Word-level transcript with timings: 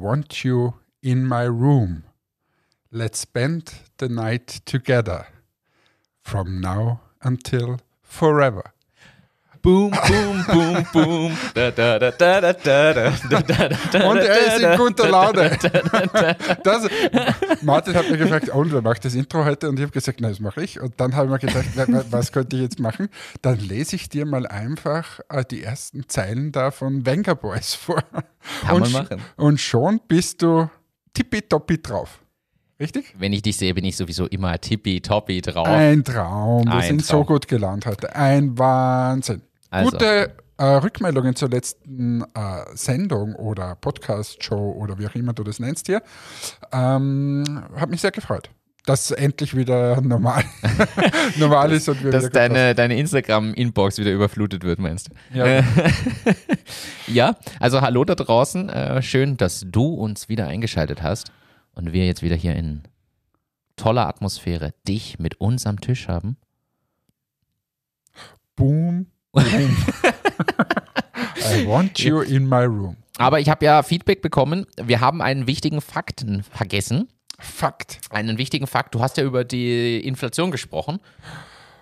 want 0.00 0.44
you 0.44 0.74
in 1.02 1.26
my 1.26 1.42
room. 1.42 2.04
Let's 2.90 3.18
spend 3.20 3.74
the 3.98 4.08
night 4.08 4.46
together. 4.64 5.26
From 6.22 6.60
now 6.60 7.00
until 7.22 7.80
forever. 8.02 8.72
Boom, 9.62 9.90
boom, 9.90 10.44
boom, 10.50 10.86
boom. 10.92 11.26
Und 11.26 11.76
er 14.18 14.46
ist 14.46 14.62
in 14.62 14.76
guter 14.78 15.08
Laune. 15.08 15.58
Das, 16.62 16.88
Martin 17.62 17.94
hat 17.94 18.10
mir 18.10 18.16
gefragt, 18.16 18.50
oh, 18.54 18.64
wer 18.66 18.80
macht 18.80 19.04
das 19.04 19.14
Intro 19.14 19.44
heute? 19.44 19.68
Und 19.68 19.78
ich 19.78 19.82
habe 19.82 19.92
gesagt, 19.92 20.20
nein, 20.20 20.30
das 20.30 20.40
mache 20.40 20.62
ich. 20.62 20.80
Und 20.80 20.98
dann 20.98 21.14
habe 21.14 21.26
ich 21.36 21.42
mir 21.42 21.50
gedacht, 21.50 22.06
was 22.10 22.32
könnte 22.32 22.56
ich 22.56 22.62
jetzt 22.62 22.80
machen? 22.80 23.08
Dann 23.42 23.58
lese 23.58 23.96
ich 23.96 24.08
dir 24.08 24.24
mal 24.24 24.46
einfach 24.46 25.20
die 25.50 25.62
ersten 25.62 26.08
Zeilen 26.08 26.52
da 26.52 26.70
von 26.70 27.04
Venga 27.04 27.34
Boys 27.34 27.74
vor. 27.74 28.02
Kann 28.62 28.76
und, 28.76 28.92
man 28.92 28.92
machen. 28.92 29.20
Und 29.36 29.60
schon 29.60 30.00
bist 30.08 30.42
du 30.42 30.70
tippitoppi 31.12 31.82
drauf. 31.82 32.20
Richtig? 32.78 33.14
Wenn 33.18 33.34
ich 33.34 33.42
dich 33.42 33.58
sehe, 33.58 33.74
bin 33.74 33.84
ich 33.84 33.96
sowieso 33.96 34.26
immer 34.26 34.58
tippitoppi 34.58 35.42
drauf. 35.42 35.68
Ein 35.68 36.02
Traum. 36.02 36.64
Wir 36.64 36.72
Ein 36.76 36.82
sind 36.82 37.06
Traum. 37.06 37.20
so 37.20 37.24
gut 37.26 37.46
gelernt 37.46 37.84
heute. 37.84 38.16
Ein 38.16 38.58
Wahnsinn. 38.58 39.42
Also. 39.70 39.92
Gute 39.92 40.34
äh, 40.58 40.64
Rückmeldungen 40.64 41.34
zur 41.34 41.48
letzten 41.48 42.22
äh, 42.34 42.64
Sendung 42.74 43.34
oder 43.34 43.76
Podcast-Show 43.76 44.72
oder 44.72 44.98
wie 44.98 45.06
auch 45.06 45.14
immer 45.14 45.32
du 45.32 45.42
das 45.42 45.58
nennst 45.58 45.86
hier. 45.86 46.02
Ähm, 46.72 47.44
hat 47.76 47.88
mich 47.88 48.02
sehr 48.02 48.10
gefreut, 48.10 48.50
dass 48.84 49.10
endlich 49.10 49.56
wieder 49.56 50.00
normal, 50.02 50.44
normal 51.38 51.72
ist 51.72 51.88
und 51.88 52.04
wir 52.04 52.10
Dass 52.10 52.28
deine, 52.30 52.74
deine 52.74 52.98
Instagram-Inbox 52.98 53.98
wieder 53.98 54.12
überflutet 54.12 54.62
wird, 54.62 54.78
meinst 54.78 55.08
du? 55.08 55.38
Ja. 55.38 55.64
Ja, 57.06 57.36
also 57.58 57.80
hallo 57.80 58.04
da 58.04 58.14
draußen. 58.14 58.68
Äh, 58.68 59.02
schön, 59.02 59.36
dass 59.36 59.66
du 59.66 59.94
uns 59.94 60.28
wieder 60.28 60.46
eingeschaltet 60.46 61.02
hast 61.02 61.32
und 61.74 61.92
wir 61.92 62.06
jetzt 62.06 62.22
wieder 62.22 62.36
hier 62.36 62.54
in 62.54 62.82
toller 63.74 64.06
Atmosphäre 64.06 64.72
dich 64.86 65.18
mit 65.18 65.40
uns 65.40 65.66
am 65.66 65.80
Tisch 65.80 66.06
haben. 66.06 66.36
Boom, 68.54 69.06
boom. 69.32 69.76
I 71.52 71.66
want 71.66 71.98
you 72.00 72.20
in 72.20 72.48
my 72.48 72.64
room. 72.64 72.96
Aber 73.18 73.40
ich 73.40 73.48
habe 73.48 73.64
ja 73.64 73.82
Feedback 73.82 74.22
bekommen. 74.22 74.66
Wir 74.82 75.00
haben 75.00 75.20
einen 75.20 75.46
wichtigen 75.46 75.80
Fakten 75.80 76.42
vergessen. 76.42 77.08
Fakt. 77.38 77.98
Einen 78.10 78.38
wichtigen 78.38 78.66
Fakt. 78.66 78.94
Du 78.94 79.00
hast 79.00 79.16
ja 79.16 79.24
über 79.24 79.44
die 79.44 79.98
Inflation 80.06 80.50
gesprochen. 80.50 81.00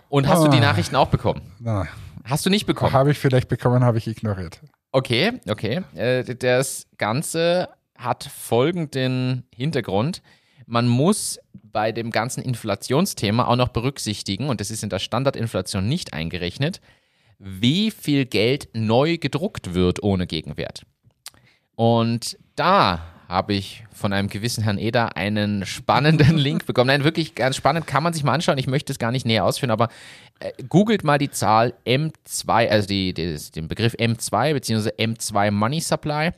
Und 0.08 0.26
hast 0.28 0.42
du 0.44 0.48
die 0.48 0.56
Ah. 0.58 0.60
Nachrichten 0.62 0.96
auch 0.96 1.08
bekommen? 1.08 1.42
Na, 1.58 1.86
Hast 2.24 2.44
du 2.46 2.50
nicht 2.50 2.66
bekommen? 2.66 2.92
habe 2.92 3.10
ich 3.10 3.18
vielleicht 3.18 3.48
bekommen, 3.48 3.84
habe 3.84 3.98
ich 3.98 4.06
ignoriert. 4.06 4.60
Okay, 4.92 5.32
okay. 5.48 5.82
Äh, 5.94 6.24
das 6.34 6.86
Ganze 6.96 7.68
hat 7.96 8.24
folgenden 8.24 9.44
Hintergrund. 9.54 10.22
Man 10.66 10.88
muss 10.88 11.38
bei 11.52 11.92
dem 11.92 12.10
ganzen 12.10 12.42
Inflationsthema 12.42 13.46
auch 13.46 13.56
noch 13.56 13.68
berücksichtigen, 13.68 14.48
und 14.48 14.60
das 14.60 14.70
ist 14.70 14.82
in 14.82 14.88
der 14.90 14.98
Standardinflation 14.98 15.86
nicht 15.88 16.12
eingerechnet, 16.14 16.80
wie 17.38 17.90
viel 17.90 18.26
Geld 18.26 18.68
neu 18.72 19.18
gedruckt 19.18 19.74
wird 19.74 20.02
ohne 20.02 20.26
Gegenwert. 20.26 20.82
Und 21.76 22.36
da 22.56 23.00
habe 23.28 23.52
ich 23.52 23.84
von 23.92 24.14
einem 24.14 24.28
gewissen 24.28 24.64
Herrn 24.64 24.78
Eder 24.78 25.16
einen 25.16 25.66
spannenden 25.66 26.38
Link 26.38 26.64
bekommen. 26.64 26.88
Nein, 26.88 27.04
wirklich 27.04 27.34
ganz 27.34 27.56
spannend, 27.56 27.86
kann 27.86 28.02
man 28.02 28.14
sich 28.14 28.24
mal 28.24 28.32
anschauen. 28.32 28.56
Ich 28.58 28.66
möchte 28.66 28.90
es 28.90 28.98
gar 28.98 29.12
nicht 29.12 29.26
näher 29.26 29.44
ausführen, 29.44 29.70
aber 29.70 29.88
äh, 30.40 30.50
googelt 30.68 31.04
mal 31.04 31.18
die 31.18 31.30
Zahl 31.30 31.74
M2, 31.86 32.68
also 32.68 32.88
die, 32.88 33.12
die, 33.12 33.36
den 33.54 33.68
Begriff 33.68 33.94
M2 33.94 34.54
bzw. 34.54 34.90
M2 34.98 35.50
Money 35.50 35.80
Supply. 35.80 36.30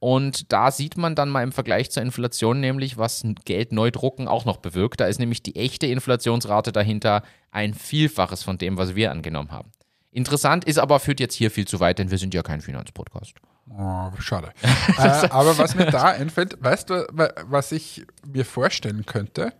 Und 0.00 0.52
da 0.52 0.70
sieht 0.70 0.96
man 0.96 1.14
dann 1.14 1.28
mal 1.28 1.42
im 1.42 1.52
Vergleich 1.52 1.90
zur 1.90 2.02
Inflation 2.02 2.60
nämlich, 2.60 2.96
was 2.96 3.24
Geld 3.44 3.72
neu 3.72 3.90
drucken 3.90 4.26
auch 4.26 4.44
noch 4.44 4.58
bewirkt. 4.58 5.00
Da 5.00 5.06
ist 5.06 5.18
nämlich 5.18 5.42
die 5.42 5.56
echte 5.56 5.86
Inflationsrate 5.86 6.72
dahinter 6.72 7.22
ein 7.50 7.74
Vielfaches 7.74 8.42
von 8.42 8.58
dem, 8.58 8.78
was 8.78 8.94
wir 8.94 9.10
angenommen 9.10 9.50
haben. 9.50 9.70
Interessant 10.18 10.64
ist 10.64 10.78
aber, 10.78 10.98
führt 10.98 11.20
jetzt 11.20 11.34
hier 11.34 11.48
viel 11.48 11.64
zu 11.64 11.78
weit, 11.78 12.00
denn 12.00 12.10
wir 12.10 12.18
sind 12.18 12.34
ja 12.34 12.42
kein 12.42 12.60
Finanzpodcast. 12.60 13.34
Oh, 13.70 14.10
schade. 14.18 14.52
äh, 14.98 15.28
aber 15.30 15.56
was 15.58 15.74
mir 15.74 15.86
da 15.86 16.04
einfällt, 16.04 16.56
weißt 16.62 16.90
du, 16.90 17.06
wa- 17.12 17.32
was 17.44 17.70
ich 17.72 18.04
mir 18.26 18.44
vorstellen 18.44 19.06
könnte? 19.06 19.52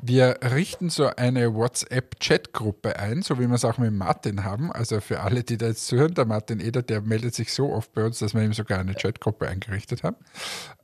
Wir 0.00 0.38
richten 0.42 0.90
so 0.90 1.06
eine 1.16 1.52
WhatsApp-Chat-Gruppe 1.54 2.98
ein, 3.00 3.22
so 3.22 3.38
wie 3.40 3.48
wir 3.48 3.54
es 3.54 3.64
auch 3.64 3.78
mit 3.78 3.92
Martin 3.92 4.44
haben. 4.44 4.70
Also 4.70 5.00
für 5.00 5.20
alle, 5.20 5.42
die 5.42 5.56
da 5.58 5.66
jetzt 5.66 5.86
zuhören, 5.88 6.14
der 6.14 6.24
Martin 6.24 6.60
Eder, 6.60 6.82
der 6.82 7.00
meldet 7.00 7.34
sich 7.34 7.52
so 7.52 7.72
oft 7.72 7.92
bei 7.94 8.04
uns, 8.04 8.18
dass 8.20 8.32
wir 8.34 8.42
ihm 8.42 8.52
sogar 8.52 8.78
eine 8.78 8.94
Chat-Gruppe 8.94 9.48
eingerichtet 9.48 10.04
haben. 10.04 10.16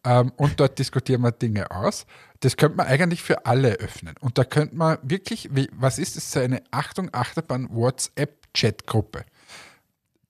Ähm, 0.04 0.32
und 0.36 0.58
dort 0.58 0.78
diskutieren 0.78 1.20
wir 1.22 1.30
Dinge 1.32 1.70
aus. 1.70 2.06
Das 2.40 2.56
könnte 2.56 2.76
man 2.78 2.86
eigentlich 2.88 3.22
für 3.22 3.46
alle 3.46 3.74
öffnen. 3.74 4.14
Und 4.20 4.36
da 4.38 4.44
könnte 4.44 4.74
man 4.74 4.98
wirklich, 5.02 5.48
wie, 5.54 5.68
was 5.72 5.98
ist 5.98 6.16
das, 6.16 6.32
so 6.32 6.40
eine 6.40 6.62
Achtung, 6.72 7.08
Achterbahn 7.12 7.68
WhatsApp-Chat-Gruppe? 7.70 9.24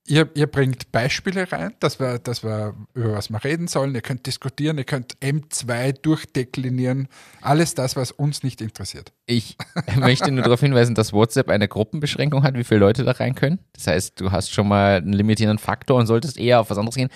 Ihr, 0.06 0.28
ihr 0.34 0.46
bringt 0.46 0.92
Beispiele 0.92 1.50
rein, 1.50 1.72
dass 1.80 1.98
wir, 1.98 2.18
dass 2.18 2.42
wir 2.42 2.74
über 2.92 3.14
was 3.14 3.30
wir 3.30 3.42
reden 3.42 3.68
sollen. 3.68 3.94
Ihr 3.94 4.02
könnt 4.02 4.26
diskutieren, 4.26 4.76
ihr 4.76 4.84
könnt 4.84 5.16
M2 5.20 5.92
durchdeklinieren. 6.02 7.08
Alles 7.40 7.74
das, 7.74 7.96
was 7.96 8.12
uns 8.12 8.42
nicht 8.42 8.60
interessiert. 8.60 9.12
Ich 9.24 9.56
möchte 9.96 10.30
nur 10.30 10.42
darauf 10.42 10.60
hinweisen, 10.60 10.94
dass 10.94 11.14
WhatsApp 11.14 11.48
eine 11.48 11.68
Gruppenbeschränkung 11.68 12.42
hat, 12.42 12.54
wie 12.54 12.64
viele 12.64 12.80
Leute 12.80 13.04
da 13.04 13.12
rein 13.12 13.34
können. 13.34 13.60
Das 13.72 13.86
heißt, 13.86 14.20
du 14.20 14.30
hast 14.30 14.52
schon 14.52 14.68
mal 14.68 14.96
einen 14.96 15.14
limitierenden 15.14 15.58
Faktor 15.58 15.98
und 15.98 16.06
solltest 16.06 16.36
eher 16.36 16.60
auf 16.60 16.68
was 16.68 16.76
anderes 16.76 16.96
gehen. 16.96 17.08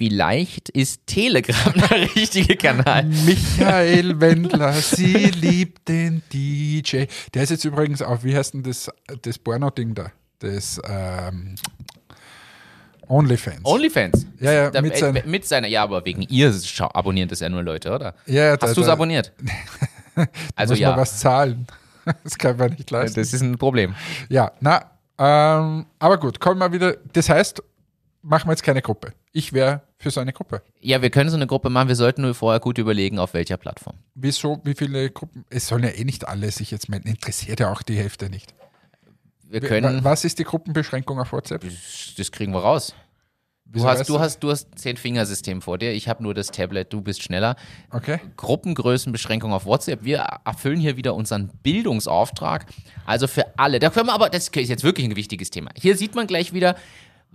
Vielleicht 0.00 0.70
ist 0.70 1.06
Telegram 1.06 1.74
der 1.90 2.16
richtige 2.16 2.56
Kanal. 2.56 3.04
Michael 3.04 4.18
Wendler, 4.20 4.72
sie 4.72 5.26
liebt 5.26 5.86
den 5.86 6.22
DJ. 6.32 7.04
Der 7.34 7.42
ist 7.42 7.50
jetzt 7.50 7.66
übrigens 7.66 8.00
auf, 8.00 8.24
wie 8.24 8.34
heißt 8.34 8.54
denn 8.54 8.62
das, 8.62 8.90
das 9.20 9.38
Porno-Ding 9.38 9.94
da? 9.94 10.10
Das 10.38 10.80
ähm, 10.88 11.54
OnlyFans. 13.10 13.60
OnlyFans. 13.64 14.26
Ja, 14.38 14.52
ja, 14.52 14.70
Da- 14.70 14.80
mit 14.80 14.94
äh, 14.94 14.98
sein- 14.98 15.22
mit 15.26 15.44
seiner, 15.44 15.66
ja, 15.68 15.82
aber 15.82 16.04
wegen 16.04 16.22
ihr 16.22 16.54
abonnieren 16.94 17.28
das 17.28 17.40
ja 17.40 17.48
nur 17.48 17.62
Leute, 17.62 17.90
oder? 17.92 18.14
ja, 18.26 18.44
ja, 18.54 18.56
Hast 18.60 18.76
du 18.76 18.80
es 18.82 18.88
abonniert? 18.88 19.32
Also 20.56 20.72
muss 20.74 20.80
man 20.80 20.90
ja, 20.90 20.96
was 20.96 21.18
zahlen. 21.20 21.66
Das 22.24 22.38
kann 22.38 22.56
man 22.56 22.70
nicht 22.72 22.90
leisten. 22.90 23.20
das 23.20 23.32
ist 23.32 23.42
ein 23.42 23.58
Problem. 23.58 23.94
Ja, 24.28 24.52
na, 24.60 24.90
ähm, 25.18 25.86
aber 25.98 26.18
gut, 26.18 26.40
kommen 26.40 26.58
wir 26.58 26.72
wieder. 26.72 26.96
Das 27.12 27.28
heißt, 27.28 27.62
machen 28.22 28.48
wir 28.48 28.52
jetzt 28.52 28.62
keine 28.62 28.80
Gruppe. 28.82 29.12
Ich 29.32 29.52
wäre 29.52 29.82
für 29.98 30.10
so 30.10 30.18
eine 30.20 30.32
Gruppe. 30.32 30.62
Ja, 30.80 31.02
wir 31.02 31.10
können 31.10 31.28
so 31.30 31.36
eine 31.36 31.46
Gruppe 31.46 31.68
machen, 31.70 31.88
wir 31.88 31.94
sollten 31.96 32.22
nur 32.22 32.34
vorher 32.34 32.58
gut 32.58 32.78
überlegen, 32.78 33.18
auf 33.18 33.34
welcher 33.34 33.58
Plattform. 33.58 33.96
Wieso, 34.14 34.60
wie 34.64 34.74
viele 34.74 35.10
Gruppen? 35.10 35.44
Es 35.50 35.68
sollen 35.68 35.84
ja 35.84 35.90
eh 35.90 36.04
nicht 36.04 36.26
alle 36.26 36.50
sich 36.50 36.70
jetzt 36.70 36.88
melden. 36.88 37.08
Interessiert 37.08 37.60
ja 37.60 37.70
auch 37.70 37.82
die 37.82 37.96
Hälfte 37.96 38.30
nicht. 38.30 38.54
Wir 39.50 39.60
können, 39.60 40.04
Was 40.04 40.24
ist 40.24 40.38
die 40.38 40.44
Gruppenbeschränkung 40.44 41.18
auf 41.18 41.32
WhatsApp? 41.32 41.64
das 42.16 42.30
kriegen 42.30 42.52
wir 42.52 42.60
raus. 42.60 42.94
Du 43.66 43.84
hast, 43.84 44.00
weißt 44.00 44.08
du 44.08 44.18
hast, 44.18 44.40
du 44.40 44.50
hast 44.50 44.66
zehn 44.76 44.96
Fingersystem 44.96 45.62
vor 45.62 45.78
dir, 45.78 45.92
ich 45.92 46.08
habe 46.08 46.24
nur 46.24 46.34
das 46.34 46.48
Tablet, 46.48 46.92
du 46.92 47.02
bist 47.02 47.22
schneller. 47.22 47.54
Okay. 47.90 48.18
Gruppengrößenbeschränkung 48.36 49.52
auf 49.52 49.64
WhatsApp. 49.64 50.02
Wir 50.04 50.26
erfüllen 50.44 50.80
hier 50.80 50.96
wieder 50.96 51.14
unseren 51.14 51.50
Bildungsauftrag. 51.62 52.66
Also 53.06 53.28
für 53.28 53.58
alle. 53.58 53.78
Da 53.78 53.90
können 53.90 54.06
wir 54.06 54.12
aber, 54.12 54.28
das 54.28 54.48
ist 54.48 54.56
jetzt 54.56 54.82
wirklich 54.82 55.06
ein 55.06 55.14
wichtiges 55.14 55.50
Thema. 55.50 55.70
Hier 55.76 55.96
sieht 55.96 56.16
man 56.16 56.26
gleich 56.26 56.52
wieder, 56.52 56.76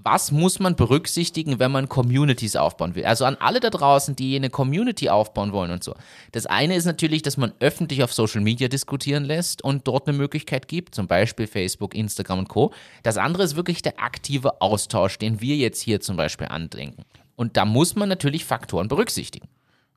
was 0.06 0.32
muss 0.32 0.60
man 0.60 0.76
berücksichtigen, 0.76 1.58
wenn 1.58 1.72
man 1.72 1.90
Communities 1.90 2.56
aufbauen 2.56 2.94
will. 2.94 3.06
Also 3.06 3.26
an 3.26 3.36
alle 3.40 3.60
da 3.60 3.72
draußen, 3.72 4.16
die 4.16 4.36
eine 4.36 4.52
Community 4.52 5.10
aufbauen 5.10 5.52
wollen 5.52 5.72
und 5.72 5.84
so. 5.84 5.96
Das 6.32 6.46
eine 6.46 6.76
ist 6.76 6.86
natürlich, 6.86 7.24
dass 7.24 7.38
man 7.38 7.54
öffentlich 7.60 8.04
auf 8.04 8.14
Social 8.14 8.42
Media 8.42 8.68
diskutieren 8.68 9.26
lässt 9.26 9.64
und 9.64 9.88
dort 9.88 10.08
eine 10.08 10.16
Möglichkeit 10.16 10.68
gibt, 10.68 10.94
zum 10.94 11.08
Beispiel 11.08 11.48
Facebook, 11.48 11.96
Instagram 11.96 12.40
und 12.40 12.50
Co. 12.50 12.72
Das 13.02 13.18
andere 13.18 13.44
ist 13.44 13.56
wirklich 13.56 13.82
der 13.82 14.00
aktive 14.00 14.62
Austausch, 14.62 15.18
den 15.18 15.42
wir 15.42 15.56
jetzt 15.56 15.82
hier 15.82 16.00
zum 16.02 16.18
Beispiel 16.18 16.48
andenken. 16.48 17.04
Und 17.36 17.58
da 17.58 17.66
muss 17.66 17.96
man 17.96 18.08
natürlich 18.08 18.46
Faktoren 18.46 18.88
berücksichtigen. 18.88 19.48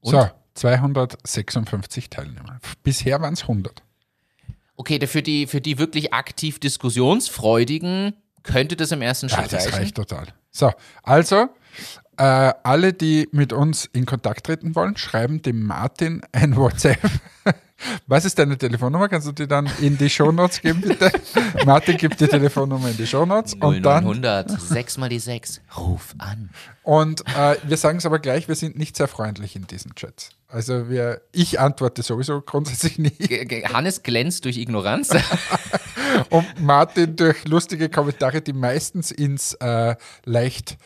Und 0.00 0.12
So, 0.12 0.26
256 0.54 2.08
Teilnehmer. 2.08 2.60
Bisher 2.82 3.20
waren 3.20 3.34
es 3.34 3.42
100. 3.42 3.82
Okay, 4.76 5.06
für 5.06 5.22
die, 5.22 5.46
für 5.46 5.60
die 5.60 5.78
wirklich 5.78 6.14
aktiv 6.14 6.60
Diskussionsfreudigen 6.60 8.14
könnte 8.50 8.74
das 8.76 8.90
im 8.92 9.02
ersten 9.02 9.28
Ja, 9.28 9.36
Schritt 9.36 9.52
das 9.52 9.66
reichen. 9.66 9.74
reicht 9.78 9.94
total. 9.96 10.26
So, 10.50 10.72
also, 11.02 11.48
äh, 12.16 12.22
alle, 12.64 12.92
die 12.92 13.28
mit 13.32 13.52
uns 13.52 13.84
in 13.92 14.06
Kontakt 14.06 14.46
treten 14.46 14.74
wollen, 14.74 14.96
schreiben 14.96 15.40
dem 15.42 15.64
Martin 15.64 16.22
ein 16.32 16.56
WhatsApp. 16.56 16.98
Was 18.08 18.24
ist 18.24 18.36
deine 18.40 18.58
Telefonnummer? 18.58 19.08
Kannst 19.08 19.28
du 19.28 19.32
die 19.32 19.46
dann 19.46 19.70
in 19.80 19.96
die 19.96 20.10
Shownotes 20.10 20.60
geben, 20.62 20.80
bitte? 20.80 21.12
Martin 21.64 21.96
gibt 21.96 22.18
die 22.20 22.26
Telefonnummer 22.26 22.88
in 22.88 22.96
die 22.96 23.06
Shownotes 23.06 23.54
und 23.54 23.84
dann 23.84 24.02
0900, 24.02 24.50
6 24.60 24.98
mal 24.98 25.08
die 25.08 25.20
6. 25.20 25.60
Ruf 25.76 26.12
an. 26.18 26.50
Und 26.82 27.20
äh, 27.36 27.54
wir 27.62 27.76
sagen 27.76 27.98
es 27.98 28.06
aber 28.06 28.18
gleich, 28.18 28.48
wir 28.48 28.56
sind 28.56 28.76
nicht 28.76 28.96
sehr 28.96 29.06
freundlich 29.06 29.54
in 29.54 29.68
diesen 29.68 29.94
Chats. 29.94 30.30
Also 30.48 30.88
wir, 30.90 31.20
ich 31.30 31.60
antworte 31.60 32.02
sowieso 32.02 32.40
grundsätzlich 32.40 32.96
G- 32.96 33.64
Hannes 33.72 34.02
glänzt 34.02 34.44
durch 34.44 34.56
Ignoranz. 34.56 35.10
Und 36.30 36.60
Martin 36.60 37.16
durch 37.16 37.46
lustige 37.46 37.88
Kommentare, 37.88 38.40
die 38.42 38.52
meistens 38.52 39.10
ins 39.10 39.54
äh, 39.54 39.94
leicht 40.24 40.76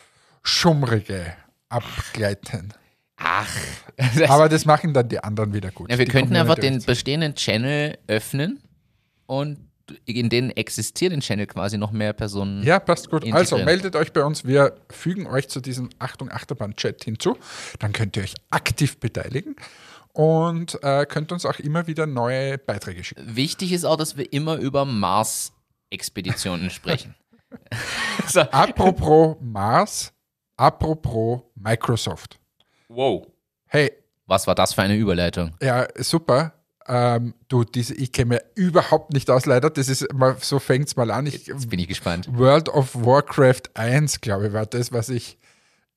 Schummrige 0.43 1.34
abgleiten. 1.69 2.73
Ach, 3.17 3.49
Aber 4.29 4.49
das 4.49 4.64
machen 4.64 4.93
dann 4.94 5.08
die 5.08 5.23
anderen 5.23 5.52
wieder 5.55 5.70
gut. 5.70 5.90
ja, 5.90 5.99
wir 5.99 6.05
Die 6.06 6.11
könnten 6.11 6.34
einfach 6.34 6.56
den 6.56 6.62
Community. 6.64 6.87
bestehenden 6.87 7.34
Channel 7.34 7.99
öffnen 8.08 8.61
und 9.26 9.58
in 10.06 10.29
den 10.29 10.50
existierenden 10.50 11.20
Channel 11.20 11.46
quasi 11.46 11.76
noch 11.76 11.93
mehr 11.93 12.12
Personen. 12.12 12.62
Ja, 12.64 12.78
passt 12.81 13.11
gut. 13.11 13.25
integrieren. 13.25 13.37
Also 13.37 13.58
meldet 13.58 13.94
euch 13.96 14.12
bei 14.12 14.25
uns. 14.25 14.44
Wir 14.44 14.76
fügen 14.90 15.26
euch 15.26 15.49
zu 15.49 15.61
diesem 15.61 15.90
Achtung 15.99 16.31
Achterbahn-Chat 16.31 17.05
hinzu. 17.05 17.37
Dann 17.78 17.93
könnt 17.93 18.17
ihr 18.17 18.23
euch 18.23 18.35
aktiv 18.50 18.99
beteiligen 18.99 19.55
und 20.12 20.82
äh, 20.82 21.06
könnt 21.06 21.32
uns 21.32 21.47
auch 21.47 21.59
immer 21.59 21.87
wieder 21.87 22.06
neue 22.06 22.59
Beiträge 22.59 23.03
schicken. 23.05 23.35
Wichtig 23.37 23.73
ist 23.73 23.85
auch, 23.85 23.97
dass 23.97 24.17
wir 24.17 24.32
immer 24.32 24.56
über 24.56 24.85
Mars-Expeditionen 24.85 26.70
sprechen. 26.70 27.14
so, 28.26 28.41
Apropos 28.41 29.37
Mars, 29.41 30.12
apropos 30.56 31.43
Microsoft. 31.55 32.38
wow. 32.88 33.26
Hey, 33.67 33.91
Was 34.26 34.47
war 34.47 34.55
das 34.55 34.75
für 34.75 34.82
eine 34.82 34.97
Überleitung? 34.97 35.55
ja, 35.62 35.87
super. 35.97 36.53
Ähm, 36.87 37.35
du, 37.49 37.64
diese, 37.64 37.94
ich 37.94 38.11
kenne 38.12 38.29
mir 38.35 38.43
überhaupt 38.55 39.12
nicht 39.12 39.31
aus, 39.31 39.47
leider. 39.47 39.70
Das 39.70 39.88
ist 39.88 40.12
mal, 40.12 40.37
so 40.41 40.59
fängt 40.59 40.88
es 40.88 40.97
mal 40.97 41.11
an. 41.11 41.26
Ich, 41.26 41.47
Jetzt 41.47 41.70
bin 41.70 41.79
ich 41.79 41.88
gespannt. 41.88 42.26
World 42.37 42.69
of 42.69 42.94
Warcraft 42.94 43.62
1, 43.75 44.20
glaube 44.20 44.49
ich, 44.49 44.53
war 44.53 44.67
das, 44.67 44.93
was 44.93 45.09
ich 45.09 45.38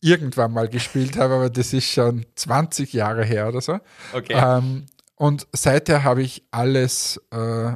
irgendwann 0.01 0.51
mal 0.51 0.67
gespielt 0.69 1.17
habe, 1.17 1.35
aber 1.35 1.49
das 1.49 1.73
ist 1.73 1.89
schon 1.89 2.25
20 2.35 2.93
Jahre 2.93 3.25
her 3.25 3.47
oder 3.47 3.61
so. 3.61 3.79
Okay. 4.13 4.33
Ähm, 4.35 4.85
und 5.15 5.47
seither 5.53 6.03
habe 6.03 6.21
ich 6.21 6.43
alles 6.51 7.19
äh, 7.31 7.73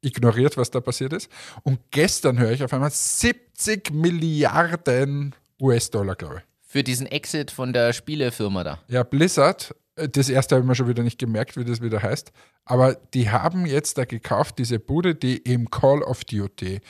ignoriert, 0.00 0.56
was 0.56 0.70
da 0.70 0.80
passiert 0.80 1.12
ist. 1.12 1.30
Und 1.62 1.78
gestern 1.90 2.38
höre 2.38 2.52
ich 2.52 2.64
auf 2.64 2.72
einmal 2.72 2.90
70 2.90 3.92
Milliarden 3.92 5.34
US-Dollar, 5.60 6.16
glaube 6.16 6.36
ich. 6.38 6.42
Für 6.68 6.82
diesen 6.82 7.06
Exit 7.06 7.50
von 7.50 7.72
der 7.72 7.92
Spielefirma 7.92 8.64
da. 8.64 8.78
Ja, 8.88 9.02
Blizzard, 9.02 9.74
äh, 9.96 10.08
das 10.08 10.28
erste 10.28 10.54
habe 10.54 10.64
ich 10.64 10.68
mir 10.68 10.74
schon 10.74 10.88
wieder 10.88 11.02
nicht 11.02 11.18
gemerkt, 11.18 11.56
wie 11.56 11.64
das 11.64 11.80
wieder 11.80 12.02
heißt. 12.02 12.32
Aber 12.64 12.94
die 13.14 13.30
haben 13.30 13.66
jetzt 13.66 13.98
da 13.98 14.04
gekauft, 14.04 14.58
diese 14.58 14.78
Bude, 14.78 15.14
die 15.14 15.36
im 15.36 15.70
Call 15.70 16.02
of 16.02 16.24
Duty, 16.24 16.80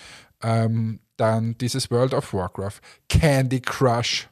ähm, 0.43 1.01
dann 1.17 1.57
dieses 1.59 1.91
World 1.91 2.15
of 2.15 2.33
Warcraft, 2.33 2.81
Candy 3.09 3.61
Crush, 3.61 4.29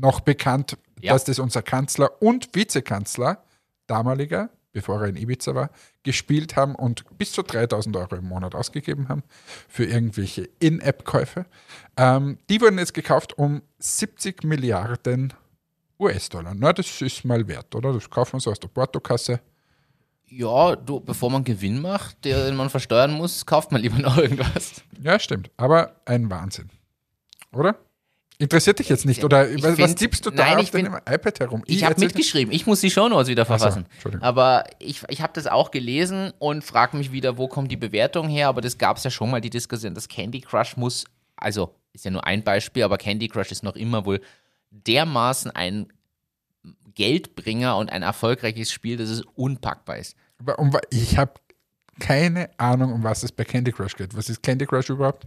noch 0.00 0.20
bekannt, 0.20 0.76
Ja. 1.00 1.12
dass 1.12 1.24
das 1.24 1.38
unser 1.38 1.62
Kanzler 1.62 2.20
und 2.22 2.54
Vizekanzler, 2.54 3.42
damaliger, 3.86 4.50
bevor 4.72 5.00
er 5.02 5.08
in 5.08 5.16
Ibiza 5.16 5.54
war, 5.54 5.70
gespielt 6.04 6.54
haben 6.56 6.74
und 6.76 7.04
bis 7.18 7.32
zu 7.32 7.42
3000 7.42 7.96
Euro 7.96 8.14
im 8.16 8.24
Monat 8.28 8.54
ausgegeben 8.54 9.08
haben 9.08 9.22
für 9.68 9.84
irgendwelche 9.84 10.48
In-App-Käufe. 10.60 11.44
Ähm, 11.96 12.38
die 12.48 12.60
wurden 12.60 12.78
jetzt 12.78 12.94
gekauft 12.94 13.36
um 13.36 13.62
70 13.78 14.44
Milliarden 14.44 15.32
US-Dollar. 15.98 16.54
Na, 16.54 16.72
das 16.72 17.00
ist 17.02 17.24
mal 17.24 17.46
wert, 17.48 17.74
oder? 17.74 17.92
Das 17.92 18.08
kauft 18.08 18.32
man 18.32 18.40
so 18.40 18.50
aus 18.50 18.60
der 18.60 18.68
Portokasse. 18.68 19.40
Ja, 20.28 20.76
du, 20.76 21.00
bevor 21.00 21.28
man 21.30 21.42
Gewinn 21.42 21.82
macht, 21.82 22.24
den 22.24 22.54
man 22.54 22.70
versteuern 22.70 23.10
muss, 23.12 23.44
kauft 23.44 23.72
man 23.72 23.80
lieber 23.82 23.98
noch 23.98 24.16
irgendwas. 24.16 24.82
Ja, 25.02 25.18
stimmt. 25.18 25.50
Aber 25.56 25.96
ein 26.04 26.30
Wahnsinn. 26.30 26.70
Oder? 27.52 27.76
Interessiert 28.40 28.78
dich 28.78 28.88
jetzt 28.88 29.04
nicht? 29.04 29.22
Oder 29.22 29.50
Ich 29.50 29.62
was, 29.62 29.74
find- 29.76 29.98
tippst 29.98 30.24
du 30.24 30.30
da 30.30 30.44
nein, 30.44 30.56
auf 30.56 30.62
ich 30.62 30.70
deinem 30.70 30.94
iPad 30.94 31.40
herum? 31.40 31.62
Ich 31.66 31.84
habe 31.84 31.92
erzähl- 31.92 32.06
mitgeschrieben. 32.06 32.52
Ich 32.54 32.66
muss 32.66 32.80
die 32.80 32.90
Shownotes 32.90 33.28
wieder 33.28 33.42
so, 33.44 33.48
verfassen. 33.48 33.86
Entschuldigung. 33.92 34.24
aber 34.26 34.64
ich, 34.78 35.02
ich 35.08 35.20
habe 35.20 35.32
das 35.34 35.46
auch 35.46 35.70
gelesen 35.70 36.32
und 36.38 36.64
frage 36.64 36.96
mich 36.96 37.12
wieder, 37.12 37.36
wo 37.36 37.48
kommt 37.48 37.70
die 37.70 37.76
Bewertung 37.76 38.28
her? 38.28 38.48
Aber 38.48 38.62
das 38.62 38.78
gab 38.78 38.96
es 38.96 39.04
ja 39.04 39.10
schon 39.10 39.30
mal, 39.30 39.40
die 39.42 39.50
Diskussion. 39.50 39.94
Das 39.94 40.08
Candy 40.08 40.40
Crush 40.40 40.76
muss, 40.78 41.04
also 41.36 41.74
ist 41.92 42.04
ja 42.06 42.10
nur 42.10 42.26
ein 42.26 42.42
Beispiel, 42.42 42.82
aber 42.82 42.96
Candy 42.96 43.28
Crush 43.28 43.50
ist 43.52 43.62
noch 43.62 43.76
immer 43.76 44.06
wohl 44.06 44.20
dermaßen 44.70 45.50
ein 45.50 45.92
Geldbringer 46.94 47.76
und 47.76 47.90
ein 47.92 48.02
erfolgreiches 48.02 48.72
Spiel, 48.72 48.96
dass 48.96 49.08
es 49.10 49.22
unpackbar 49.34 49.98
ist. 49.98 50.16
Aber 50.38 50.58
um, 50.58 50.76
ich 50.90 51.18
habe 51.18 51.34
keine 51.98 52.48
Ahnung, 52.58 52.92
um 52.94 53.02
was 53.04 53.22
es 53.22 53.32
bei 53.32 53.44
Candy 53.44 53.72
Crush 53.72 53.94
geht. 53.96 54.16
Was 54.16 54.28
ist 54.30 54.42
Candy 54.42 54.66
Crush 54.66 54.88
überhaupt? 54.88 55.26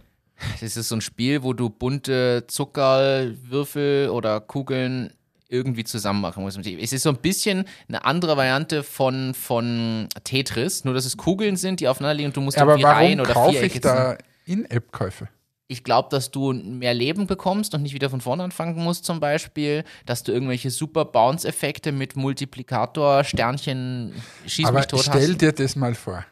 Das 0.60 0.76
ist 0.76 0.88
so 0.88 0.96
ein 0.96 1.00
Spiel, 1.00 1.42
wo 1.42 1.52
du 1.52 1.70
bunte 1.70 2.44
Zuckerwürfel 2.48 4.08
oder 4.10 4.40
Kugeln 4.40 5.12
irgendwie 5.48 5.84
zusammen 5.84 6.20
machen 6.20 6.42
musst. 6.42 6.58
Es 6.58 6.92
ist 6.92 7.02
so 7.02 7.10
ein 7.10 7.18
bisschen 7.18 7.66
eine 7.88 8.04
andere 8.04 8.36
Variante 8.36 8.82
von, 8.82 9.34
von 9.34 10.08
Tetris, 10.24 10.84
nur 10.84 10.94
dass 10.94 11.04
es 11.04 11.16
Kugeln 11.16 11.56
sind, 11.56 11.80
die 11.80 11.88
aufeinander 11.88 12.14
liegen 12.14 12.28
und 12.28 12.36
du 12.36 12.40
musst 12.40 12.56
Ja, 12.56 12.64
aber 12.64 12.72
irgendwie 12.72 12.86
rein 12.86 13.18
warum 13.18 13.20
oder 13.20 13.34
kaufe 13.34 13.52
Vierecke 13.52 13.74
ich 13.74 13.80
da 13.80 14.18
In-App-Käufe? 14.46 15.28
Ich 15.66 15.82
glaube, 15.82 16.08
dass 16.10 16.30
du 16.30 16.52
mehr 16.52 16.92
Leben 16.92 17.26
bekommst 17.26 17.74
und 17.74 17.82
nicht 17.82 17.94
wieder 17.94 18.10
von 18.10 18.20
vorne 18.20 18.42
anfangen 18.42 18.76
musst, 18.82 19.04
zum 19.06 19.18
Beispiel, 19.20 19.84
dass 20.04 20.22
du 20.22 20.32
irgendwelche 20.32 20.70
super 20.70 21.06
Bounce-Effekte 21.06 21.90
mit 21.90 22.16
Multiplikator, 22.16 23.24
Sternchen, 23.24 24.12
Schieß 24.46 24.66
Aber 24.66 24.78
mich 24.78 24.86
tot 24.88 25.00
stell 25.00 25.30
hast. 25.30 25.40
dir 25.40 25.52
das 25.52 25.74
mal 25.74 25.94
vor. 25.94 26.24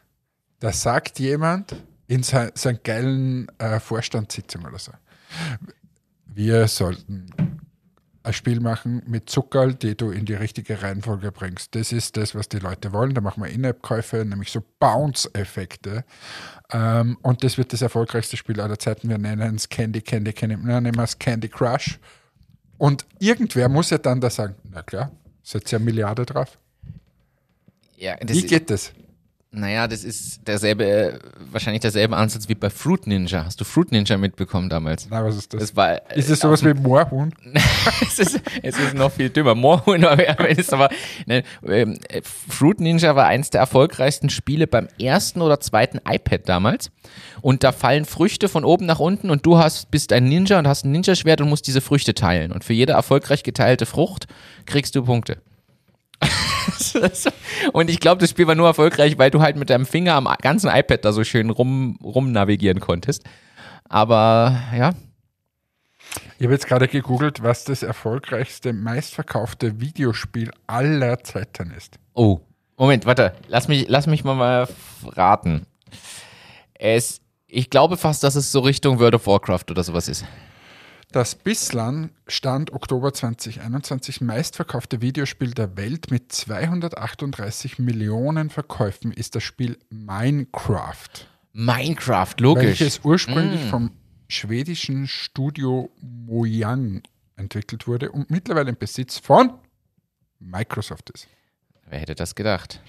Da 0.59 0.71
sagt 0.71 1.19
jemand 1.19 1.75
in 2.13 2.23
so, 2.23 2.37
so 2.53 2.69
einer 2.69 2.77
geilen 2.77 3.47
äh, 3.57 3.79
Vorstandssitzung 3.79 4.65
oder 4.65 4.77
so. 4.77 4.91
Wir 6.25 6.67
sollten 6.67 7.27
ein 8.21 8.33
Spiel 8.33 8.59
machen 8.59 9.01
mit 9.05 9.29
Zuckerl, 9.29 9.73
die 9.73 9.97
du 9.97 10.11
in 10.11 10.25
die 10.25 10.33
richtige 10.33 10.81
Reihenfolge 10.81 11.31
bringst. 11.31 11.75
Das 11.75 11.91
ist 11.91 12.15
das, 12.15 12.35
was 12.35 12.47
die 12.47 12.59
Leute 12.59 12.93
wollen. 12.93 13.13
Da 13.13 13.21
machen 13.21 13.43
wir 13.43 13.49
In-App-Käufe, 13.49 14.23
nämlich 14.23 14.51
so 14.51 14.63
Bounce-Effekte. 14.79 16.05
Ähm, 16.71 17.17
und 17.21 17.43
das 17.43 17.57
wird 17.57 17.73
das 17.73 17.81
erfolgreichste 17.81 18.37
Spiel 18.37 18.61
aller 18.61 18.79
Zeiten. 18.79 19.09
Wir 19.09 19.17
nennen 19.17 19.55
es 19.55 19.67
Candy, 19.67 20.01
Candy, 20.01 20.31
Candy. 20.33 20.57
Na, 20.61 20.79
nehmen 20.79 20.97
wir 20.97 21.03
es 21.03 21.17
Candy 21.17 21.49
Crush. 21.49 21.99
Und 22.77 23.05
irgendwer 23.19 23.67
muss 23.69 23.89
ja 23.89 23.97
dann 23.97 24.21
da 24.21 24.29
sagen, 24.29 24.55
na 24.71 24.83
klar, 24.83 25.11
setzt 25.41 25.71
ja 25.71 25.79
Milliarde 25.79 26.25
drauf. 26.25 26.57
Ja, 27.97 28.15
Wie 28.25 28.45
geht 28.45 28.69
das? 28.69 28.93
Naja, 29.55 29.87
das 29.87 30.03
ist 30.03 30.47
derselbe, 30.47 30.83
äh, 30.83 31.19
wahrscheinlich 31.51 31.81
derselbe 31.81 32.17
Ansatz 32.17 32.49
wie 32.49 32.55
bei 32.55 32.71
Fruit 32.71 33.05
Ninja. 33.05 33.45
Hast 33.45 33.61
du 33.61 33.63
Fruit 33.63 33.91
Ninja 33.91 34.17
mitbekommen 34.17 34.67
damals? 34.67 35.07
Na, 35.11 35.23
was 35.23 35.37
ist 35.37 35.53
das? 35.53 35.59
Das 35.59 35.75
war, 35.75 36.11
ist 36.11 36.27
es 36.31 36.39
sowas 36.39 36.65
wie 36.65 36.73
Moorhuhn? 36.73 37.31
es, 38.01 38.17
ist, 38.17 38.41
es 38.63 38.79
ist 38.79 38.95
noch 38.95 39.11
viel 39.11 39.29
dümmer. 39.29 39.53
Moorhuhn 39.53 40.03
aber 40.05 40.49
ist 40.49 40.73
aber, 40.73 40.89
ne, 41.27 41.43
ähm, 41.67 41.99
äh, 42.09 42.21
Fruit 42.23 42.79
Ninja 42.79 43.15
war 43.15 43.27
eins 43.27 43.51
der 43.51 43.61
erfolgreichsten 43.61 44.31
Spiele 44.31 44.65
beim 44.65 44.87
ersten 44.99 45.39
oder 45.39 45.59
zweiten 45.59 45.99
iPad 46.03 46.49
damals. 46.49 46.89
Und 47.41 47.63
da 47.63 47.71
fallen 47.71 48.05
Früchte 48.05 48.49
von 48.49 48.65
oben 48.65 48.87
nach 48.87 48.99
unten 48.99 49.29
und 49.29 49.45
du 49.45 49.59
hast, 49.59 49.91
bist 49.91 50.13
ein 50.13 50.23
Ninja 50.23 50.57
und 50.57 50.67
hast 50.67 50.83
ein 50.83 50.91
Ninja-Schwert 50.91 51.41
und 51.41 51.49
musst 51.49 51.67
diese 51.67 51.81
Früchte 51.81 52.15
teilen. 52.15 52.51
Und 52.51 52.63
für 52.63 52.73
jede 52.73 52.93
erfolgreich 52.93 53.43
geteilte 53.43 53.85
Frucht 53.85 54.25
kriegst 54.65 54.95
du 54.95 55.03
Punkte. 55.03 55.43
und 57.73 57.89
ich 57.89 57.99
glaube, 57.99 58.19
das 58.19 58.29
Spiel 58.29 58.47
war 58.47 58.55
nur 58.55 58.67
erfolgreich, 58.67 59.17
weil 59.17 59.31
du 59.31 59.41
halt 59.41 59.55
mit 59.55 59.69
deinem 59.69 59.85
Finger 59.85 60.15
am 60.15 60.27
ganzen 60.41 60.69
iPad 60.69 61.03
da 61.05 61.11
so 61.11 61.23
schön 61.23 61.49
rum, 61.49 61.97
rum 62.03 62.31
navigieren 62.31 62.79
konntest. 62.79 63.23
Aber 63.89 64.59
ja, 64.75 64.93
Ich 66.37 66.43
habe 66.43 66.53
jetzt 66.53 66.67
gerade 66.67 66.87
gegoogelt, 66.87 67.43
was 67.43 67.63
das 67.63 67.83
erfolgreichste, 67.83 68.73
meistverkaufte 68.73 69.79
Videospiel 69.79 70.51
aller 70.67 71.23
Zeiten 71.23 71.71
ist. 71.71 71.99
Oh, 72.13 72.39
Moment, 72.77 73.05
warte. 73.05 73.33
Lass 73.47 73.67
mich, 73.67 73.85
lass 73.87 74.07
mich 74.07 74.23
mal, 74.23 74.35
mal 74.35 74.67
raten. 75.05 75.65
Es, 76.73 77.21
ich 77.47 77.69
glaube 77.69 77.97
fast, 77.97 78.23
dass 78.23 78.35
es 78.35 78.51
so 78.51 78.59
Richtung 78.61 78.99
World 78.99 79.15
of 79.15 79.27
Warcraft 79.27 79.65
oder 79.69 79.83
sowas 79.83 80.07
ist. 80.07 80.25
Das 81.13 81.35
bislang 81.35 82.09
Stand 82.27 82.73
Oktober 82.73 83.13
2021 83.13 84.21
meistverkaufte 84.21 84.99
Videospiel 84.99 85.51
der 85.51 85.77
Welt 85.77 86.09
mit 86.09 86.31
238 86.31 87.77
Millionen 87.77 88.49
Verkäufen 88.49 89.11
ist 89.11 89.35
das 89.35 89.43
Spiel 89.43 89.77
Minecraft, 89.91 91.27
Minecraft, 91.51 92.33
logisch. 92.39 92.65
welches 92.65 93.01
ursprünglich 93.03 93.61
vom 93.65 93.91
schwedischen 94.27 95.07
Studio 95.07 95.91
Mojang 96.01 97.03
entwickelt 97.35 97.85
wurde 97.85 98.11
und 98.11 98.31
mittlerweile 98.31 98.71
im 98.71 98.77
Besitz 98.77 99.19
von 99.19 99.53
Microsoft 100.39 101.11
ist. 101.11 101.27
Wer 101.87 101.99
hätte 101.99 102.15
das 102.15 102.33
gedacht? 102.33 102.81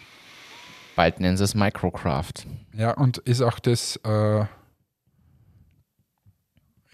Bald 0.97 1.21
nennen 1.21 1.37
sie 1.37 1.45
es 1.45 1.55
Microcraft. 1.55 2.47
Ja, 2.73 2.93
und 2.93 3.19
ist 3.19 3.43
auch 3.43 3.59
das, 3.59 3.97
äh, 3.97 4.47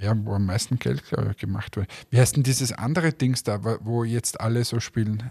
ja, 0.01 0.15
wo 0.25 0.35
am 0.35 0.47
meisten 0.47 0.79
Geld, 0.79 1.03
ich, 1.03 1.37
gemacht 1.39 1.77
wurde. 1.77 1.89
Wie 2.11 2.19
heißt 2.19 2.37
denn 2.37 2.43
dieses 2.43 2.73
andere 2.73 3.13
Dings 3.13 3.43
da, 3.43 3.63
wo- 3.85 4.05
jetzt 4.05 4.41
alle 4.41 4.65
so 4.65 4.81
spielen? 4.81 5.31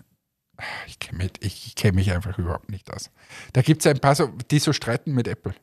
Ah, 0.57 0.63
Ich 0.87 0.99
kenne 0.99 1.17
mich, 1.23 1.31
ich 1.41 1.75
kenn 1.75 1.95
mich 1.95 2.11
einfach 2.11 2.37
überhaupt 2.37 2.69
nicht 2.69 2.91
aus. 2.93 3.09
Da 3.53 3.61
gibt 3.61 3.81
es 3.81 3.87
ein 3.87 3.99
paar, 3.99 4.15
so, 4.15 4.27
die 4.51 4.59
so 4.59 4.73
streiten 4.73 5.13
mit 5.13 5.27
Apple. 5.27 5.53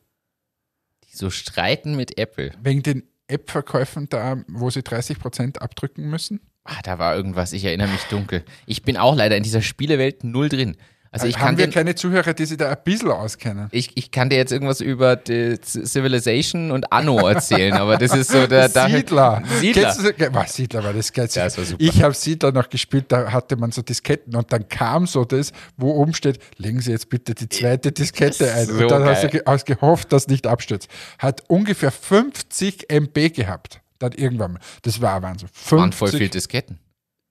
Die 1.05 1.15
so 1.15 1.29
streiten 1.29 1.95
mit 1.95 2.17
Apple. 2.17 2.51
Wegen 2.61 2.83
den 2.83 3.03
App-Verkäufen 3.27 4.07
da, 4.09 4.43
wo 4.47 4.69
sie 4.69 4.81
30% 4.81 5.57
abdrücken 5.59 6.09
müssen. 6.09 6.39
Ah, 6.63 6.81
da 6.83 6.99
war 6.99 7.15
irgendwas, 7.15 7.53
ich 7.53 7.63
erinnere 7.63 7.87
mich 7.89 8.03
dunkel. 8.05 8.43
Ich 8.65 8.83
bin 8.83 8.97
auch 8.97 9.15
leider 9.15 9.37
in 9.37 9.43
dieser 9.43 9.61
Spielewelt 9.61 10.23
null 10.23 10.49
drin. 10.49 10.75
Also 11.21 11.27
ich 11.27 11.37
Haben 11.37 11.45
kann, 11.47 11.57
wir 11.57 11.67
dir, 11.67 11.73
keine 11.73 11.95
Zuhörer, 11.95 12.33
die 12.33 12.45
sich 12.45 12.57
da 12.57 12.69
ein 12.69 12.77
bisschen 12.83 13.11
auskennen? 13.11 13.67
ich, 13.71 13.91
ich 13.95 14.11
kann 14.11 14.29
dir 14.29 14.35
jetzt 14.37 14.51
irgendwas 14.51 14.81
über 14.81 15.15
die 15.15 15.57
Civilization 15.61 16.71
und 16.71 16.91
Anno 16.91 17.27
erzählen, 17.27 17.73
aber 17.73 17.97
das 17.97 18.15
ist 18.15 18.31
so 18.31 18.47
der. 18.47 18.69
Siedler. 18.87 19.41
Siedler. 19.59 19.93
Du, 19.93 20.33
was, 20.33 20.53
Siedler 20.53 20.83
war 20.83 20.93
das 20.93 21.11
geil. 21.11 21.27
Das 21.33 21.57
war 21.57 21.65
super. 21.65 21.83
Ich 21.83 22.01
habe 22.03 22.13
Siedler 22.13 22.51
noch 22.51 22.69
gespielt, 22.69 23.05
da 23.09 23.31
hatte 23.31 23.55
man 23.55 23.71
so 23.71 23.81
Disketten 23.81 24.35
und 24.35 24.51
dann 24.53 24.67
kam 24.69 25.07
so 25.07 25.25
das, 25.25 25.51
wo 25.77 25.91
oben 25.91 26.13
steht, 26.13 26.39
legen 26.57 26.79
Sie 26.81 26.91
jetzt 26.91 27.09
bitte 27.09 27.33
die 27.35 27.49
zweite 27.49 27.91
Diskette 27.91 28.51
ein. 28.53 28.65
So 28.67 28.83
und 28.83 28.91
dann 28.91 29.03
hast 29.05 29.23
du 29.23 29.29
geil. 29.29 29.43
hast 29.45 29.65
gehofft, 29.65 30.11
dass 30.13 30.27
nicht 30.27 30.47
abstürzt. 30.47 30.89
Hat 31.19 31.43
ungefähr 31.47 31.91
50 31.91 32.89
MB 32.91 33.33
gehabt. 33.33 33.81
Dann 33.99 34.11
irgendwann 34.11 34.53
mal. 34.53 34.59
Das 34.83 35.01
war 35.01 35.21
Wahnsinn. 35.23 35.49
50, 35.51 35.71
waren 35.77 35.91
voll 35.91 36.09
viele 36.11 36.29
Disketten. 36.29 36.77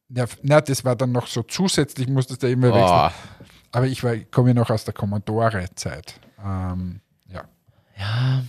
ja, 0.09 0.25
na, 0.43 0.61
das 0.61 0.85
war 0.85 0.97
dann 0.97 1.13
noch 1.13 1.27
so 1.29 1.43
zusätzlich, 1.45 2.09
musstest 2.09 2.43
du 2.43 2.49
immer 2.51 2.71
Oh, 2.71 2.75
wechseln. 2.75 3.13
Aber 3.73 3.87
ich, 3.87 4.03
war- 4.05 4.15
ich 4.15 4.31
komme 4.31 4.49
ja 4.51 4.55
noch 4.55 4.71
aus 4.71 4.85
der 4.85 4.95
Commodore-Zeit. 4.95 6.21
Ähm, 6.45 7.01
ja. 7.29 7.45
ja. 7.99 8.43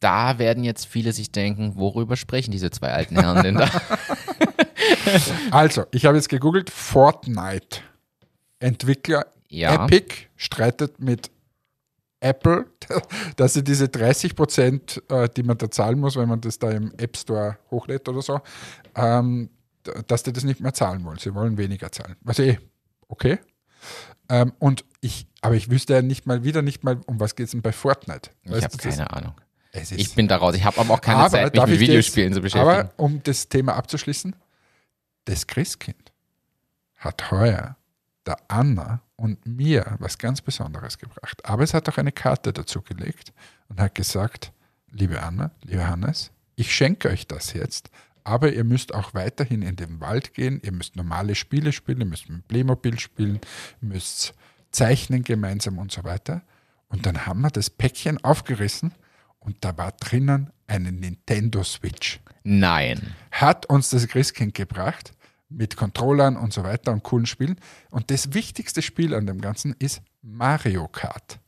Da 0.00 0.38
werden 0.38 0.64
jetzt 0.64 0.86
viele 0.86 1.12
sich 1.12 1.30
denken, 1.32 1.76
worüber 1.76 2.16
sprechen 2.16 2.52
diese 2.52 2.70
zwei 2.70 2.92
alten 2.92 3.18
Herren 3.20 3.42
denn 3.42 3.54
da? 3.56 3.68
Also, 5.50 5.84
ich 5.90 6.06
habe 6.06 6.16
jetzt 6.16 6.28
gegoogelt, 6.28 6.70
Fortnite. 6.70 7.80
Entwickler 8.60 9.26
Ja. 9.48 9.84
Epic 9.84 10.14
streitet 10.36 11.00
mit 11.00 11.30
Apple, 12.20 12.66
dass 13.36 13.54
sie 13.54 13.64
diese 13.64 13.88
30 13.88 14.36
Prozent, 14.36 15.02
äh, 15.08 15.28
die 15.28 15.42
man 15.42 15.58
da 15.58 15.70
zahlen 15.70 15.98
muss, 15.98 16.16
wenn 16.16 16.28
man 16.28 16.40
das 16.40 16.58
da 16.58 16.70
im 16.70 16.92
App 16.98 17.16
Store 17.16 17.58
hochlädt 17.70 18.08
oder 18.08 18.22
so, 18.22 18.40
ähm, 18.94 19.50
dass 20.06 20.22
die 20.22 20.32
das 20.32 20.44
nicht 20.44 20.60
mehr 20.60 20.74
zahlen 20.74 21.04
wollen. 21.04 21.18
Sie 21.18 21.34
wollen 21.34 21.56
weniger 21.58 21.90
zahlen. 21.92 22.16
Was 22.22 22.38
eh, 22.38 22.58
okay. 23.08 23.38
Ähm, 24.28 24.52
und 24.58 24.84
ich, 25.00 25.26
aber 25.40 25.54
ich 25.54 25.70
wüsste 25.70 25.94
ja 25.94 26.02
nicht 26.02 26.26
mal 26.26 26.44
wieder 26.44 26.62
nicht 26.62 26.84
mal, 26.84 27.00
um 27.06 27.18
was 27.20 27.34
geht 27.36 27.46
es 27.46 27.50
denn 27.52 27.62
bei 27.62 27.72
Fortnite? 27.72 28.30
Ich 28.42 28.50
Weißt 28.52 28.64
habe 28.64 28.76
du 28.76 28.88
das? 28.88 28.96
keine 28.96 29.10
Ahnung. 29.12 29.34
Ich 29.72 30.14
bin 30.14 30.26
da 30.28 30.36
raus. 30.36 30.54
Ich 30.56 30.64
habe 30.64 30.78
aber 30.80 30.94
auch 30.94 31.00
keine 31.00 31.18
aber 31.20 31.30
Zeit, 31.30 31.54
mich 31.54 31.62
mit 31.64 31.74
ich 31.74 31.80
Videospielen 31.80 32.30
jetzt- 32.30 32.36
zu 32.36 32.42
beschäftigen. 32.42 32.70
Aber 32.70 32.92
um 32.96 33.22
das 33.22 33.48
Thema 33.48 33.74
abzuschließen, 33.76 34.34
das 35.26 35.46
Christkind 35.46 36.12
hat 36.96 37.30
heuer 37.30 37.76
der 38.26 38.36
Anna 38.48 39.00
und 39.16 39.44
mir 39.46 39.96
was 40.00 40.18
ganz 40.18 40.40
Besonderes 40.42 40.98
gebracht. 40.98 41.44
Aber 41.44 41.62
es 41.62 41.72
hat 41.72 41.88
auch 41.88 41.98
eine 41.98 42.12
Karte 42.12 42.52
dazu 42.52 42.82
gelegt 42.82 43.32
und 43.68 43.80
hat 43.80 43.94
gesagt, 43.94 44.52
liebe 44.90 45.22
Anna, 45.22 45.52
lieber 45.62 45.86
Hannes, 45.88 46.30
ich 46.56 46.74
schenke 46.74 47.08
euch 47.08 47.26
das 47.26 47.52
jetzt, 47.52 47.90
aber 48.24 48.52
ihr 48.52 48.64
müsst 48.64 48.94
auch 48.94 49.14
weiterhin 49.14 49.62
in 49.62 49.76
den 49.76 50.00
Wald 50.00 50.34
gehen, 50.34 50.60
ihr 50.64 50.72
müsst 50.72 50.96
normale 50.96 51.34
Spiele 51.34 51.72
spielen, 51.72 52.00
ihr 52.00 52.06
müsst 52.06 52.28
mit 52.28 52.46
Playmobil 52.48 52.98
spielen, 52.98 53.40
ihr 53.82 53.88
müsst 53.88 54.34
zeichnen 54.70 55.24
gemeinsam 55.24 55.78
und 55.78 55.92
so 55.92 56.04
weiter. 56.04 56.42
Und 56.88 57.06
dann 57.06 57.26
haben 57.26 57.40
wir 57.40 57.50
das 57.50 57.70
Päckchen 57.70 58.22
aufgerissen 58.24 58.92
und 59.38 59.56
da 59.60 59.76
war 59.76 59.92
drinnen 59.92 60.50
eine 60.66 60.92
Nintendo 60.92 61.62
Switch. 61.64 62.20
Nein. 62.42 63.14
Hat 63.30 63.66
uns 63.66 63.90
das 63.90 64.06
Christkind 64.08 64.54
gebracht 64.54 65.12
mit 65.48 65.76
Controllern 65.76 66.36
und 66.36 66.52
so 66.52 66.62
weiter 66.62 66.92
und 66.92 67.02
coolen 67.02 67.26
Spielen. 67.26 67.56
Und 67.90 68.10
das 68.10 68.34
wichtigste 68.34 68.82
Spiel 68.82 69.14
an 69.14 69.26
dem 69.26 69.40
Ganzen 69.40 69.74
ist 69.78 70.00
Mario 70.22 70.88
Kart. 70.88 71.40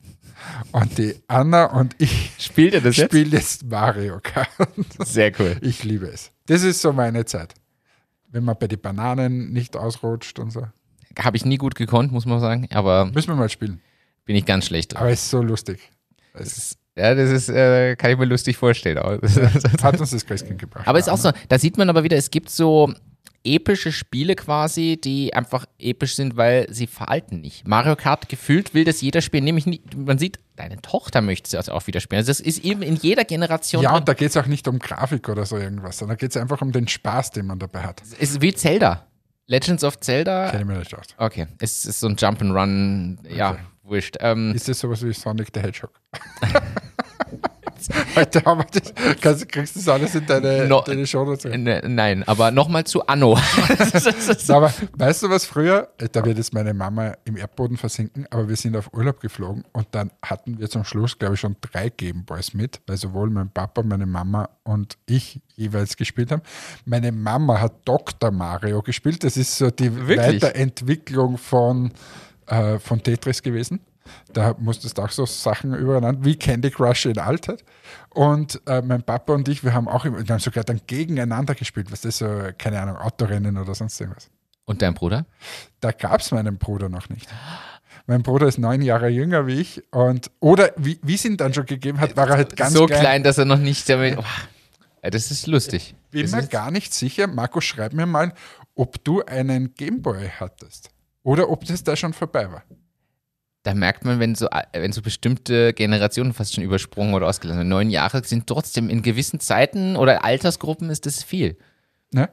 Und 0.71 0.97
die 0.97 1.15
Anna 1.27 1.65
und 1.65 1.95
ich 1.99 2.31
Spielt 2.39 2.73
ihr 2.73 2.81
das 2.81 2.97
jetzt? 2.97 3.11
spielen 3.11 3.31
jetzt 3.31 3.65
Mario 3.65 4.19
Kart. 4.21 4.47
Sehr 5.05 5.31
cool. 5.39 5.57
Ich 5.61 5.83
liebe 5.83 6.07
es. 6.07 6.31
Das 6.47 6.63
ist 6.63 6.81
so 6.81 6.91
meine 6.93 7.25
Zeit. 7.25 7.53
Wenn 8.29 8.43
man 8.43 8.55
bei 8.59 8.67
den 8.67 8.81
Bananen 8.81 9.51
nicht 9.53 9.77
ausrutscht 9.77 10.39
und 10.39 10.51
so. 10.51 10.67
Habe 11.19 11.37
ich 11.37 11.45
nie 11.45 11.57
gut 11.57 11.75
gekonnt, 11.75 12.11
muss 12.11 12.25
man 12.25 12.39
sagen, 12.39 12.67
aber 12.73 13.05
Müssen 13.05 13.29
wir 13.29 13.35
mal 13.35 13.49
spielen. 13.49 13.79
bin 14.25 14.35
ich 14.35 14.45
ganz 14.45 14.65
schlecht. 14.65 14.93
drin. 14.93 15.01
Aber 15.01 15.09
es 15.11 15.21
ist 15.23 15.29
so 15.29 15.41
lustig. 15.41 15.79
Es 16.33 16.39
Das 16.43 16.57
ist, 16.57 16.77
ja, 16.97 17.13
das 17.15 17.29
ist, 17.29 17.49
äh, 17.49 17.95
kann 17.95 18.11
ich 18.11 18.17
mir 18.17 18.25
lustig 18.25 18.57
vorstellen. 18.57 18.97
Hat 19.83 19.99
uns 19.99 20.11
das 20.11 20.25
Christkind 20.25 20.59
gebracht. 20.59 20.87
aber 20.87 20.97
ist 20.99 21.09
auch 21.09 21.17
so, 21.17 21.31
da 21.49 21.59
sieht 21.59 21.77
man 21.77 21.89
aber 21.89 22.03
wieder, 22.03 22.17
es 22.17 22.31
gibt 22.31 22.49
so 22.49 22.91
epische 23.45 23.91
Spiele 23.91 24.35
quasi, 24.35 24.99
die 25.03 25.33
einfach 25.33 25.65
episch 25.79 26.15
sind, 26.15 26.37
weil 26.37 26.67
sie 26.69 26.87
veralten 26.87 27.41
nicht. 27.41 27.67
Mario 27.67 27.95
Kart 27.95 28.29
gefühlt 28.29 28.73
will 28.73 28.83
das 28.85 29.01
jeder 29.01 29.21
spielen, 29.21 29.43
nämlich 29.43 29.65
nicht, 29.65 29.95
man 29.97 30.17
sieht, 30.17 30.39
deine 30.55 30.81
Tochter 30.81 31.21
möchte 31.21 31.47
es 31.47 31.55
also 31.55 31.71
auch 31.73 31.87
wieder 31.87 31.99
spielen. 31.99 32.19
Also 32.19 32.29
das 32.31 32.39
ist 32.39 32.63
eben 32.63 32.81
in 32.81 32.95
jeder 32.95 33.25
Generation 33.25 33.83
Ja, 33.83 33.89
drin. 33.91 33.99
und 33.99 34.07
da 34.09 34.13
geht 34.13 34.29
es 34.29 34.37
auch 34.37 34.45
nicht 34.45 34.67
um 34.67 34.79
Grafik 34.79 35.27
oder 35.29 35.45
so 35.45 35.57
irgendwas, 35.57 35.97
sondern 35.97 36.17
da 36.17 36.19
geht 36.21 36.31
es 36.31 36.37
einfach 36.37 36.61
um 36.61 36.71
den 36.71 36.87
Spaß, 36.87 37.31
den 37.31 37.45
man 37.47 37.59
dabei 37.59 37.81
hat. 37.81 38.01
Es 38.01 38.13
ist 38.13 38.41
wie 38.41 38.53
Zelda. 38.53 39.07
Legends 39.47 39.83
of 39.83 39.99
Zelda. 39.99 40.49
Kenne 40.51 40.61
ich 40.61 40.67
mir 40.67 40.77
nicht 40.79 40.95
aus. 40.95 41.05
Okay, 41.17 41.47
es 41.59 41.85
ist 41.85 41.99
so 41.99 42.07
ein 42.07 42.15
Jump'n'Run, 42.15 43.17
ja, 43.35 43.51
Okay. 43.51 43.59
wurscht. 43.83 44.15
Ähm, 44.21 44.53
Ist 44.55 44.69
das 44.69 44.79
sowas 44.79 45.03
wie 45.03 45.11
Sonic 45.11 45.49
the 45.53 45.59
Hedgehog? 45.59 45.91
Heute 48.15 48.43
haben 48.45 48.59
wir 48.59 48.65
das, 48.81 48.93
kannst, 49.21 49.49
kriegst 49.49 49.75
du 49.75 49.79
das 49.79 49.87
alles 49.89 50.15
in 50.15 50.25
deine, 50.25 50.67
No- 50.67 50.81
deine 50.85 51.05
Show 51.07 51.25
dazu. 51.25 51.47
ne- 51.49 51.81
nein, 51.87 52.23
aber 52.27 52.51
nochmal 52.51 52.83
zu 52.83 53.05
Anno. 53.07 53.37
Aber 54.49 54.73
weißt 54.97 55.23
du 55.23 55.29
was 55.29 55.45
früher? 55.45 55.89
Da 56.11 56.23
wird 56.25 56.37
jetzt 56.37 56.53
meine 56.53 56.73
Mama 56.73 57.13
im 57.25 57.37
Erdboden 57.37 57.77
versinken, 57.77 58.25
aber 58.29 58.47
wir 58.49 58.55
sind 58.55 58.75
auf 58.75 58.93
Urlaub 58.93 59.19
geflogen 59.19 59.63
und 59.73 59.87
dann 59.91 60.11
hatten 60.23 60.59
wir 60.59 60.69
zum 60.69 60.83
Schluss, 60.83 61.17
glaube 61.17 61.35
ich, 61.35 61.39
schon 61.39 61.55
drei 61.61 61.89
Gameboys 61.89 62.53
mit, 62.53 62.81
weil 62.87 62.97
sowohl 62.97 63.29
mein 63.29 63.49
Papa, 63.49 63.83
meine 63.83 64.05
Mama 64.05 64.49
und 64.63 64.97
ich 65.05 65.41
jeweils 65.55 65.95
gespielt 65.97 66.31
haben. 66.31 66.41
Meine 66.85 67.11
Mama 67.11 67.59
hat 67.59 67.73
Dr. 67.85 68.31
Mario 68.31 68.81
gespielt. 68.81 69.23
Das 69.23 69.37
ist 69.37 69.57
so 69.57 69.69
die 69.71 69.95
Wirklich? 70.07 70.41
Weiterentwicklung 70.43 71.37
von, 71.37 71.91
äh, 72.47 72.79
von 72.79 73.01
Tetris 73.01 73.41
gewesen. 73.41 73.79
Da 74.31 74.55
musstest 74.59 74.97
du 74.97 75.01
auch 75.01 75.09
so 75.09 75.25
Sachen 75.25 75.73
übereinander, 75.73 76.23
wie 76.23 76.35
Candy 76.35 76.69
Crush 76.71 77.05
in 77.05 77.17
Altheit. 77.17 77.63
Und 78.09 78.61
äh, 78.67 78.81
mein 78.81 79.03
Papa 79.03 79.33
und 79.33 79.47
ich, 79.47 79.63
wir 79.63 79.73
haben 79.73 79.87
auch 79.87 80.05
immer, 80.05 80.19
wir 80.19 80.33
haben 80.33 80.39
sogar 80.39 80.63
dann 80.63 80.81
gegeneinander 80.87 81.55
gespielt, 81.55 81.91
was 81.91 82.01
das 82.01 82.17
so, 82.17 82.27
keine 82.57 82.81
Ahnung, 82.81 82.97
Autorennen 82.97 83.57
oder 83.57 83.75
sonst 83.75 83.99
irgendwas. 83.99 84.29
Und 84.65 84.81
dein 84.81 84.93
Bruder? 84.93 85.25
Da 85.79 85.91
gab 85.91 86.21
es 86.21 86.31
meinen 86.31 86.57
Bruder 86.57 86.89
noch 86.89 87.09
nicht. 87.09 87.27
Mein 88.05 88.21
Bruder 88.21 88.47
ist 88.47 88.57
neun 88.57 88.81
Jahre 88.81 89.07
jünger 89.07 89.47
wie 89.47 89.61
ich 89.61 89.83
und 89.91 90.29
oder 90.39 90.71
wie 90.75 90.99
es 91.13 91.23
ihn 91.23 91.37
dann 91.37 91.53
schon 91.53 91.65
gegeben 91.65 91.99
hat, 92.01 92.17
war 92.17 92.27
er 92.29 92.37
halt 92.37 92.55
ganz 92.55 92.73
so 92.73 92.85
klein. 92.85 92.99
klein, 92.99 93.23
dass 93.23 93.37
er 93.37 93.45
noch 93.45 93.59
nicht 93.59 93.87
damit. 93.87 94.17
Oh, 94.17 94.23
das 95.01 95.31
ist 95.31 95.47
lustig. 95.47 95.95
Bin 96.11 96.23
Das 96.23 96.31
mir 96.31 96.47
gar 96.47 96.69
nicht 96.69 96.93
sicher. 96.93 97.27
Markus, 97.27 97.63
schreib 97.63 97.93
mir 97.93 98.05
mal, 98.05 98.33
ob 98.75 99.03
du 99.03 99.23
einen 99.23 99.73
Gameboy 99.73 100.29
hattest 100.39 100.89
oder 101.23 101.49
ob 101.49 101.65
das 101.65 101.83
da 101.83 101.95
schon 101.95 102.13
vorbei 102.13 102.51
war. 102.51 102.63
Da 103.63 103.73
merkt 103.73 104.03
man, 104.03 104.19
wenn 104.19 104.35
so, 104.35 104.47
wenn 104.73 104.91
so 104.91 105.01
bestimmte 105.01 105.73
Generationen 105.73 106.33
fast 106.33 106.53
schon 106.53 106.63
übersprungen 106.63 107.13
oder 107.13 107.27
ausgelassen 107.27 107.59
werden. 107.59 107.69
Neun 107.69 107.89
Jahre 107.89 108.23
sind 108.23 108.45
trotzdem 108.47 108.89
in 108.89 109.01
gewissen 109.01 109.39
Zeiten 109.39 109.95
oder 109.95 110.23
Altersgruppen 110.23 110.89
ist 110.89 111.05
das 111.05 111.23
viel. 111.23 111.57
Ne? 112.11 112.29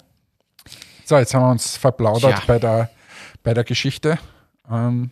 So, 1.04 1.16
jetzt 1.16 1.32
haben 1.32 1.42
wir 1.42 1.50
uns 1.50 1.76
verplaudert 1.76 2.46
bei 2.46 2.58
der, 2.58 2.90
bei 3.44 3.54
der 3.54 3.64
Geschichte. 3.64 4.18
Ähm, 4.68 5.10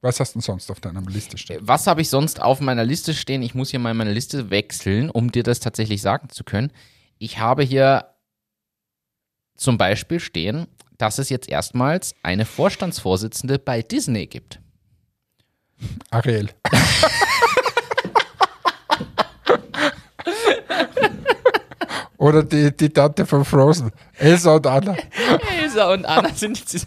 was 0.00 0.18
hast 0.18 0.34
du 0.34 0.38
denn 0.38 0.42
sonst 0.42 0.70
auf 0.70 0.80
deiner 0.80 1.02
Liste 1.02 1.36
stehen? 1.36 1.60
Was 1.62 1.86
habe 1.86 2.00
ich 2.00 2.08
sonst 2.08 2.40
auf 2.40 2.60
meiner 2.60 2.84
Liste 2.84 3.12
stehen? 3.12 3.42
Ich 3.42 3.54
muss 3.54 3.70
hier 3.70 3.80
mal 3.80 3.92
meine 3.92 4.12
Liste 4.12 4.48
wechseln, 4.48 5.10
um 5.10 5.30
dir 5.30 5.42
das 5.42 5.60
tatsächlich 5.60 6.00
sagen 6.00 6.30
zu 6.30 6.42
können. 6.42 6.72
Ich 7.18 7.38
habe 7.38 7.62
hier 7.62 8.06
zum 9.56 9.76
Beispiel 9.76 10.20
stehen, 10.20 10.66
dass 10.96 11.18
es 11.18 11.28
jetzt 11.28 11.50
erstmals 11.50 12.14
eine 12.22 12.46
Vorstandsvorsitzende 12.46 13.58
bei 13.58 13.82
Disney 13.82 14.26
gibt. 14.26 14.60
Ariel. 16.10 16.50
Oder 22.18 22.42
die, 22.42 22.76
die 22.76 22.90
Tante 22.90 23.24
von 23.24 23.44
Frozen. 23.46 23.90
Elsa 24.18 24.56
und 24.56 24.66
Anna. 24.66 24.94
Elsa 25.58 25.90
und 25.92 26.04
Anna 26.04 26.28
sind 26.34 26.58
jetzt. 26.58 26.84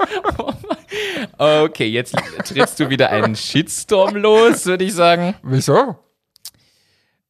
Okay, 1.37 1.87
jetzt 1.87 2.15
trittst 2.45 2.79
du 2.79 2.89
wieder 2.89 3.09
einen 3.09 3.35
Shitstorm 3.35 4.15
los, 4.15 4.67
würde 4.67 4.83
ich 4.83 4.93
sagen. 4.93 5.33
Wieso? 5.41 5.97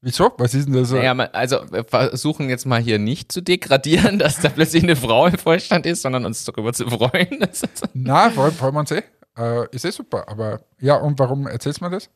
Wieso? 0.01 0.33
Was 0.37 0.53
ist 0.53 0.67
denn 0.67 0.73
das? 0.73 0.89
so? 0.89 0.97
Naja, 0.97 1.13
also 1.31 1.59
wir 1.71 1.85
versuchen 1.85 2.49
jetzt 2.49 2.65
mal 2.65 2.81
hier 2.81 2.99
nicht 2.99 3.31
zu 3.31 3.39
degradieren, 3.39 4.19
dass 4.19 4.41
da 4.41 4.49
plötzlich 4.49 4.83
eine 4.83 4.97
Frau 4.97 5.27
im 5.27 5.37
Vorstand 5.37 5.85
ist, 5.85 6.01
sondern 6.01 6.25
uns 6.25 6.43
darüber 6.43 6.73
zu 6.73 6.89
freuen. 6.89 7.47
Na, 7.93 8.29
freuen, 8.29 8.51
freuen 8.51 8.73
wir 8.73 8.79
uns 8.81 8.91
eh. 8.91 9.03
Äh, 9.37 9.67
ist 9.75 9.85
eh 9.85 9.91
super. 9.91 10.27
Aber 10.29 10.61
ja, 10.79 10.95
und 10.95 11.17
warum 11.19 11.47
erzählst 11.47 11.81
du 11.81 11.85
mir 11.85 11.91
das? 11.91 12.09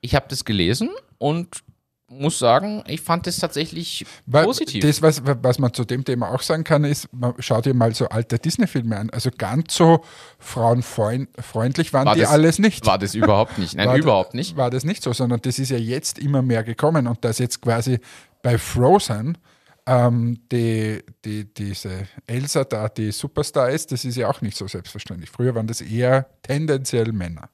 Ich 0.00 0.14
habe 0.14 0.26
das 0.28 0.44
gelesen 0.44 0.90
und 1.18 1.62
muss 2.06 2.38
sagen, 2.38 2.84
ich 2.86 3.00
fand 3.00 3.26
das 3.26 3.38
tatsächlich 3.38 4.04
Weil 4.26 4.44
positiv. 4.44 4.84
Das, 4.84 5.00
was, 5.02 5.22
was 5.24 5.58
man 5.58 5.72
zu 5.72 5.84
dem 5.84 6.04
Thema 6.04 6.30
auch 6.32 6.42
sagen 6.42 6.62
kann, 6.62 6.84
ist, 6.84 7.08
man 7.12 7.34
schaut 7.40 7.64
dir 7.64 7.74
mal 7.74 7.94
so 7.94 8.08
alte 8.08 8.38
Disney-Filme 8.38 8.96
an. 8.96 9.10
Also 9.10 9.30
ganz 9.36 9.74
so 9.74 10.04
frauenfreundlich 10.38 11.92
waren 11.92 12.06
War 12.06 12.14
die 12.14 12.20
das- 12.20 12.30
alles 12.30 12.58
nicht. 12.58 12.86
War 12.86 12.98
das 12.98 13.14
überhaupt 13.14 13.58
nicht. 13.58 13.74
Nein, 13.74 13.88
War- 13.88 13.96
überhaupt 13.96 14.34
nicht. 14.34 14.56
War 14.56 14.70
das 14.70 14.84
nicht 14.84 15.02
so, 15.02 15.12
sondern 15.12 15.40
das 15.42 15.58
ist 15.58 15.70
ja 15.70 15.78
jetzt 15.78 16.18
immer 16.18 16.42
mehr 16.42 16.62
gekommen 16.62 17.06
und 17.06 17.24
dass 17.24 17.38
jetzt 17.38 17.60
quasi 17.62 17.98
bei 18.42 18.58
Frozen 18.58 19.38
ähm, 19.86 20.38
die, 20.50 21.02
die, 21.24 21.52
diese 21.52 22.08
Elsa 22.26 22.64
da 22.64 22.88
die 22.88 23.12
Superstar 23.12 23.70
ist, 23.70 23.92
das 23.92 24.04
ist 24.04 24.16
ja 24.16 24.28
auch 24.28 24.40
nicht 24.40 24.56
so 24.56 24.66
selbstverständlich. 24.66 25.30
Früher 25.30 25.54
waren 25.54 25.66
das 25.66 25.80
eher 25.80 26.26
tendenziell 26.42 27.12
Männer. 27.12 27.48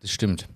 Das 0.00 0.10
stimmt. 0.10 0.48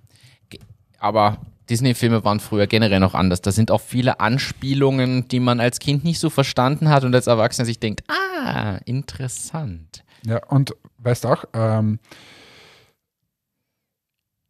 Aber 0.99 1.39
Disney-Filme 1.71 2.25
waren 2.25 2.41
früher 2.41 2.67
generell 2.67 3.01
noch 3.01 3.15
anders. 3.15 3.41
Da 3.41 3.53
sind 3.53 3.71
auch 3.71 3.81
viele 3.81 4.21
Anspielungen, 4.21 5.29
die 5.29 5.41
man 5.41 5.61
als 5.61 5.79
Kind 5.79 6.03
nicht 6.03 6.19
so 6.19 6.31
verstanden 6.31 6.89
hat 6.89 7.05
und 7.05 7.15
als 7.15 7.27
Erwachsener 7.27 7.67
sich 7.67 7.79
denkt, 7.79 8.03
ah, 8.09 8.79
interessant. 8.85 10.03
Ja, 10.27 10.45
und 10.47 10.75
weißt 10.99 11.27
auch, 11.27 11.45
ähm, 11.53 12.01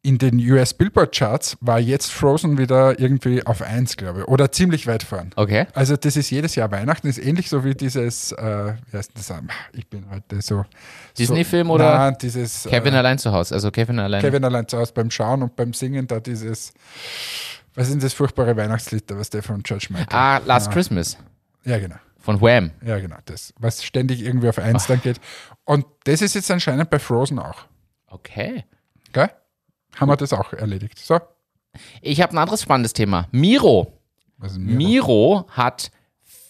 in 0.02 0.18
den 0.18 0.38
US 0.50 0.74
Billboard 0.74 1.14
Charts 1.14 1.56
war 1.60 1.80
jetzt 1.80 2.12
Frozen 2.12 2.56
wieder 2.56 3.00
irgendwie 3.00 3.44
auf 3.44 3.62
1, 3.62 3.96
glaube 3.96 4.20
ich, 4.20 4.28
oder 4.28 4.52
ziemlich 4.52 4.86
weit 4.86 5.02
vorn. 5.02 5.30
Okay. 5.34 5.66
Also 5.74 5.96
das 5.96 6.16
ist 6.16 6.30
jedes 6.30 6.54
Jahr 6.54 6.70
Weihnachten, 6.70 7.08
ist 7.08 7.18
ähnlich 7.18 7.48
so 7.48 7.64
wie 7.64 7.74
dieses, 7.74 8.32
äh, 8.32 8.74
wie 8.90 8.96
heißt 8.96 9.12
das, 9.14 9.32
ich 9.72 9.88
bin 9.88 10.08
heute 10.10 10.40
so... 10.40 10.64
Disney-Film 11.18 11.66
so, 11.66 11.74
oder 11.74 11.98
Nein, 11.98 12.16
dieses... 12.22 12.64
Kevin 12.70 12.94
äh, 12.94 12.98
allein 12.98 13.18
zu 13.18 13.32
Hause. 13.32 13.54
Also 13.54 13.70
Kevin 13.70 13.98
allein. 13.98 14.20
Kevin 14.20 14.44
allein 14.44 14.68
zu 14.68 14.78
Hause 14.78 14.92
beim 14.94 15.10
Schauen 15.10 15.42
und 15.42 15.56
beim 15.56 15.72
Singen, 15.72 16.06
da 16.06 16.20
dieses... 16.20 16.72
Was 17.74 17.88
ist 17.88 17.94
denn 17.94 18.00
das 18.00 18.12
furchtbare 18.12 18.56
Weihnachtslied, 18.56 19.04
was 19.10 19.30
der 19.30 19.42
von 19.42 19.62
George 19.62 19.88
Michael? 19.90 20.08
Ah, 20.10 20.38
Last 20.44 20.68
Ja. 20.68 20.72
Christmas 20.72 21.16
Ja, 21.64 21.78
genau. 21.78 21.96
von 22.18 22.40
Wham. 22.40 22.70
Ja, 22.84 22.98
genau. 22.98 23.16
Das, 23.26 23.52
was 23.58 23.84
ständig 23.84 24.22
irgendwie 24.22 24.48
auf 24.48 24.58
1 24.58 24.86
dann 24.86 25.00
geht. 25.02 25.20
Und 25.64 25.86
das 26.04 26.22
ist 26.22 26.34
jetzt 26.34 26.50
anscheinend 26.50 26.88
bei 26.88 26.98
Frozen 26.98 27.38
auch. 27.38 27.66
Okay. 28.06 28.64
Gell? 29.12 29.30
Haben 29.98 30.10
wir 30.10 30.16
das 30.16 30.32
auch 30.32 30.52
erledigt. 30.52 30.98
So. 30.98 31.18
Ich 32.00 32.20
habe 32.20 32.32
ein 32.32 32.38
anderes 32.38 32.62
spannendes 32.62 32.92
Thema. 32.92 33.28
Miro. 33.30 33.92
Ist 34.42 34.58
Miro 34.58 35.46
hat, 35.50 35.90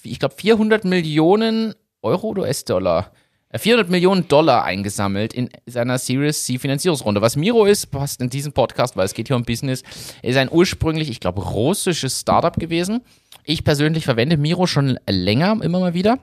ich 0.02 0.18
glaube, 0.18 0.34
400 0.34 0.84
Millionen 0.84 1.74
Euro 2.02 2.28
oder 2.28 2.42
US-Dollar. 2.42 3.12
äh, 3.50 3.58
400 3.58 3.88
Millionen 3.90 4.28
Dollar 4.28 4.64
eingesammelt 4.64 5.32
in 5.32 5.48
seiner 5.66 5.98
Series 5.98 6.44
C 6.44 6.58
Finanzierungsrunde. 6.58 7.22
Was 7.22 7.36
Miro 7.36 7.64
ist, 7.64 7.86
passt 7.86 8.20
in 8.20 8.28
diesem 8.30 8.52
Podcast, 8.52 8.96
weil 8.96 9.06
es 9.06 9.14
geht 9.14 9.28
hier 9.28 9.36
um 9.36 9.42
Business, 9.44 9.82
ist 10.22 10.36
ein 10.36 10.50
ursprünglich, 10.52 11.08
ich 11.08 11.20
glaube, 11.20 11.42
russisches 11.42 12.20
Startup 12.20 12.54
gewesen. 12.54 13.00
Ich 13.44 13.64
persönlich 13.64 14.04
verwende 14.04 14.36
Miro 14.36 14.66
schon 14.66 14.98
länger, 15.08 15.58
immer 15.62 15.80
mal 15.80 15.94
wieder. 15.94 16.18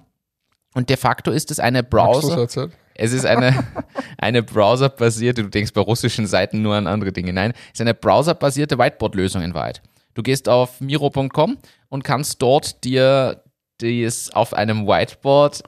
Und 0.75 0.89
de 0.89 0.97
facto 0.97 1.31
ist 1.31 1.49
es 1.51 1.59
eine 1.59 1.83
Browser. 1.83 2.47
Es 2.95 3.13
ist 3.13 3.25
eine, 3.25 3.63
eine 4.17 4.43
browserbasierte, 4.43 5.43
du 5.43 5.49
denkst 5.49 5.73
bei 5.73 5.81
russischen 5.81 6.27
Seiten 6.27 6.61
nur 6.61 6.75
an 6.75 6.87
andere 6.87 7.11
Dinge. 7.11 7.33
Nein, 7.33 7.53
es 7.67 7.73
ist 7.73 7.81
eine 7.81 7.93
browserbasierte 7.93 8.77
Whiteboard-Lösung 8.77 9.41
in 9.41 9.53
Wahrheit. 9.53 9.81
Du 10.13 10.23
gehst 10.23 10.47
auf 10.47 10.79
miro.com 10.81 11.57
und 11.89 12.03
kannst 12.03 12.41
dort 12.41 12.83
dir 12.83 13.43
das 13.79 14.29
auf 14.31 14.53
einem 14.53 14.87
Whiteboard 14.87 15.63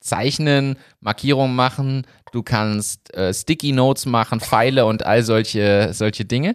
zeichnen, 0.00 0.76
Markierungen 1.00 1.54
machen, 1.54 2.06
du 2.32 2.42
kannst 2.42 3.14
äh, 3.14 3.32
Sticky 3.32 3.70
Notes 3.70 4.04
machen, 4.04 4.40
Pfeile 4.40 4.84
und 4.84 5.06
all 5.06 5.22
solche, 5.22 5.90
solche 5.92 6.24
Dinge 6.24 6.54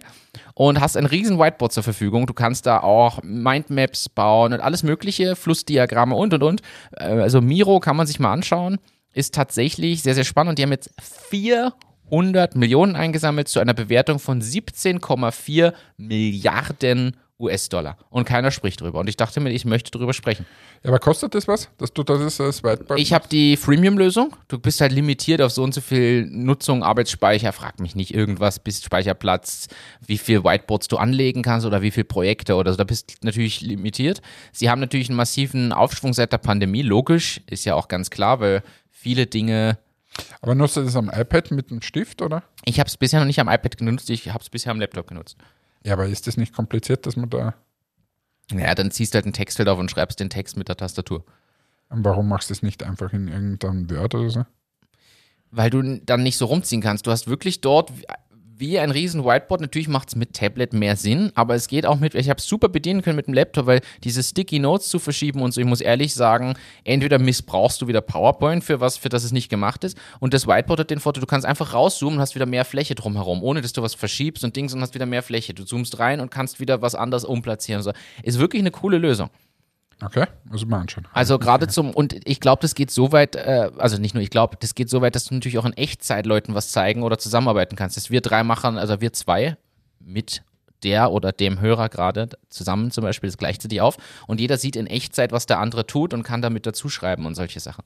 und 0.52 0.80
hast 0.80 0.98
ein 0.98 1.06
riesen 1.06 1.38
Whiteboard 1.38 1.72
zur 1.72 1.82
Verfügung. 1.82 2.26
Du 2.26 2.34
kannst 2.34 2.66
da 2.66 2.80
auch 2.80 3.22
Mindmaps 3.22 4.10
bauen 4.10 4.52
und 4.52 4.60
alles 4.60 4.82
mögliche, 4.82 5.34
Flussdiagramme 5.34 6.14
und 6.14 6.34
und 6.34 6.42
und. 6.42 6.62
Äh, 6.92 7.04
Also 7.06 7.40
Miro 7.40 7.80
kann 7.80 7.96
man 7.96 8.06
sich 8.06 8.20
mal 8.20 8.32
anschauen, 8.32 8.78
ist 9.18 9.34
tatsächlich 9.34 10.02
sehr, 10.02 10.14
sehr 10.14 10.24
spannend. 10.24 10.58
Die 10.58 10.62
haben 10.62 10.70
jetzt 10.70 10.90
400 11.28 12.54
Millionen 12.54 12.94
eingesammelt 12.94 13.48
zu 13.48 13.58
einer 13.58 13.74
Bewertung 13.74 14.20
von 14.20 14.40
17,4 14.40 15.72
Milliarden 15.96 17.16
US-Dollar. 17.40 17.96
Und 18.10 18.24
keiner 18.24 18.50
spricht 18.50 18.80
drüber. 18.80 18.98
Und 18.98 19.08
ich 19.08 19.16
dachte 19.16 19.40
mir, 19.40 19.50
ich 19.50 19.64
möchte 19.64 19.90
drüber 19.90 20.12
sprechen. 20.12 20.44
Ja, 20.82 20.90
aber 20.90 20.98
kostet 20.98 21.34
das 21.34 21.46
was, 21.46 21.68
dass 21.78 21.92
du 21.92 22.02
das 22.02 22.40
als 22.40 22.64
Whiteboard 22.64 22.98
Ich 22.98 23.12
habe 23.12 23.28
die 23.28 23.56
Freemium-Lösung. 23.56 24.34
Du 24.48 24.58
bist 24.58 24.80
halt 24.80 24.92
limitiert 24.92 25.40
auf 25.40 25.52
so 25.52 25.62
und 25.62 25.72
so 25.72 25.80
viel 25.80 26.26
Nutzung, 26.26 26.82
Arbeitsspeicher, 26.82 27.52
frag 27.52 27.78
mich 27.80 27.94
nicht 27.94 28.12
irgendwas, 28.12 28.58
bist 28.58 28.84
Speicherplatz, 28.84 29.68
wie 30.04 30.18
viel 30.18 30.42
Whiteboards 30.42 30.88
du 30.88 30.96
anlegen 30.96 31.42
kannst 31.42 31.66
oder 31.66 31.80
wie 31.80 31.92
viele 31.92 32.04
Projekte 32.04 32.56
oder 32.56 32.72
so. 32.72 32.76
Da 32.76 32.84
bist 32.84 33.10
du 33.10 33.26
natürlich 33.26 33.60
limitiert. 33.60 34.20
Sie 34.52 34.68
haben 34.68 34.80
natürlich 34.80 35.08
einen 35.08 35.16
massiven 35.16 35.72
Aufschwung 35.72 36.12
seit 36.14 36.32
der 36.32 36.38
Pandemie, 36.38 36.82
logisch, 36.82 37.40
ist 37.46 37.64
ja 37.64 37.74
auch 37.74 37.88
ganz 37.88 38.10
klar, 38.10 38.40
weil 38.40 38.62
viele 38.90 39.26
Dinge. 39.26 39.78
Aber 40.40 40.56
nutzt 40.56 40.76
du 40.76 40.82
das 40.82 40.96
am 40.96 41.08
iPad 41.08 41.52
mit 41.52 41.70
einem 41.70 41.82
Stift, 41.82 42.22
oder? 42.22 42.42
Ich 42.64 42.80
habe 42.80 42.88
es 42.88 42.96
bisher 42.96 43.20
noch 43.20 43.26
nicht 43.26 43.38
am 43.38 43.48
iPad 43.48 43.78
genutzt, 43.78 44.10
ich 44.10 44.28
habe 44.28 44.42
es 44.42 44.50
bisher 44.50 44.72
am 44.72 44.80
Laptop 44.80 45.06
genutzt. 45.06 45.36
Ja, 45.88 45.94
aber 45.94 46.06
ist 46.06 46.26
das 46.26 46.36
nicht 46.36 46.54
kompliziert, 46.54 47.06
dass 47.06 47.16
man 47.16 47.30
da. 47.30 47.54
Naja, 48.52 48.74
dann 48.74 48.90
ziehst 48.90 49.14
du 49.14 49.16
halt 49.16 49.26
ein 49.26 49.32
Textfeld 49.32 49.68
auf 49.68 49.78
und 49.78 49.90
schreibst 49.90 50.20
den 50.20 50.30
Text 50.30 50.56
mit 50.56 50.68
der 50.68 50.76
Tastatur. 50.76 51.24
Und 51.88 52.04
warum 52.04 52.28
machst 52.28 52.50
du 52.50 52.54
das 52.54 52.62
nicht 52.62 52.82
einfach 52.82 53.12
in 53.12 53.28
irgendeinem 53.28 53.90
Word 53.90 54.14
oder 54.14 54.30
so? 54.30 54.44
weil 55.50 55.70
du 55.70 56.00
dann 56.04 56.22
nicht 56.22 56.36
so 56.36 56.46
rumziehen 56.46 56.82
kannst. 56.82 57.06
Du 57.06 57.10
hast 57.10 57.26
wirklich 57.26 57.60
dort 57.60 57.92
wie 58.58 58.78
ein 58.78 58.90
riesen 58.90 59.24
Whiteboard. 59.24 59.60
Natürlich 59.60 59.88
macht 59.88 60.08
es 60.08 60.16
mit 60.16 60.34
Tablet 60.34 60.72
mehr 60.72 60.96
Sinn, 60.96 61.30
aber 61.34 61.54
es 61.54 61.68
geht 61.68 61.86
auch 61.86 61.98
mit, 61.98 62.14
ich 62.14 62.28
habe 62.28 62.38
es 62.38 62.46
super 62.46 62.68
bedienen 62.68 63.02
können 63.02 63.16
mit 63.16 63.26
dem 63.26 63.34
Laptop, 63.34 63.66
weil 63.66 63.80
diese 64.04 64.22
Sticky 64.22 64.58
Notes 64.58 64.88
zu 64.88 64.98
verschieben 64.98 65.42
und 65.42 65.52
so, 65.52 65.60
ich 65.60 65.66
muss 65.66 65.80
ehrlich 65.80 66.14
sagen, 66.14 66.54
entweder 66.84 67.18
missbrauchst 67.18 67.80
du 67.80 67.86
wieder 67.86 68.00
PowerPoint 68.00 68.64
für 68.64 68.80
was, 68.80 68.96
für 68.96 69.08
das 69.08 69.24
es 69.24 69.32
nicht 69.32 69.48
gemacht 69.48 69.84
ist 69.84 69.96
und 70.20 70.34
das 70.34 70.46
Whiteboard 70.46 70.80
hat 70.80 70.90
den 70.90 71.00
Vorteil, 71.00 71.20
du 71.20 71.26
kannst 71.26 71.46
einfach 71.46 71.72
rauszoomen 71.72 72.16
und 72.16 72.20
hast 72.20 72.34
wieder 72.34 72.46
mehr 72.46 72.64
Fläche 72.64 72.94
drumherum, 72.94 73.42
ohne 73.42 73.62
dass 73.62 73.72
du 73.72 73.82
was 73.82 73.94
verschiebst 73.94 74.44
und 74.44 74.56
Dings 74.56 74.74
und 74.74 74.80
hast 74.80 74.94
wieder 74.94 75.06
mehr 75.06 75.22
Fläche. 75.22 75.54
Du 75.54 75.64
zoomst 75.64 75.98
rein 75.98 76.20
und 76.20 76.30
kannst 76.30 76.60
wieder 76.60 76.82
was 76.82 76.94
anderes 76.94 77.24
umplatzieren. 77.24 77.82
So. 77.82 77.92
Ist 78.22 78.38
wirklich 78.38 78.60
eine 78.60 78.70
coole 78.70 78.98
Lösung. 78.98 79.30
Okay, 80.00 80.26
ich 80.54 80.66
mal 80.66 80.80
anschauen. 80.80 81.08
Also 81.12 81.38
gerade 81.38 81.66
zum, 81.66 81.90
und 81.90 82.20
ich 82.24 82.38
glaube, 82.40 82.62
das 82.62 82.74
geht 82.74 82.90
so 82.90 83.10
weit, 83.10 83.34
äh, 83.34 83.70
also 83.78 83.98
nicht 83.98 84.14
nur 84.14 84.22
ich 84.22 84.30
glaube, 84.30 84.56
das 84.60 84.74
geht 84.74 84.88
so 84.88 85.00
weit, 85.00 85.16
dass 85.16 85.26
du 85.26 85.34
natürlich 85.34 85.58
auch 85.58 85.64
in 85.64 85.72
Echtzeit 85.72 86.24
Leuten 86.24 86.54
was 86.54 86.70
zeigen 86.70 87.02
oder 87.02 87.18
zusammenarbeiten 87.18 87.74
kannst. 87.74 87.96
Dass 87.96 88.10
wir 88.10 88.20
drei 88.20 88.44
machen, 88.44 88.78
also 88.78 89.00
wir 89.00 89.12
zwei 89.12 89.56
mit 89.98 90.42
der 90.84 91.10
oder 91.10 91.32
dem 91.32 91.60
Hörer 91.60 91.88
gerade 91.88 92.28
zusammen 92.48 92.92
zum 92.92 93.02
Beispiel 93.02 93.28
das 93.28 93.36
gleichzeitig 93.36 93.80
auf 93.80 93.96
und 94.28 94.40
jeder 94.40 94.56
sieht 94.58 94.76
in 94.76 94.86
Echtzeit, 94.86 95.32
was 95.32 95.46
der 95.46 95.58
andere 95.58 95.86
tut 95.86 96.14
und 96.14 96.22
kann 96.22 96.42
damit 96.42 96.66
dazuschreiben 96.66 97.26
und 97.26 97.34
solche 97.34 97.58
Sachen. 97.58 97.84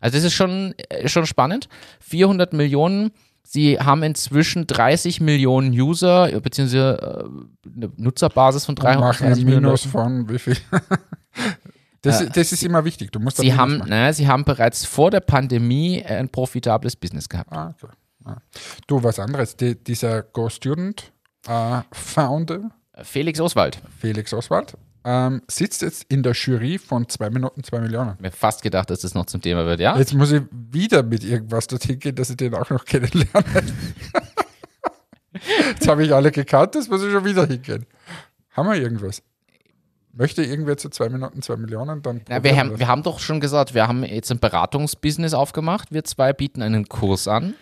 Also 0.00 0.18
das 0.18 0.24
ist 0.24 0.34
schon, 0.34 0.74
äh, 0.88 1.08
schon 1.08 1.26
spannend. 1.26 1.68
400 2.00 2.52
Millionen, 2.52 3.12
sie 3.46 3.78
haben 3.78 4.02
inzwischen 4.02 4.66
30 4.66 5.20
Millionen 5.20 5.70
User, 5.72 6.32
äh, 6.32 6.40
beziehungsweise 6.40 6.98
äh, 7.00 7.68
eine 7.76 7.92
Nutzerbasis 7.96 8.64
von 8.66 8.74
Und 8.76 8.82
machen 8.84 9.00
330 9.00 9.22
ein 9.24 9.44
Millionen. 9.44 9.64
Minus 9.66 9.84
von 9.86 10.28
wie 10.28 10.38
viel? 10.38 10.56
Das, 12.02 12.20
Äh, 12.20 12.30
das 12.30 12.52
ist 12.52 12.62
immer 12.62 12.84
wichtig. 12.84 13.10
Du 13.10 13.18
musst 13.18 13.38
Sie 13.38 13.52
haben, 13.54 13.78
machen. 13.78 13.90
naja, 13.90 14.12
sie 14.12 14.28
haben 14.28 14.44
bereits 14.44 14.84
vor 14.84 15.10
der 15.10 15.20
Pandemie 15.20 16.04
ein 16.04 16.28
profitables 16.28 16.94
Business 16.94 17.28
gehabt. 17.28 17.50
Ah, 17.52 17.74
okay. 17.76 17.92
Ah. 18.24 18.36
Du, 18.86 19.02
was 19.02 19.18
anderes. 19.18 19.56
Die, 19.56 19.74
dieser 19.82 20.22
Go 20.22 20.48
Student 20.48 21.12
äh, 21.48 21.80
Founder, 21.92 22.70
Felix 23.02 23.40
Oswald. 23.40 23.80
Felix 23.98 24.32
Oswald, 24.32 24.76
ähm, 25.06 25.40
sitzt 25.46 25.82
jetzt 25.82 26.04
in 26.08 26.24
der 26.24 26.32
Jury 26.32 26.78
von 26.78 27.08
2 27.08 27.30
Minuten 27.30 27.62
2 27.62 27.78
Millionen. 27.78 28.16
Mir 28.18 28.32
fast 28.32 28.60
gedacht, 28.60 28.90
dass 28.90 29.00
das 29.00 29.14
noch 29.14 29.26
zum 29.26 29.40
Thema 29.40 29.64
wird, 29.64 29.78
ja? 29.78 29.96
Jetzt 29.96 30.12
muss 30.14 30.32
ich 30.32 30.42
wieder 30.50 31.04
mit 31.04 31.22
irgendwas 31.22 31.68
dorthin 31.68 32.00
gehen, 32.00 32.16
dass 32.16 32.28
ich 32.28 32.36
den 32.36 32.54
auch 32.54 32.68
noch 32.70 32.84
kennenlerne. 32.84 33.30
Jetzt 35.68 35.86
habe 35.86 36.04
ich 36.04 36.12
alle 36.12 36.32
gekannt, 36.32 36.74
das 36.74 36.88
muss 36.88 37.04
ich 37.04 37.12
schon 37.12 37.24
wieder 37.24 37.46
hingehen. 37.46 37.86
Haben 38.50 38.68
wir 38.68 38.76
irgendwas? 38.76 39.22
Möchte 40.12 40.42
irgendwer 40.42 40.76
zu 40.76 40.88
2 40.88 41.10
Minuten 41.10 41.40
2 41.40 41.56
Millionen? 41.56 42.02
Dann 42.02 42.24
probieren 42.24 42.42
wir, 42.42 42.56
haben, 42.56 42.70
das. 42.70 42.78
wir 42.80 42.88
haben 42.88 43.04
doch 43.04 43.20
schon 43.20 43.38
gesagt, 43.38 43.74
wir 43.74 43.86
haben 43.86 44.02
jetzt 44.02 44.32
ein 44.32 44.40
Beratungsbusiness 44.40 45.34
aufgemacht. 45.34 45.92
Wir 45.92 46.02
zwei 46.02 46.32
bieten 46.32 46.62
einen 46.62 46.88
Kurs 46.88 47.28
an. 47.28 47.54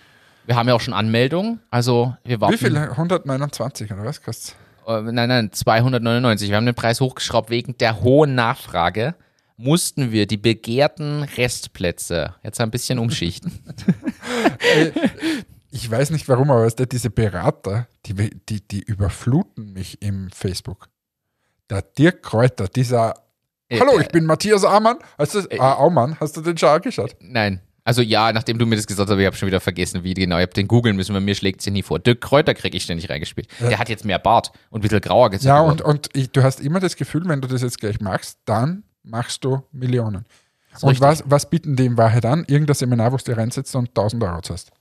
Wir 0.46 0.57
haben 0.57 0.68
ja 0.68 0.74
auch 0.74 0.80
schon 0.80 0.94
Anmeldungen. 0.94 1.61
Also 1.70 2.16
wir 2.24 2.40
warten. 2.40 2.54
Wie 2.54 2.59
viel? 2.59 2.76
129 2.76 3.92
oder 3.92 4.04
was 4.04 4.22
kostet 4.22 4.57
nein, 4.87 5.29
nein, 5.29 5.53
299. 5.53 6.49
Wir 6.49 6.57
haben 6.57 6.66
den 6.66 6.75
Preis 6.75 7.01
hochgeschraubt 7.01 7.51
wegen 7.51 7.77
der 7.79 8.03
hohen 8.03 8.35
Nachfrage. 8.35 9.14
Mussten 9.57 10.11
wir 10.11 10.27
die 10.27 10.37
begehrten 10.37 11.23
Restplätze 11.23 12.35
jetzt 12.42 12.61
ein 12.61 12.70
bisschen 12.70 12.99
umschichten. 12.99 13.53
Ich 15.77 15.90
weiß 15.90 16.11
nicht 16.11 16.29
warum, 16.29 16.53
aber 16.53 16.62
weißt 16.62 16.79
du, 16.79 16.87
diese 16.87 17.11
Berater, 17.11 17.88
die, 18.07 18.14
die, 18.49 18.61
die 18.61 18.81
überfluten 18.81 19.73
mich 19.73 20.01
im 20.03 20.31
Facebook. 20.31 20.88
Der 21.68 21.83
Dirk 21.83 22.23
Kräuter, 22.23 22.68
dieser 22.68 23.14
Äh, 23.68 23.81
Hallo, 23.81 23.99
äh, 23.99 24.03
ich 24.03 24.09
bin 24.09 24.25
Matthias 24.25 24.64
Aumann. 24.64 24.99
Hast 25.18 25.35
du, 25.35 25.40
ah, 25.59 25.75
Aumann, 25.75 26.16
hast 26.20 26.37
du 26.37 26.42
den 26.42 26.57
schon 26.57 26.68
angeschaut? 26.68 27.16
Nein. 27.18 27.61
Also 27.85 28.01
ja, 28.01 28.33
nachdem 28.33 28.59
du 28.59 28.64
mir 28.64 28.77
das 28.77 28.87
gesagt 28.87 29.07
hast, 29.07 29.12
aber 29.12 29.20
ich 29.20 29.27
habe 29.27 29.37
schon 29.37 29.47
wieder 29.47 29.61
vergessen, 29.61 30.03
wie 30.05 30.14
genau. 30.14 30.38
Ich 30.38 30.42
habe 30.42 30.55
den 30.55 30.66
googeln 30.66 30.97
müssen, 30.97 31.14
weil 31.14 31.20
mir 31.20 31.35
schlägt 31.35 31.61
sie 31.61 31.70
nie 31.70 31.83
vor. 31.83 31.99
Dirk 31.99 32.23
Kräuter 32.23 32.55
kriege 32.55 32.77
ich 32.77 32.85
ständig 32.85 33.11
reingespielt. 33.11 33.47
Der 33.61 33.79
hat 33.79 33.90
jetzt 33.90 34.07
mehr 34.07 34.18
Bart 34.18 34.53
und 34.70 34.81
ein 34.81 34.83
bisschen 34.83 35.03
grauer 35.03 35.29
gesagt. 35.29 35.44
Ja, 35.44 35.61
und, 35.61 35.83
und 35.83 36.09
ich, 36.14 36.31
du 36.31 36.42
hast 36.42 36.61
immer 36.61 36.81
das 36.81 36.97
Gefühl, 36.97 37.23
wenn 37.27 37.42
du 37.42 37.49
das 37.49 37.61
jetzt 37.61 37.79
gleich 37.79 38.01
machst, 38.01 38.38
dann 38.47 38.85
machst 39.03 39.44
du 39.44 39.62
Millionen. 39.70 40.25
Und 40.81 40.88
richtig. 40.88 41.01
was, 41.03 41.23
was 41.27 41.51
bieten 41.51 41.77
die 41.77 41.85
in 41.85 41.99
Wahrheit 41.99 42.25
an? 42.25 42.44
Irgendein 42.49 42.75
Seminar, 42.75 43.12
wo 43.12 43.16
du 43.18 43.25
dir 43.25 43.37
reinsetzt 43.37 43.77
und 43.77 43.90
1000 43.90 44.25
Euro 44.25 44.40
zahlst. 44.40 44.73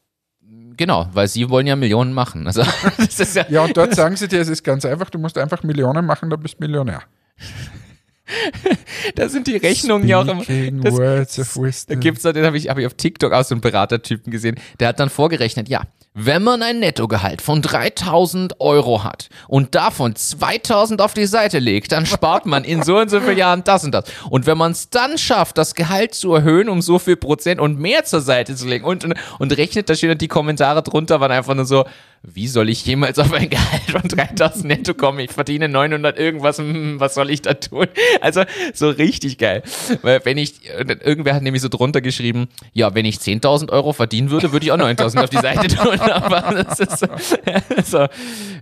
Genau, 0.75 1.07
weil 1.13 1.27
sie 1.27 1.49
wollen 1.49 1.67
ja 1.67 1.75
Millionen 1.75 2.13
machen. 2.13 2.47
Also 2.47 2.63
das 2.97 3.19
ist 3.19 3.35
ja, 3.35 3.45
Ja, 3.49 3.63
und 3.63 3.75
dort 3.77 3.93
sagen 3.93 4.15
sie 4.15 4.27
dir, 4.27 4.41
es 4.41 4.47
ist 4.47 4.63
ganz 4.63 4.85
einfach, 4.85 5.09
du 5.09 5.19
musst 5.19 5.37
einfach 5.37 5.61
Millionen 5.63 6.05
machen, 6.05 6.29
dann 6.29 6.39
bist 6.39 6.55
du 6.55 6.65
Millionär. 6.65 7.03
da 9.15 9.29
sind 9.29 9.47
die 9.47 9.57
Rechnungen 9.57 10.07
ja 10.07 10.19
auch 10.19 10.27
immer. 10.27 10.43
Das, 10.83 10.93
words 10.93 11.39
of 11.39 11.53
da 11.55 11.61
wisdom. 11.61 11.99
gibt's 11.99 12.21
da, 12.23 12.33
den 12.33 12.45
habe 12.45 12.57
ich, 12.57 12.69
hab 12.69 12.77
ich 12.77 12.85
auf 12.85 12.93
TikTok 12.93 13.33
auch 13.33 13.43
so 13.43 13.55
einen 13.55 13.61
Beratertypen 13.61 14.31
gesehen, 14.31 14.59
der 14.79 14.89
hat 14.89 14.99
dann 14.99 15.09
vorgerechnet, 15.09 15.69
ja, 15.69 15.83
wenn 16.13 16.43
man 16.43 16.61
ein 16.61 16.79
Nettogehalt 16.79 17.41
von 17.41 17.61
3000 17.61 18.59
Euro 18.61 19.03
hat 19.03 19.29
und 19.47 19.73
davon 19.73 20.15
2000 20.15 21.01
auf 21.01 21.13
die 21.13 21.25
Seite 21.25 21.59
legt, 21.59 21.91
dann 21.91 22.05
spart 22.05 22.45
man 22.45 22.63
in 22.63 22.83
so 22.83 22.99
und 22.99 23.09
so 23.09 23.19
vielen 23.19 23.37
Jahren 23.37 23.63
das 23.63 23.83
und 23.83 23.93
das. 23.93 24.05
Und 24.29 24.45
wenn 24.45 24.57
man 24.57 24.73
es 24.73 24.89
dann 24.89 25.17
schafft, 25.17 25.57
das 25.57 25.73
Gehalt 25.73 26.13
zu 26.13 26.33
erhöhen 26.33 26.69
um 26.69 26.81
so 26.81 26.99
viel 26.99 27.15
Prozent 27.15 27.59
und 27.59 27.79
mehr 27.79 28.05
zur 28.05 28.21
Seite 28.21 28.55
zu 28.55 28.67
legen 28.67 28.85
und, 28.85 29.05
und, 29.05 29.15
und 29.39 29.57
rechnet, 29.57 29.89
da 29.89 29.95
stehen 29.95 30.17
die 30.17 30.27
Kommentare 30.27 30.83
drunter, 30.83 31.19
waren 31.19 31.31
einfach 31.31 31.55
nur 31.55 31.65
so, 31.65 31.85
wie 32.25 32.47
soll 32.47 32.69
ich 32.69 32.85
jemals 32.85 33.19
auf 33.19 33.33
ein 33.33 33.49
Gehalt 33.49 33.91
von 33.91 34.03
3000 34.03 34.65
netto 34.65 34.93
kommen? 34.93 35.19
Ich 35.19 35.31
verdiene 35.31 35.67
900 35.67 36.17
irgendwas, 36.17 36.57
hm, 36.57 36.99
was 36.99 37.15
soll 37.15 37.29
ich 37.29 37.41
da 37.41 37.53
tun? 37.55 37.87
Also 38.21 38.43
so 38.73 38.89
richtig 38.89 39.37
geil. 39.37 39.63
Weil 40.01 40.21
wenn 40.23 40.37
ich, 40.37 40.61
irgendwer 40.65 41.35
hat 41.35 41.43
nämlich 41.43 41.61
so 41.61 41.67
drunter 41.67 41.99
geschrieben, 41.99 42.47
ja, 42.71 42.95
wenn 42.95 43.05
ich 43.05 43.17
10.000 43.17 43.69
Euro 43.71 43.91
verdienen 43.91 44.29
würde, 44.29 44.53
würde 44.53 44.65
ich 44.65 44.71
auch 44.71 44.77
9.000 44.77 45.23
auf 45.23 45.29
die 45.29 45.37
Seite 45.37 45.67
tun. 45.67 45.99
Aber 46.11 46.63
das 46.63 46.79
ist 46.79 46.99
so, 46.99 47.07
so 47.83 48.07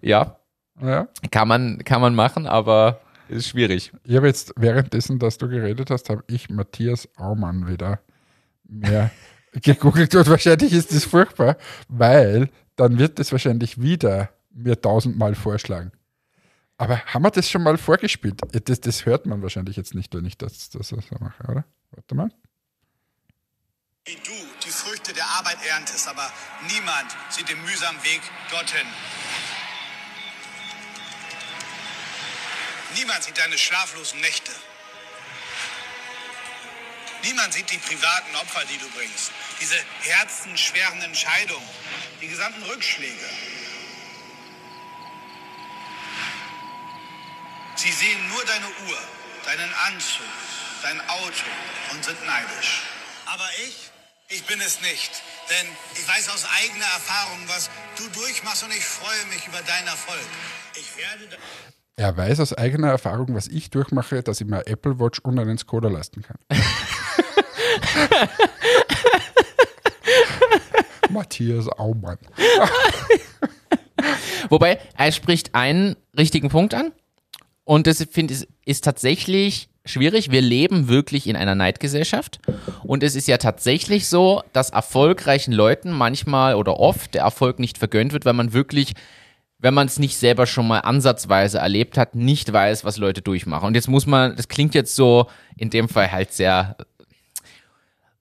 ja, 0.02 0.38
ja, 0.82 1.08
kann 1.32 1.48
man, 1.48 1.84
kann 1.84 2.02
man 2.02 2.16
machen, 2.16 2.48
aber 2.48 3.02
ist 3.30 3.48
schwierig. 3.48 3.94
Ich 4.04 4.16
habe 4.16 4.28
jetzt 4.28 4.54
währenddessen, 4.58 5.20
dass 5.20 5.38
du 5.38 5.48
geredet 5.48 5.90
hast, 5.90 6.10
habe 6.10 6.24
ich 6.28 6.50
Matthias 6.50 7.08
Aumann 7.18 7.68
wieder 7.68 8.00
mehr 8.68 9.12
gegoogelt 9.54 10.14
und 10.16 10.30
wahrscheinlich 10.30 10.74
ist 10.74 10.94
das 10.94 11.06
furchtbar, 11.06 11.58
weil 11.88 12.50
dann 12.76 13.00
wird 13.00 13.20
es 13.20 13.32
wahrscheinlich 13.32 13.82
wieder 13.82 14.30
mir 14.54 14.80
tausendmal 14.80 15.36
vorschlagen. 15.36 15.92
Aber 16.78 17.00
haben 17.06 17.22
wir 17.22 17.32
das 17.32 17.50
schon 17.50 17.64
mal 17.64 17.78
vorgespielt? 17.78 18.42
Das, 18.66 18.82
das 18.82 19.06
hört 19.06 19.26
man 19.28 19.42
wahrscheinlich 19.42 19.78
jetzt 19.78 19.94
nicht, 19.94 20.14
wenn 20.16 20.26
ich 20.26 20.38
das, 20.38 20.70
das 20.72 20.90
so 20.90 20.98
mache, 21.20 21.44
oder? 21.44 21.66
Warte 21.92 22.16
mal. 22.16 22.32
Wie 24.06 24.16
du 24.16 24.51
Früchte 25.12 25.14
der 25.14 25.28
Arbeit 25.28 25.62
erntest, 25.66 26.08
aber 26.08 26.32
niemand 26.70 27.16
sieht 27.30 27.50
den 27.50 27.62
mühsamen 27.64 28.02
Weg 28.04 28.22
dorthin. 28.50 28.88
Niemand 32.96 33.24
sieht 33.24 33.38
deine 33.38 33.58
schlaflosen 33.58 34.20
Nächte. 34.22 34.52
Niemand 37.24 37.54
sieht 37.54 37.70
die 37.70 37.78
privaten 37.78 38.36
Opfer, 38.38 38.66
die 38.66 38.78
du 38.78 38.90
bringst. 38.92 39.32
Diese 39.60 39.78
herzenschweren 40.02 41.02
Entscheidungen, 41.02 41.70
die 42.22 42.28
gesamten 42.28 42.64
Rückschläge. 42.64 43.30
Sie 47.76 47.92
sehen 47.92 48.28
nur 48.30 48.46
deine 48.46 48.68
Uhr, 48.68 49.00
deinen 49.46 49.74
Anzug, 49.88 50.26
dein 50.84 51.02
Auto 51.10 51.46
und 51.92 52.04
sind 52.04 52.26
neidisch. 52.26 52.82
Aber 53.26 53.48
ich, 53.66 53.91
ich 54.32 54.46
bin 54.46 54.60
es 54.62 54.82
nicht. 54.82 55.12
Denn 55.50 55.68
ich 55.94 56.08
weiß 56.08 56.30
aus 56.30 56.46
eigener 56.64 56.86
Erfahrung, 56.86 57.40
was 57.48 57.70
du 57.98 58.08
durchmachst 58.20 58.64
und 58.64 58.72
ich 58.72 58.86
freue 58.86 59.26
mich 59.34 59.46
über 59.48 59.60
deinen 59.60 59.88
Erfolg. 59.88 60.26
Ich 60.76 60.98
werde. 60.98 61.38
Er 61.98 62.16
weiß 62.16 62.40
aus 62.40 62.54
eigener 62.54 62.90
Erfahrung, 62.90 63.36
was 63.36 63.48
ich 63.48 63.70
durchmache, 63.70 64.24
dass 64.24 64.40
ich 64.42 64.48
mir 64.48 64.66
Apple 64.66 65.00
Watch 65.00 65.20
und 65.20 65.38
einen 65.38 65.58
Skoda 65.58 65.90
leisten 65.90 66.24
kann. 66.24 66.38
Matthias 71.10 71.68
Aumann. 71.68 72.18
Wobei, 74.50 74.80
er 74.98 75.12
spricht 75.12 75.54
einen 75.54 75.98
richtigen 76.18 76.48
Punkt 76.50 76.74
an. 76.74 76.94
Und 77.66 77.86
das 77.88 78.04
finde 78.10 78.34
ich 78.34 78.48
ist 78.66 78.86
tatsächlich 78.86 79.70
schwierig. 79.86 80.32
Wir 80.32 80.42
leben 80.42 80.88
wirklich 80.88 81.28
in 81.28 81.36
einer 81.36 81.56
Neidgesellschaft. 81.56 82.40
Und 82.84 83.04
es 83.04 83.16
ist 83.16 83.28
ja 83.28 83.38
tatsächlich 83.38 84.08
so, 84.08 84.44
dass 84.54 84.70
erfolgreichen 84.70 85.52
Leuten 85.52 85.92
manchmal 85.92 86.56
oder 86.56 86.80
oft 86.80 87.14
der 87.14 87.24
Erfolg 87.24 87.60
nicht 87.60 87.78
vergönnt 87.78 88.14
wird, 88.14 88.26
weil 88.26 88.34
man 88.34 88.54
wirklich 88.54 88.94
wenn 89.62 89.76
man 89.76 89.88
es 89.88 90.00
nicht 90.00 90.18
selber 90.18 90.48
schon 90.48 90.68
mal 90.68 90.80
ansatzweise 90.80 91.60
erlebt 91.60 91.98
hat, 91.98 92.16
nicht 92.16 92.52
weiß, 92.52 92.84
was 92.84 92.98
Leute 92.98 93.22
durchmachen. 93.22 93.68
Und 93.68 93.76
jetzt 93.76 93.88
muss 93.88 94.08
man, 94.08 94.36
das 94.36 94.48
klingt 94.48 94.74
jetzt 94.74 94.96
so 94.96 95.28
in 95.56 95.70
dem 95.70 95.88
Fall 95.88 96.12
halt 96.12 96.34
sehr 96.34 96.76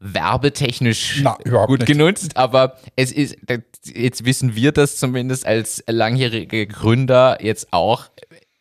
werbetechnisch 0.00 1.20
Na, 1.22 1.36
gut 1.66 1.80
nicht. 1.80 1.86
genutzt, 1.86 2.36
aber 2.36 2.76
es 2.96 3.12
ist, 3.12 3.36
jetzt 3.84 4.24
wissen 4.24 4.54
wir 4.54 4.72
das 4.72 4.96
zumindest 4.96 5.46
als 5.46 5.82
langjährige 5.86 6.66
Gründer 6.66 7.38
jetzt 7.42 7.72
auch, 7.72 8.06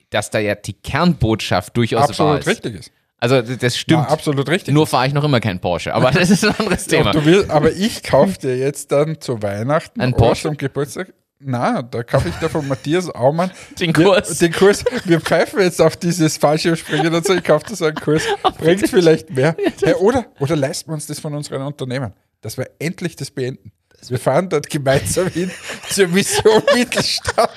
dass 0.10 0.30
da 0.30 0.39
ja 0.39 0.56
die 0.56 0.74
Kernbotschaft 0.74 1.76
durchaus 1.78 2.10
absolut 2.10 2.32
wahr 2.32 2.39
ist. 2.39 2.48
richtig 2.48 2.76
ist. 2.76 2.91
Also 3.22 3.41
das 3.41 3.78
stimmt. 3.78 4.04
Ja, 4.04 4.08
absolut 4.08 4.48
richtig. 4.48 4.74
Nur 4.74 4.88
fahre 4.88 5.08
ich 5.08 5.13
noch 5.13 5.26
immer 5.26 5.41
kein 5.41 5.60
Porsche, 5.60 5.93
aber 5.93 6.12
das 6.12 6.30
ist 6.30 6.45
ein 6.45 6.56
anderes 6.58 6.86
Thema. 6.86 7.13
Willst, 7.26 7.50
aber 7.50 7.74
ich 7.74 8.02
kaufe 8.02 8.38
dir 8.39 8.58
jetzt 8.58 8.93
dann 8.93 9.19
zu 9.19 9.41
Weihnachten 9.41 10.00
ein 10.00 10.13
Porsche 10.13 10.43
zum 10.43 10.58
Geburtstag 10.58 11.13
na, 11.41 11.82
da 11.82 12.04
kaufe 12.04 12.28
ich 12.28 12.36
da 12.36 12.50
von 12.50 12.67
Matthias 12.67 13.10
Aumann 13.10 13.52
den 13.80 13.93
Kurs. 13.93 14.41
Wir, 14.41 14.50
den 14.50 14.58
Kurs. 14.58 14.84
Wir 15.06 15.22
pfeifen 15.22 15.62
jetzt 15.62 15.82
auf 15.82 15.95
dieses 15.95 16.38
Fallschirmspringen 16.38 17.13
und 17.13 17.26
so. 17.26 17.34
Ich 17.34 17.43
kaufe 17.45 17.65
das 17.69 17.82
einen 17.82 17.95
Kurs. 17.95 18.24
Bringt 18.58 18.88
vielleicht 18.89 19.30
mehr. 19.30 19.56
Hey, 19.82 19.93
oder, 19.93 20.26
oder 20.39 20.58
leisten 20.58 20.89
wir 20.89 20.95
uns 20.95 21.08
das 21.08 21.19
von 21.19 21.34
unseren 21.34 21.62
Unternehmen, 21.62 22.13
dass 22.41 22.58
wir 22.58 22.69
endlich 22.80 23.15
das 23.15 23.32
beenden. 23.32 23.72
Wir 24.08 24.19
fahren 24.19 24.50
dort 24.50 24.69
gemeinsam 24.69 25.28
hin 25.28 25.52
zur 25.89 26.08
Mission 26.10 26.62
Mittelstand 26.76 27.50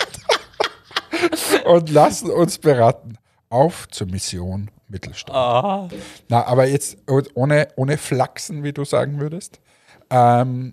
und 1.64 1.90
lassen 1.90 2.30
uns 2.30 2.58
beraten. 2.58 3.18
Auf 3.48 3.86
zur 3.88 4.06
Mission 4.06 4.70
Mittelstand. 4.88 5.36
Ah. 5.36 5.88
Na, 6.28 6.46
aber 6.46 6.66
jetzt 6.66 6.96
ohne, 7.34 7.68
ohne 7.76 7.98
Flachsen, 7.98 8.62
wie 8.62 8.72
du 8.72 8.84
sagen 8.86 9.20
würdest. 9.20 9.60
Ähm, 10.08 10.72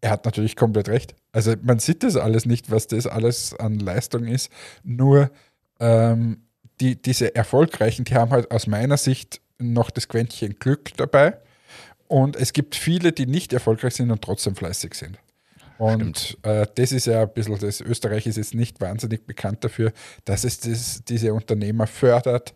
er 0.00 0.10
hat 0.10 0.24
natürlich 0.24 0.56
komplett 0.56 0.88
recht. 0.88 1.14
Also 1.32 1.54
man 1.62 1.78
sieht 1.78 2.02
das 2.02 2.16
alles 2.16 2.46
nicht, 2.46 2.70
was 2.70 2.86
das 2.86 3.06
alles 3.06 3.54
an 3.54 3.78
Leistung 3.78 4.26
ist. 4.26 4.50
Nur 4.82 5.30
ähm, 5.78 6.42
die, 6.80 7.00
diese 7.00 7.34
Erfolgreichen, 7.34 8.04
die 8.04 8.14
haben 8.14 8.30
halt 8.30 8.50
aus 8.50 8.66
meiner 8.66 8.96
Sicht 8.96 9.40
noch 9.58 9.90
das 9.90 10.08
Quäntchen 10.08 10.58
Glück 10.58 10.96
dabei. 10.96 11.38
Und 12.08 12.36
es 12.36 12.52
gibt 12.52 12.74
viele, 12.74 13.12
die 13.12 13.26
nicht 13.26 13.52
erfolgreich 13.52 13.94
sind 13.94 14.10
und 14.10 14.22
trotzdem 14.22 14.56
fleißig 14.56 14.94
sind. 14.94 15.18
Und 15.80 16.36
äh, 16.42 16.66
das 16.74 16.92
ist 16.92 17.06
ja 17.06 17.22
ein 17.22 17.32
bisschen, 17.32 17.58
das 17.58 17.80
Österreich 17.80 18.26
ist 18.26 18.36
jetzt 18.36 18.54
nicht 18.54 18.82
wahnsinnig 18.82 19.26
bekannt 19.26 19.64
dafür, 19.64 19.92
dass 20.26 20.44
es 20.44 20.60
das, 20.60 21.02
diese 21.04 21.32
Unternehmer 21.32 21.86
fördert 21.86 22.52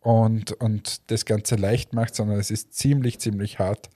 und, 0.00 0.52
und 0.52 1.10
das 1.10 1.24
Ganze 1.24 1.56
leicht 1.56 1.92
macht, 1.92 2.14
sondern 2.14 2.38
es 2.38 2.52
ist 2.52 2.72
ziemlich, 2.72 3.18
ziemlich 3.18 3.58
hart 3.58 3.90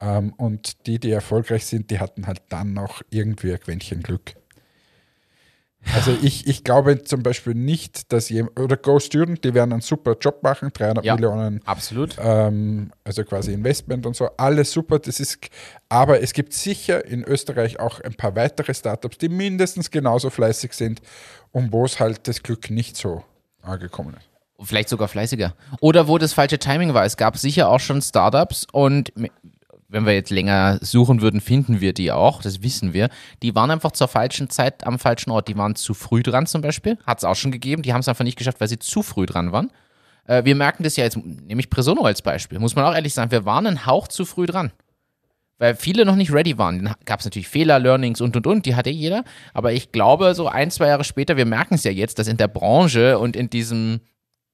ähm, 0.00 0.34
und 0.36 0.86
die, 0.86 0.98
die 0.98 1.10
erfolgreich 1.10 1.64
sind, 1.64 1.90
die 1.90 2.00
hatten 2.00 2.26
halt 2.26 2.42
dann 2.50 2.74
noch 2.74 3.00
irgendwie 3.08 3.52
ein 3.52 3.60
Quäntchen 3.60 4.02
Glück. 4.02 4.34
Also 5.94 6.16
ich, 6.22 6.46
ich 6.46 6.64
glaube 6.64 7.02
zum 7.04 7.22
Beispiel 7.22 7.54
nicht, 7.54 8.12
dass 8.12 8.28
jemand, 8.28 8.58
oder 8.58 8.76
Go 8.76 8.98
Student, 8.98 9.44
die 9.44 9.54
werden 9.54 9.72
einen 9.72 9.80
super 9.80 10.16
Job 10.20 10.42
machen, 10.42 10.70
300 10.72 11.04
ja, 11.04 11.14
Millionen. 11.14 11.60
Absolut. 11.64 12.16
Ähm, 12.20 12.90
also 13.04 13.24
quasi 13.24 13.52
Investment 13.52 14.04
und 14.04 14.14
so, 14.14 14.28
alles 14.36 14.72
super. 14.72 14.98
Das 14.98 15.20
ist, 15.20 15.38
aber 15.88 16.20
es 16.20 16.32
gibt 16.32 16.52
sicher 16.52 17.04
in 17.06 17.24
Österreich 17.24 17.80
auch 17.80 18.00
ein 18.00 18.14
paar 18.14 18.36
weitere 18.36 18.74
Startups, 18.74 19.18
die 19.18 19.28
mindestens 19.28 19.90
genauso 19.90 20.30
fleißig 20.30 20.72
sind 20.72 21.00
und 21.52 21.72
wo 21.72 21.84
es 21.84 22.00
halt 22.00 22.26
das 22.28 22.42
Glück 22.42 22.70
nicht 22.70 22.96
so 22.96 23.24
angekommen 23.62 24.14
ist. 24.14 24.28
Vielleicht 24.68 24.88
sogar 24.88 25.06
fleißiger. 25.06 25.54
Oder 25.80 26.08
wo 26.08 26.18
das 26.18 26.32
falsche 26.32 26.58
Timing 26.58 26.92
war. 26.92 27.04
Es 27.04 27.16
gab 27.16 27.36
sicher 27.36 27.68
auch 27.68 27.78
schon 27.78 28.02
Startups 28.02 28.66
und 28.72 29.12
wenn 29.88 30.04
wir 30.04 30.12
jetzt 30.12 30.30
länger 30.30 30.78
suchen 30.82 31.22
würden, 31.22 31.40
finden 31.40 31.80
wir 31.80 31.94
die 31.94 32.12
auch, 32.12 32.42
das 32.42 32.62
wissen 32.62 32.92
wir. 32.92 33.08
Die 33.42 33.54
waren 33.54 33.70
einfach 33.70 33.92
zur 33.92 34.08
falschen 34.08 34.50
Zeit 34.50 34.86
am 34.86 34.98
falschen 34.98 35.30
Ort. 35.30 35.48
Die 35.48 35.56
waren 35.56 35.74
zu 35.76 35.94
früh 35.94 36.22
dran 36.22 36.46
zum 36.46 36.60
Beispiel, 36.60 36.98
hat 37.06 37.18
es 37.18 37.24
auch 37.24 37.36
schon 37.36 37.50
gegeben. 37.50 37.82
Die 37.82 37.94
haben 37.94 38.00
es 38.00 38.08
einfach 38.08 38.24
nicht 38.24 38.36
geschafft, 38.36 38.60
weil 38.60 38.68
sie 38.68 38.78
zu 38.78 39.02
früh 39.02 39.24
dran 39.24 39.50
waren. 39.50 39.70
Äh, 40.26 40.44
wir 40.44 40.54
merken 40.54 40.82
das 40.82 40.96
ja 40.96 41.04
jetzt, 41.04 41.16
nämlich 41.16 41.70
Presono 41.70 42.02
als 42.02 42.20
Beispiel, 42.20 42.58
muss 42.58 42.76
man 42.76 42.84
auch 42.84 42.94
ehrlich 42.94 43.14
sagen, 43.14 43.30
wir 43.30 43.46
waren 43.46 43.66
einen 43.66 43.86
Hauch 43.86 44.08
zu 44.08 44.26
früh 44.26 44.46
dran. 44.46 44.72
Weil 45.56 45.74
viele 45.74 46.04
noch 46.04 46.14
nicht 46.14 46.32
ready 46.32 46.56
waren. 46.58 46.84
Dann 46.84 46.94
gab 47.04 47.20
es 47.20 47.24
natürlich 47.24 47.48
Fehler, 47.48 47.80
Learnings 47.80 48.20
und 48.20 48.36
und 48.36 48.46
und, 48.46 48.66
die 48.66 48.76
hatte 48.76 48.90
jeder. 48.90 49.24
Aber 49.54 49.72
ich 49.72 49.90
glaube, 49.90 50.34
so 50.34 50.46
ein, 50.48 50.70
zwei 50.70 50.88
Jahre 50.88 51.02
später, 51.02 51.36
wir 51.36 51.46
merken 51.46 51.74
es 51.74 51.84
ja 51.84 51.90
jetzt, 51.90 52.18
dass 52.18 52.28
in 52.28 52.36
der 52.36 52.46
Branche 52.46 53.18
und 53.18 53.34
in 53.34 53.50
diesem 53.50 54.00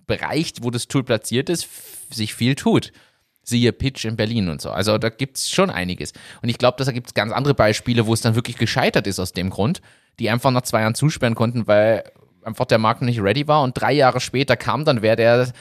Bereich, 0.07 0.53
wo 0.63 0.71
das 0.71 0.87
Tool 0.87 1.03
platziert 1.03 1.51
ist, 1.51 1.69
sich 2.11 2.35
viel 2.35 2.55
tut 2.55 2.93
siehe 3.45 3.73
Pitch 3.73 4.05
in 4.05 4.17
Berlin 4.17 4.49
und 4.49 4.61
so. 4.61 4.71
Also 4.71 4.99
da 4.99 5.09
gibt 5.09 5.37
es 5.37 5.51
schon 5.51 5.71
einiges. 5.71 6.13
Und 6.43 6.49
ich 6.49 6.59
glaube, 6.59 6.83
da 6.83 6.91
gibt 6.93 7.09
es 7.09 7.15
ganz 7.15 7.33
andere 7.33 7.55
Beispiele, 7.55 8.07
wo 8.07 8.15
es 8.15 8.21
dann 8.21 8.35
wirklich 8.35 8.57
gescheitert 8.57 9.07
ist 9.07 9.21
aus 9.21 9.33
dem 9.33 9.51
Grund, 9.51 9.81
die 10.19 10.31
einfach 10.31 10.51
nach 10.51 10.63
zwei 10.63 10.81
Jahren 10.81 10.95
zusperren 10.95 11.35
konnten, 11.35 11.67
weil 11.67 12.05
einfach 12.43 12.67
der 12.67 12.79
Markt 12.79 13.03
nicht 13.03 13.21
ready 13.21 13.47
war. 13.49 13.63
Und 13.63 13.79
drei 13.79 13.93
Jahre 13.93 14.21
später 14.21 14.57
kam 14.57 14.85
dann 14.85 15.03
wer, 15.03 15.17
der 15.17 15.53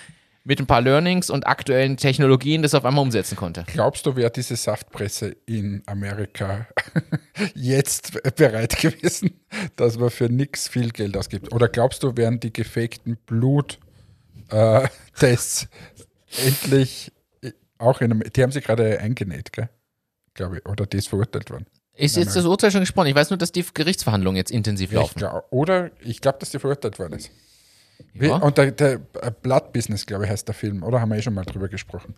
mit 0.46 0.60
ein 0.60 0.68
paar 0.68 0.82
Learnings 0.82 1.30
und 1.30 1.48
aktuellen 1.48 1.96
Technologien 1.98 2.62
das 2.62 2.74
auf 2.74 2.84
einmal 2.84 3.04
umsetzen 3.04 3.38
konnte. 3.38 3.64
Glaubst 3.68 4.06
du, 4.06 4.16
wäre 4.16 4.30
diese 4.30 4.56
Saftpresse 4.58 5.38
in 5.46 5.84
Amerika 5.86 6.68
jetzt 7.56 8.22
bereit 8.36 8.78
gewesen, 8.78 9.40
dass 9.78 9.98
man 9.98 10.10
für 10.10 10.30
nichts 10.30 10.68
viel 10.68 10.92
Geld 10.92 11.16
ausgibt? 11.16 11.54
Oder 11.54 11.70
glaubst 11.70 12.04
du, 12.04 12.18
wären 12.18 12.42
die 12.42 12.52
gefakten 12.52 13.18
Bluttests 13.26 13.80
endlich 16.46 17.13
auch 17.84 18.02
in 18.02 18.12
einem, 18.12 18.24
die 18.34 18.42
haben 18.44 18.52
sich 18.52 18.64
gerade 18.64 19.00
eingenäht, 19.00 19.54
gell? 19.54 19.70
glaube 20.34 20.58
ich, 20.58 20.66
oder 20.68 20.86
die 20.86 20.98
ist 20.98 21.10
verurteilt 21.10 21.52
worden. 21.52 21.68
Ist 21.96 22.16
jetzt 22.16 22.36
das 22.36 22.46
Urteil 22.46 22.72
schon 22.72 22.80
gesprochen? 22.82 23.06
Ich 23.08 23.16
weiß 23.16 23.30
nur, 23.30 23.38
dass 23.38 23.52
die 23.52 23.64
Gerichtsverhandlungen 23.72 24.36
jetzt 24.38 24.50
intensiv 24.50 24.90
Ich 24.92 24.96
laufen. 24.98 25.20
glaub, 25.20 25.46
oder 25.52 25.92
ich 26.02 26.22
glaube, 26.22 26.40
dass 26.40 26.50
die 26.50 26.58
verurteilt 26.58 26.98
worden 26.98 27.14
ist. 27.14 27.30
Wie, 28.14 28.28
Ja. 28.28 28.38
Und 28.38 28.58
der, 28.58 28.72
der 28.72 28.94
äh, 29.22 29.32
Blood 29.44 29.72
Business, 29.74 30.06
glaube 30.08 30.26
ich, 30.26 30.32
heißt 30.32 30.48
der 30.48 30.56
Film. 30.56 30.82
Oder 30.82 31.00
haben 31.02 31.10
wir 31.10 31.18
eh 31.18 31.22
schon 31.22 31.36
mal 31.36 31.46
drüber 31.46 31.68
gesprochen? 31.68 32.16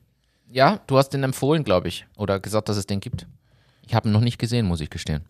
Ja, 0.49 0.80
du 0.88 0.97
hast 0.97 1.10
den 1.10 1.23
empfohlen, 1.23 1.65
glaube 1.65 1.89
ich. 1.89 2.08
Oder 2.15 2.39
gesagt, 2.39 2.69
dass 2.69 2.78
es 2.78 2.86
den 2.88 3.01
gibt. 3.01 3.28
Ich 3.86 3.93
habe 3.93 4.08
ihn 4.08 4.13
noch 4.13 4.21
nicht 4.21 4.39
gesehen, 4.39 4.65
muss 4.65 4.80
ich 4.80 4.89
gestehen. 4.89 5.25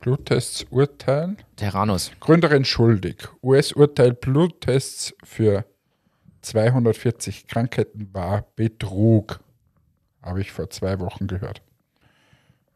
Bluttests 0.00 0.64
Urteil. 0.70 1.36
Terranus. 1.56 2.10
Gründerin 2.20 2.64
schuldig. 2.64 3.28
US-Urteil 3.42 4.14
Bluttests 4.14 5.14
für 5.22 5.64
240 6.42 7.46
Krankheiten 7.46 8.08
war 8.12 8.46
Betrug. 8.56 9.40
Habe 10.22 10.40
ich 10.40 10.52
vor 10.52 10.70
zwei 10.70 10.98
Wochen 11.00 11.26
gehört. 11.26 11.62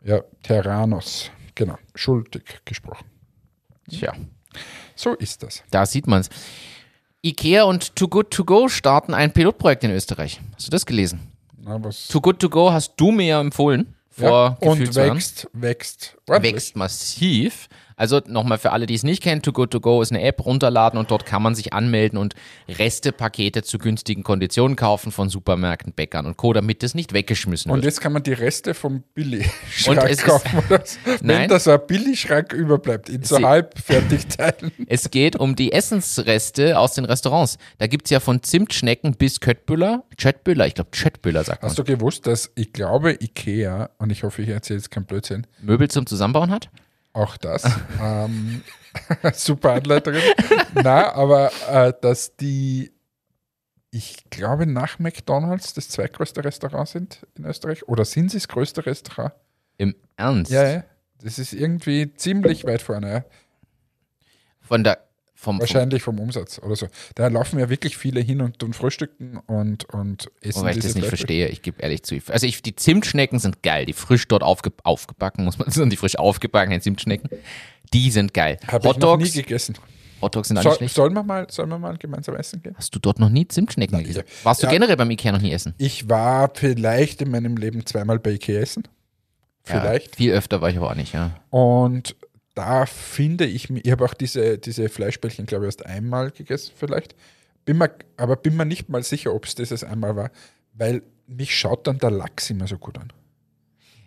Ja, 0.05 0.23
Terranos. 0.43 1.31
Genau, 1.55 1.79
schuldig 1.95 2.61
gesprochen. 2.65 3.07
Tja, 3.89 4.15
So 4.95 5.15
ist 5.15 5.43
das. 5.43 5.63
da 5.71 5.87
sieht 5.87 6.07
man's. 6.07 6.29
Ikea 7.23 7.65
und 7.65 7.97
Too 7.97 8.09
Good 8.09 8.31
To 8.33 8.45
Go 8.45 8.69
starten 8.69 9.15
ein 9.15 9.33
Pilotprojekt 9.33 9.85
in 9.85 9.91
Österreich. 9.91 10.41
Hast 10.55 10.67
du 10.67 10.71
das 10.71 10.87
gelesen? 10.87 11.33
Na, 11.59 11.83
was, 11.83 12.09
Too 12.09 12.21
Good 12.21 12.41
To 12.41 12.49
Go 12.49 12.71
hast 12.73 12.95
du 12.97 13.11
mir 13.11 13.27
ja 13.27 13.41
empfohlen. 13.41 13.95
Vor 14.11 14.57
ja, 14.63 14.69
und 14.69 14.95
wächst, 14.95 15.49
wächst 15.53 16.17
ordentlich. 16.29 16.55
wächst 16.55 16.77
massiv. 16.77 17.69
Also 17.99 18.21
nochmal 18.27 18.59
für 18.59 18.73
alle, 18.73 18.85
die 18.87 18.95
es 18.95 19.03
nicht 19.05 19.23
kennen, 19.23 19.41
Too 19.41 19.53
Good 19.53 19.71
To 19.71 19.81
Go 19.81 20.03
ist 20.03 20.13
eine 20.13 20.21
App, 20.23 20.45
runterladen 20.45 20.99
und 20.99 21.11
dort 21.11 21.25
kann 21.25 21.43
man 21.43 21.55
sich 21.55 21.73
anmelden 21.73 22.19
und 22.19 22.35
Restepakete 22.69 23.63
zu 23.63 23.79
günstigen 23.79 24.23
Konditionen 24.23 24.77
kaufen 24.77 25.11
von 25.13 25.29
Supermärkten, 25.31 25.93
Bäckern 25.95 26.27
und 26.27 26.37
Co., 26.37 26.53
damit 26.53 26.83
das 26.83 26.95
nicht 26.95 27.15
weggeschmissen 27.15 27.71
Und 27.71 27.79
wird. 27.79 27.87
jetzt 27.87 28.01
kann 28.03 28.13
man 28.13 28.23
die 28.23 28.35
Reste 28.35 28.75
vom 28.75 28.97
Und 28.97 29.15
Billigschrank 29.15 30.03
es 30.05 30.11
ist- 30.19 30.25
kaufen. 30.25 30.59
Oder? 30.59 30.83
Wenn 31.05 31.19
Nein. 31.23 31.49
da 31.49 31.59
so 31.59 31.71
ein 31.71 31.81
Billigschrank 31.87 32.53
überbleibt, 32.53 33.09
in 33.09 33.23
so 33.23 33.41
Halbfertigteilen. 33.41 34.73
Es 34.89 35.11
geht 35.11 35.37
um 35.37 35.57
die 35.57 35.73
Essensreste 35.73 36.79
aus 36.79 36.95
den 36.95 37.05
Restaurants. 37.07 37.59
Da 37.79 37.87
gibt 37.87 38.07
es 38.07 38.11
ja 38.11 38.21
von 38.21 38.43
Zimtschnecken 38.43 39.15
bis 39.17 39.41
Köttbüller. 39.41 40.05
Köttbüller, 40.19 40.67
ich 40.67 40.75
glaube 40.75 40.91
Köttbüller 40.93 41.45
sagt 41.45 41.63
man. 41.63 41.71
Hast 41.71 41.79
du 41.79 41.85
gewusst, 41.85 42.27
dass 42.27 42.51
ich 42.55 42.73
glaube, 42.73 43.13
Ikea, 43.21 43.91
und 43.99 44.11
ich 44.11 44.23
hoffe, 44.23 44.43
ich 44.43 44.49
erzähle 44.49 44.79
jetzt 44.79 44.91
keinen 44.91 45.07
Blödsinn, 45.07 45.47
Möbel 45.63 45.89
zum 45.89 46.07
Zusammenbauen 46.07 46.51
hat? 46.51 46.69
Auch 47.17 47.37
das, 47.37 47.65
ähm, 48.01 48.63
super 49.33 49.73
Anleiterin, 49.73 50.23
na, 50.75 51.13
aber 51.13 51.51
äh, 51.71 51.93
dass 52.01 52.37
die, 52.37 52.93
ich 53.91 54.29
glaube, 54.31 54.67
nach 54.67 54.99
McDonalds 54.99 55.75
das 55.75 55.89
zweitgrößte 55.89 56.45
Restaurant 56.45 56.89
sind 56.89 57.27
in 57.37 57.45
Österreich, 57.45 57.89
oder 57.89 58.05
sind 58.05 58.31
sie 58.31 58.39
das 58.39 58.49
größte 58.49 58.85
Restaurant? 58.87 59.33
Im 59.79 59.95
Ernst? 60.17 60.51
Ja, 60.51 60.69
ja. 60.69 60.85
Das 61.23 61.39
ist 61.39 61.53
irgendwie 61.53 62.13
ziemlich 62.15 62.65
weit 62.65 62.83
vorne, 62.83 63.11
ja. 63.11 63.25
Von 64.61 64.85
der, 64.85 65.06
vom, 65.37 65.61
wahrscheinlich 65.61 66.03
vom 66.03 66.19
Umsatz 66.19 66.59
oder 66.59 66.75
so. 66.75 66.89
Da 67.15 67.29
laufen 67.29 67.59
ja 67.59 67.69
wirklich 67.69 67.97
viele 67.97 68.21
hin 68.21 68.41
und, 68.41 68.63
und 68.63 68.75
frühstücken 68.75 69.37
und, 69.47 69.85
und 69.93 70.31
essen 70.41 70.61
Wobei 70.63 70.71
ich 70.71 70.77
das 70.77 70.95
nicht 70.95 71.07
Fleisch. 71.07 71.09
verstehe, 71.09 71.49
ich 71.49 71.63
gebe 71.63 71.81
ehrlich 71.81 72.03
zu. 72.03 72.17
Also 72.29 72.47
ich, 72.47 72.63
die 72.63 72.75
Zimtschnecken 72.75 73.39
sind 73.39 73.63
geil, 73.63 73.85
die 73.85 73.93
frisch 73.93 74.27
dort 74.27 74.43
aufge, 74.43 74.73
aufgebacken, 74.83 75.45
muss 75.45 75.59
man 75.59 75.71
sagen, 75.71 75.91
die 75.91 75.97
frisch 75.97 76.19
aufgebackenen 76.19 76.81
Zimtschnecken, 76.81 77.29
die 77.93 78.11
sind 78.11 78.35
geil. 78.35 78.59
Habe 78.67 78.89
ich 78.89 78.97
noch 78.97 79.17
nie 79.19 79.31
gegessen. 79.31 79.77
Hotdogs 80.23 80.49
sind 80.49 80.57
auch 80.57 80.65
nicht 80.65 80.73
So, 80.73 80.79
schlecht. 80.79 80.95
sollen, 80.95 81.13
wir 81.13 81.23
mal, 81.23 81.47
sollen 81.51 81.69
wir 81.69 81.79
mal 81.79 81.99
gemeinsam 81.99 82.35
essen 82.37 82.63
gehen? 82.63 82.75
Hast 82.77 82.95
du 82.95 82.99
dort 82.99 83.19
noch 83.21 83.29
nie 83.29 83.47
Zimtschnecken 83.47 83.99
gegessen? 83.99 84.23
Warst 84.43 84.63
du 84.63 84.67
ja. 84.67 84.73
generell 84.73 84.97
beim 84.97 85.11
Ikea 85.11 85.31
noch 85.33 85.43
nie 85.43 85.53
essen? 85.53 85.75
Ich 85.77 86.09
war 86.09 86.51
vielleicht 86.55 87.21
in 87.21 87.31
meinem 87.31 87.59
Leben 87.59 87.85
zweimal 87.85 88.19
bei 88.19 88.31
Ikea 88.33 88.61
essen. 88.61 88.85
Vielleicht. 89.63 90.13
Ja, 90.13 90.17
viel 90.17 90.33
öfter 90.33 90.61
war 90.63 90.71
ich 90.71 90.77
aber 90.79 90.91
auch 90.91 90.95
nicht, 90.95 91.13
ja. 91.13 91.33
Und 91.51 92.17
da 92.57 92.87
finde 92.87 93.45
ich, 93.47 93.71
mir- 93.71 93.85
ich 93.85 93.93
habe 93.93 94.05
auch 94.05 94.15
diese, 94.15 94.59
diese 94.59 94.89
Fleischbällchen, 94.89 95.47
glaube 95.47 95.65
ich, 95.65 95.69
erst 95.69 95.87
einmal 95.87 96.33
gegessen, 96.33 96.73
vielleicht. 96.77 97.15
Bin 97.65 97.79
mir, 97.79 97.91
aber 98.17 98.35
bin 98.37 98.57
mir 98.57 98.65
nicht 98.65 98.89
mal 98.89 99.03
sicher, 99.05 99.33
ob 99.35 99.45
es 99.45 99.55
dieses 99.55 99.85
einmal 99.85 100.17
war, 100.17 100.31
weil 100.73 101.03
mich 101.29 101.55
schaut 101.57 101.87
dann 101.87 101.99
der 101.99 102.11
Lachs 102.11 102.51
immer 102.51 102.67
so 102.67 102.79
gut 102.79 102.99
an. 102.99 103.13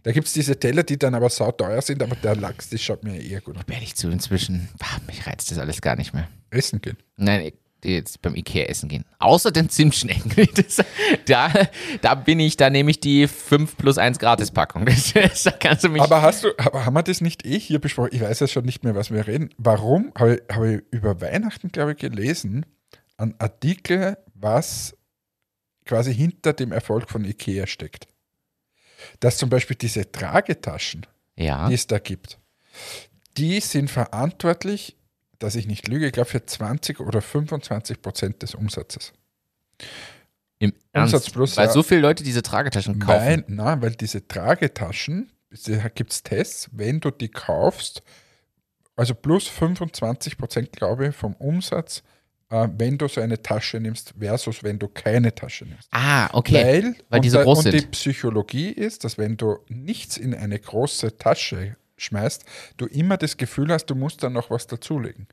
Da 0.04 0.12
gibt 0.14 0.28
es 0.28 0.34
diese 0.34 0.58
Teller, 0.58 0.84
die 0.84 0.98
dann 0.98 1.14
aber 1.14 1.30
sauteuer 1.30 1.82
sind, 1.82 2.02
aber 2.02 2.16
der 2.16 2.36
Lachs, 2.36 2.70
das 2.70 2.82
schaut 2.82 3.04
mir 3.04 3.22
eher 3.22 3.42
gut 3.42 3.58
an. 3.58 3.64
Ehrlich 3.70 3.96
zu, 3.96 4.10
inzwischen, 4.10 4.70
mich 5.08 5.28
reizt 5.28 5.52
das 5.52 5.58
alles 5.60 5.82
gar 5.82 5.96
nicht 5.98 6.14
mehr. 6.14 6.28
Essen 6.52 6.82
gehen. 6.82 6.98
Nein, 7.18 7.52
ich- 7.82 7.90
jetzt 7.92 8.22
beim 8.22 8.36
Ikea 8.36 8.66
essen 8.66 8.90
gehen. 8.90 9.06
Außer 9.20 9.52
den 9.52 9.70
Zimtschnecken. 9.70 10.32
Das, 10.56 10.84
da, 11.26 11.52
da 12.02 12.16
bin 12.16 12.40
ich, 12.40 12.58
da 12.58 12.70
nehme 12.70 12.92
ich 12.92 13.00
die 13.00 13.28
5 13.28 13.78
plus 13.78 13.98
1 13.98 14.20
Gratispackung. 14.20 14.86
Das, 15.14 15.44
da 15.44 15.52
kannst 15.52 15.84
du 15.84 15.90
mich. 15.90 16.02
Aber 16.02 16.22
hast 16.22 16.44
du, 16.44 16.50
aber 16.58 16.86
haben 16.86 16.94
wir 16.94 17.04
das 17.04 17.22
nicht 17.22 17.46
eh 17.46 17.60
hier 17.60 17.80
besprochen? 17.80 18.10
Ich 18.14 18.22
weiß 18.22 18.40
ja 18.40 18.48
schon 18.48 18.66
nicht 18.66 18.84
mehr, 18.84 18.96
was 18.96 19.12
wir 19.12 19.26
reden. 19.28 19.50
Warum 19.58 20.12
habe 20.18 20.36
ich, 20.36 20.56
habe 20.56 20.74
ich 20.76 20.82
über 20.92 21.22
Weihnachten, 21.22 21.70
glaube 21.72 21.92
ich, 21.94 21.98
gelesen, 21.98 22.66
einen 23.18 23.36
Artikel, 23.40 24.18
was 24.34 24.96
quasi 25.86 26.14
hinter 26.14 26.54
dem 26.54 26.72
Erfolg 26.72 27.10
von 27.10 27.26
IKEA 27.26 27.66
steckt. 27.66 28.08
Dass 29.20 29.38
zum 29.38 29.50
Beispiel 29.50 29.76
diese 29.76 30.12
Tragetaschen, 30.12 31.06
ja. 31.36 31.68
die 31.68 31.74
es 31.74 31.88
da 31.88 32.00
gibt, 32.00 32.38
die 33.38 33.60
sind 33.60 33.90
verantwortlich, 33.90 34.98
dass 35.40 35.56
ich 35.56 35.68
nicht 35.68 35.88
lüge, 35.88 36.06
ich 36.08 36.12
glaube 36.14 36.30
für 36.30 36.46
20 36.46 37.00
oder 37.00 37.22
25 37.22 38.02
Prozent 38.02 38.42
des 38.42 38.56
Umsatzes. 38.56 39.14
Im 40.60 40.74
Umsatz 40.94 41.14
Ernst, 41.24 41.34
plus, 41.34 41.58
weil 41.58 41.70
so 41.70 41.84
viele 41.84 42.02
Leute 42.02 42.24
diese 42.24 42.42
Tragetaschen 42.42 43.00
kaufen. 43.00 43.26
Nein, 43.26 43.44
nein, 43.48 43.82
weil 43.82 43.92
diese 43.92 44.28
Tragetaschen, 44.28 45.32
da 45.66 45.88
gibt 45.88 46.12
es 46.12 46.22
Tests, 46.24 46.70
wenn 46.74 47.00
du 47.00 47.12
die 47.12 47.30
kaufst, 47.30 48.04
also 48.98 49.16
plus 49.16 49.48
25 49.48 50.38
Prozent, 50.38 50.72
glaube 50.74 51.08
ich, 51.08 51.16
vom 51.16 51.34
Umsatz, 51.36 52.04
äh, 52.50 52.68
wenn 52.78 52.98
du 52.98 53.08
so 53.08 53.22
eine 53.22 53.42
Tasche 53.42 53.80
nimmst, 53.80 54.14
versus 54.20 54.62
wenn 54.62 54.78
du 54.78 54.90
keine 54.90 55.34
Tasche 55.34 55.64
nimmst. 55.66 55.88
Ah, 55.92 56.30
okay. 56.34 56.54
Weil, 56.56 56.84
Weil 57.10 57.20
und, 57.20 57.22
die 57.26 57.30
so 57.30 57.38
da- 57.38 57.44
groß 57.46 57.60
und 57.60 57.64
sind. 57.72 57.76
die 57.82 57.88
Psychologie 57.88 58.70
ist, 58.70 59.06
dass 59.06 59.18
wenn 59.18 59.38
du 59.38 59.60
nichts 59.70 60.18
in 60.18 60.36
eine 60.36 60.60
große 60.60 61.18
Tasche 61.18 61.78
schmeißt, 62.02 62.44
du 62.78 62.86
immer 62.86 63.18
das 63.18 63.38
Gefühl 63.38 63.72
hast, 63.72 63.86
du 63.88 63.96
musst 63.96 64.24
da 64.24 64.30
noch 64.30 64.50
was 64.50 64.68
dazulegen. 64.68 65.28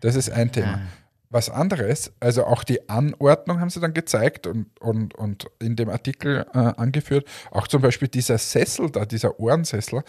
Das 0.00 0.14
ist 0.14 0.30
ein 0.30 0.52
Thema. 0.52 0.82
Was 1.30 1.50
anderes, 1.50 2.12
also 2.20 2.44
auch 2.44 2.64
die 2.64 2.88
Anordnung 2.88 3.60
haben 3.60 3.68
sie 3.68 3.80
dann 3.80 3.92
gezeigt 3.92 4.46
und, 4.46 4.66
und, 4.80 5.14
und 5.14 5.46
in 5.58 5.76
dem 5.76 5.90
Artikel 5.90 6.46
äh, 6.54 6.58
angeführt, 6.58 7.28
auch 7.50 7.68
zum 7.68 7.82
Beispiel 7.82 8.08
dieser 8.08 8.38
Sessel 8.38 8.90
da, 8.90 9.04
dieser 9.04 9.38
Ohrensessel, 9.38 10.04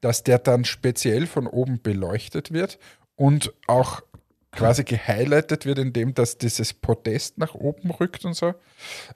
dass 0.00 0.24
der 0.24 0.40
dann 0.40 0.64
speziell 0.64 1.26
von 1.26 1.46
oben 1.46 1.80
beleuchtet 1.80 2.52
wird 2.52 2.80
und 3.14 3.52
auch 3.68 4.02
quasi 4.54 4.84
gehighlightet 4.84 5.66
wird, 5.66 5.78
indem 5.78 6.14
dass 6.14 6.38
dieses 6.38 6.72
Podest 6.72 7.38
nach 7.38 7.54
oben 7.54 7.90
rückt 7.90 8.24
und 8.24 8.34
so. 8.34 8.54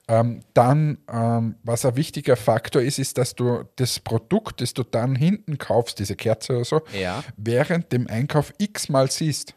Ähm, 0.07 0.41
dann, 0.53 0.97
ähm, 1.11 1.55
was 1.63 1.85
ein 1.85 1.95
wichtiger 1.95 2.35
Faktor 2.35 2.81
ist, 2.81 2.99
ist, 2.99 3.17
dass 3.17 3.35
du 3.35 3.63
das 3.77 3.99
Produkt, 3.99 4.61
das 4.61 4.73
du 4.73 4.83
dann 4.83 5.15
hinten 5.15 5.57
kaufst, 5.57 5.99
diese 5.99 6.15
Kerze 6.15 6.55
oder 6.55 6.65
so, 6.65 6.81
Ja. 6.99 7.23
während 7.37 7.91
dem 7.91 8.07
Einkauf 8.07 8.53
x-mal 8.57 9.09
siehst. 9.09 9.53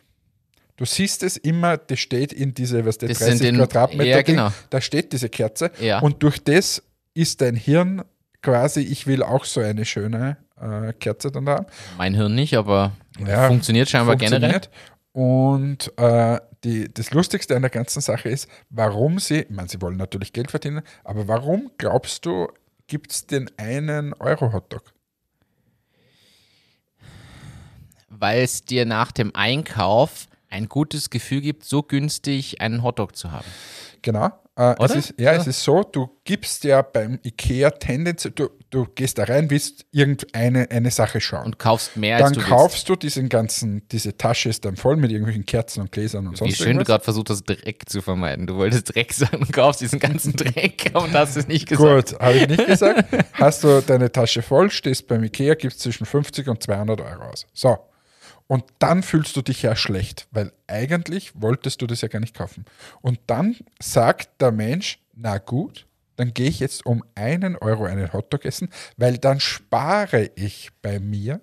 Du 0.76 0.84
siehst 0.86 1.22
es 1.22 1.36
immer, 1.36 1.76
das 1.76 1.98
steht 2.00 2.32
in 2.32 2.54
diese, 2.54 2.84
was 2.86 2.98
der 2.98 3.10
Das 3.10 3.18
30 3.18 3.38
sind 3.38 3.46
in- 3.48 3.56
Quadratmeter 3.56 4.04
ja, 4.10 4.22
Ding, 4.22 4.36
genau. 4.36 4.52
da 4.70 4.80
steht 4.80 5.12
diese 5.12 5.28
Kerze 5.28 5.70
Ja. 5.80 5.98
und 6.00 6.22
durch 6.22 6.42
das 6.42 6.82
ist 7.14 7.40
dein 7.40 7.54
Hirn 7.56 8.02
quasi, 8.40 8.80
ich 8.80 9.06
will 9.06 9.22
auch 9.22 9.44
so 9.44 9.60
eine 9.60 9.84
schöne 9.84 10.38
äh, 10.60 10.92
Kerze 10.94 11.30
dann 11.30 11.48
haben. 11.48 11.66
Mein 11.98 12.14
Hirn 12.14 12.34
nicht, 12.34 12.56
aber 12.56 12.92
Ja, 13.24 13.48
funktioniert 13.48 13.88
scheinbar 13.90 14.16
generell. 14.16 14.60
Und 15.12 15.96
äh, 15.98 16.40
die, 16.64 16.92
das 16.92 17.12
Lustigste 17.12 17.54
an 17.54 17.62
der 17.62 17.70
ganzen 17.70 18.00
Sache 18.00 18.28
ist, 18.28 18.48
warum 18.70 19.18
sie, 19.18 19.40
ich 19.40 19.50
meine, 19.50 19.68
sie 19.68 19.80
wollen 19.82 19.96
natürlich 19.96 20.32
Geld 20.32 20.50
verdienen, 20.50 20.82
aber 21.04 21.28
warum 21.28 21.70
glaubst 21.76 22.24
du, 22.24 22.48
gibt 22.86 23.12
es 23.12 23.26
den 23.26 23.50
einen 23.58 24.14
Euro-Hotdog? 24.14 24.94
Weil 28.08 28.42
es 28.42 28.64
dir 28.64 28.86
nach 28.86 29.12
dem 29.12 29.34
Einkauf 29.34 30.28
ein 30.48 30.68
gutes 30.68 31.10
Gefühl 31.10 31.40
gibt, 31.40 31.64
so 31.64 31.82
günstig 31.82 32.60
einen 32.60 32.82
Hotdog 32.82 33.16
zu 33.16 33.32
haben. 33.32 33.46
Genau. 34.02 34.30
Äh, 34.54 34.74
es 34.84 34.94
ist, 34.94 35.14
ja, 35.18 35.32
Ja. 35.32 35.40
es 35.40 35.46
ist 35.46 35.62
so, 35.62 35.82
du 35.82 36.10
gibst 36.24 36.64
ja 36.64 36.82
beim 36.82 37.18
IKEA 37.24 37.70
tendenziell, 37.70 38.32
du, 38.34 38.50
du 38.68 38.84
gehst 38.94 39.16
da 39.16 39.24
rein, 39.24 39.48
willst 39.50 39.86
irgendeine 39.92 40.70
eine 40.70 40.90
Sache 40.90 41.22
schauen. 41.22 41.46
Und 41.46 41.58
kaufst 41.58 41.96
mehr 41.96 42.16
als 42.16 42.24
dann 42.24 42.32
du 42.34 42.38
willst. 42.40 42.50
kaufst 42.50 42.88
du 42.90 42.96
diesen 42.96 43.30
ganzen, 43.30 43.88
diese 43.88 44.16
Tasche 44.18 44.50
ist 44.50 44.66
dann 44.66 44.76
voll 44.76 44.96
mit 44.96 45.10
irgendwelchen 45.10 45.46
Kerzen 45.46 45.80
und 45.80 45.90
Gläsern 45.90 46.26
und 46.26 46.34
Wie 46.34 46.36
sonst 46.36 46.56
schön 46.56 46.64
du 46.64 46.70
irgendwas. 46.70 46.86
gerade 46.86 47.04
versucht 47.04 47.30
hast, 47.30 47.44
Dreck 47.44 47.84
zu 47.88 48.02
vermeiden. 48.02 48.46
Du 48.46 48.56
wolltest 48.56 48.94
Dreck 48.94 49.12
sagen 49.14 49.38
und 49.38 49.52
kaufst 49.54 49.80
diesen 49.80 49.98
ganzen 49.98 50.34
Dreck 50.34 50.90
und 50.94 51.12
hast 51.14 51.36
es 51.36 51.48
nicht 51.48 51.66
gesagt. 51.68 52.10
Gut, 52.10 52.20
habe 52.20 52.34
ich 52.36 52.48
nicht 52.48 52.66
gesagt. 52.66 53.04
Hast 53.32 53.64
du 53.64 53.80
deine 53.80 54.12
Tasche 54.12 54.42
voll, 54.42 54.70
stehst 54.70 55.06
beim 55.08 55.24
Ikea, 55.24 55.54
gibst 55.54 55.80
zwischen 55.80 56.04
50 56.04 56.48
und 56.48 56.62
200 56.62 57.00
Euro 57.00 57.22
aus. 57.30 57.46
So. 57.54 57.78
Und 58.52 58.64
dann 58.80 59.02
fühlst 59.02 59.34
du 59.34 59.40
dich 59.40 59.62
ja 59.62 59.74
schlecht, 59.74 60.28
weil 60.30 60.52
eigentlich 60.66 61.32
wolltest 61.40 61.80
du 61.80 61.86
das 61.86 62.02
ja 62.02 62.08
gar 62.08 62.20
nicht 62.20 62.36
kaufen. 62.36 62.66
Und 63.00 63.18
dann 63.26 63.56
sagt 63.80 64.28
der 64.42 64.52
Mensch, 64.52 64.98
na 65.14 65.38
gut, 65.38 65.86
dann 66.16 66.34
gehe 66.34 66.50
ich 66.50 66.60
jetzt 66.60 66.84
um 66.84 67.02
einen 67.14 67.56
Euro 67.56 67.84
einen 67.84 68.12
Hotdog 68.12 68.44
essen, 68.44 68.68
weil 68.98 69.16
dann 69.16 69.40
spare 69.40 70.30
ich 70.34 70.68
bei 70.82 71.00
mir 71.00 71.40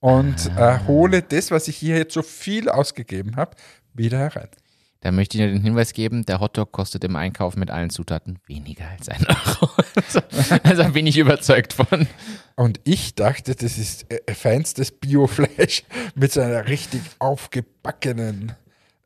und 0.00 0.50
Ah. 0.54 0.74
äh, 0.74 0.86
hole 0.86 1.22
das, 1.22 1.50
was 1.50 1.66
ich 1.66 1.78
hier 1.78 1.96
jetzt 1.96 2.12
so 2.12 2.20
viel 2.22 2.68
ausgegeben 2.68 3.36
habe, 3.36 3.56
wieder 3.94 4.18
herein. 4.18 4.50
Da 5.00 5.12
möchte 5.12 5.36
ich 5.36 5.44
nur 5.44 5.52
den 5.52 5.62
Hinweis 5.62 5.92
geben, 5.92 6.24
der 6.26 6.40
Hotdog 6.40 6.72
kostet 6.72 7.04
im 7.04 7.14
Einkauf 7.14 7.56
mit 7.56 7.70
allen 7.70 7.90
Zutaten 7.90 8.40
weniger 8.46 8.88
als 8.88 9.08
ein 9.08 9.24
Euro. 9.26 9.70
Also, 10.62 10.84
bin 10.92 11.06
ich 11.06 11.18
überzeugt 11.18 11.72
von. 11.72 12.06
Und 12.56 12.80
ich 12.84 13.14
dachte, 13.14 13.54
das 13.54 13.78
ist 13.78 14.06
äh, 14.12 14.34
feinstes 14.34 14.90
Biofleisch 14.90 15.84
mit 16.14 16.32
so 16.32 16.40
einer 16.40 16.66
richtig 16.66 17.02
aufgebackenen 17.18 18.52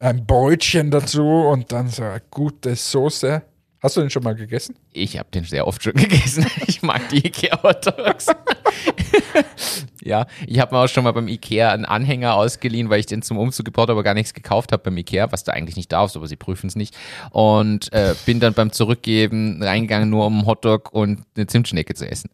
ein 0.02 0.26
Brötchen 0.26 0.90
dazu 0.90 1.22
und 1.22 1.70
dann 1.72 1.88
so 1.88 2.02
eine 2.02 2.20
gute 2.30 2.74
Soße. 2.74 3.42
Hast 3.82 3.96
du 3.96 4.00
den 4.00 4.10
schon 4.10 4.22
mal 4.22 4.36
gegessen? 4.36 4.76
Ich 4.92 5.18
habe 5.18 5.28
den 5.34 5.42
sehr 5.42 5.66
oft 5.66 5.82
schon 5.82 5.92
gegessen. 5.96 6.46
Ich 6.68 6.82
mag 6.82 7.08
die 7.08 7.26
Ikea 7.26 7.60
Hotdogs. 7.64 8.26
ja, 10.02 10.26
ich 10.46 10.60
habe 10.60 10.74
mir 10.74 10.82
auch 10.82 10.88
schon 10.88 11.02
mal 11.02 11.10
beim 11.10 11.26
Ikea 11.26 11.72
einen 11.72 11.84
Anhänger 11.84 12.34
ausgeliehen, 12.34 12.90
weil 12.90 13.00
ich 13.00 13.06
den 13.06 13.22
zum 13.22 13.38
Umzug 13.38 13.66
gebraucht 13.66 13.88
habe, 13.88 13.92
aber 13.94 14.04
gar 14.04 14.14
nichts 14.14 14.34
gekauft 14.34 14.70
habe 14.70 14.84
beim 14.84 14.96
Ikea, 14.96 15.32
was 15.32 15.42
du 15.42 15.52
eigentlich 15.52 15.74
nicht 15.74 15.90
darfst, 15.90 16.16
aber 16.16 16.28
sie 16.28 16.36
prüfen 16.36 16.68
es 16.68 16.76
nicht. 16.76 16.96
Und 17.30 17.92
äh, 17.92 18.14
bin 18.24 18.38
dann 18.38 18.54
beim 18.54 18.70
Zurückgeben 18.70 19.60
reingegangen, 19.60 20.08
nur 20.08 20.26
um 20.26 20.38
einen 20.38 20.46
Hotdog 20.46 20.92
und 20.92 21.24
eine 21.36 21.48
Zimtschnecke 21.48 21.94
zu 21.94 22.08
essen. 22.08 22.30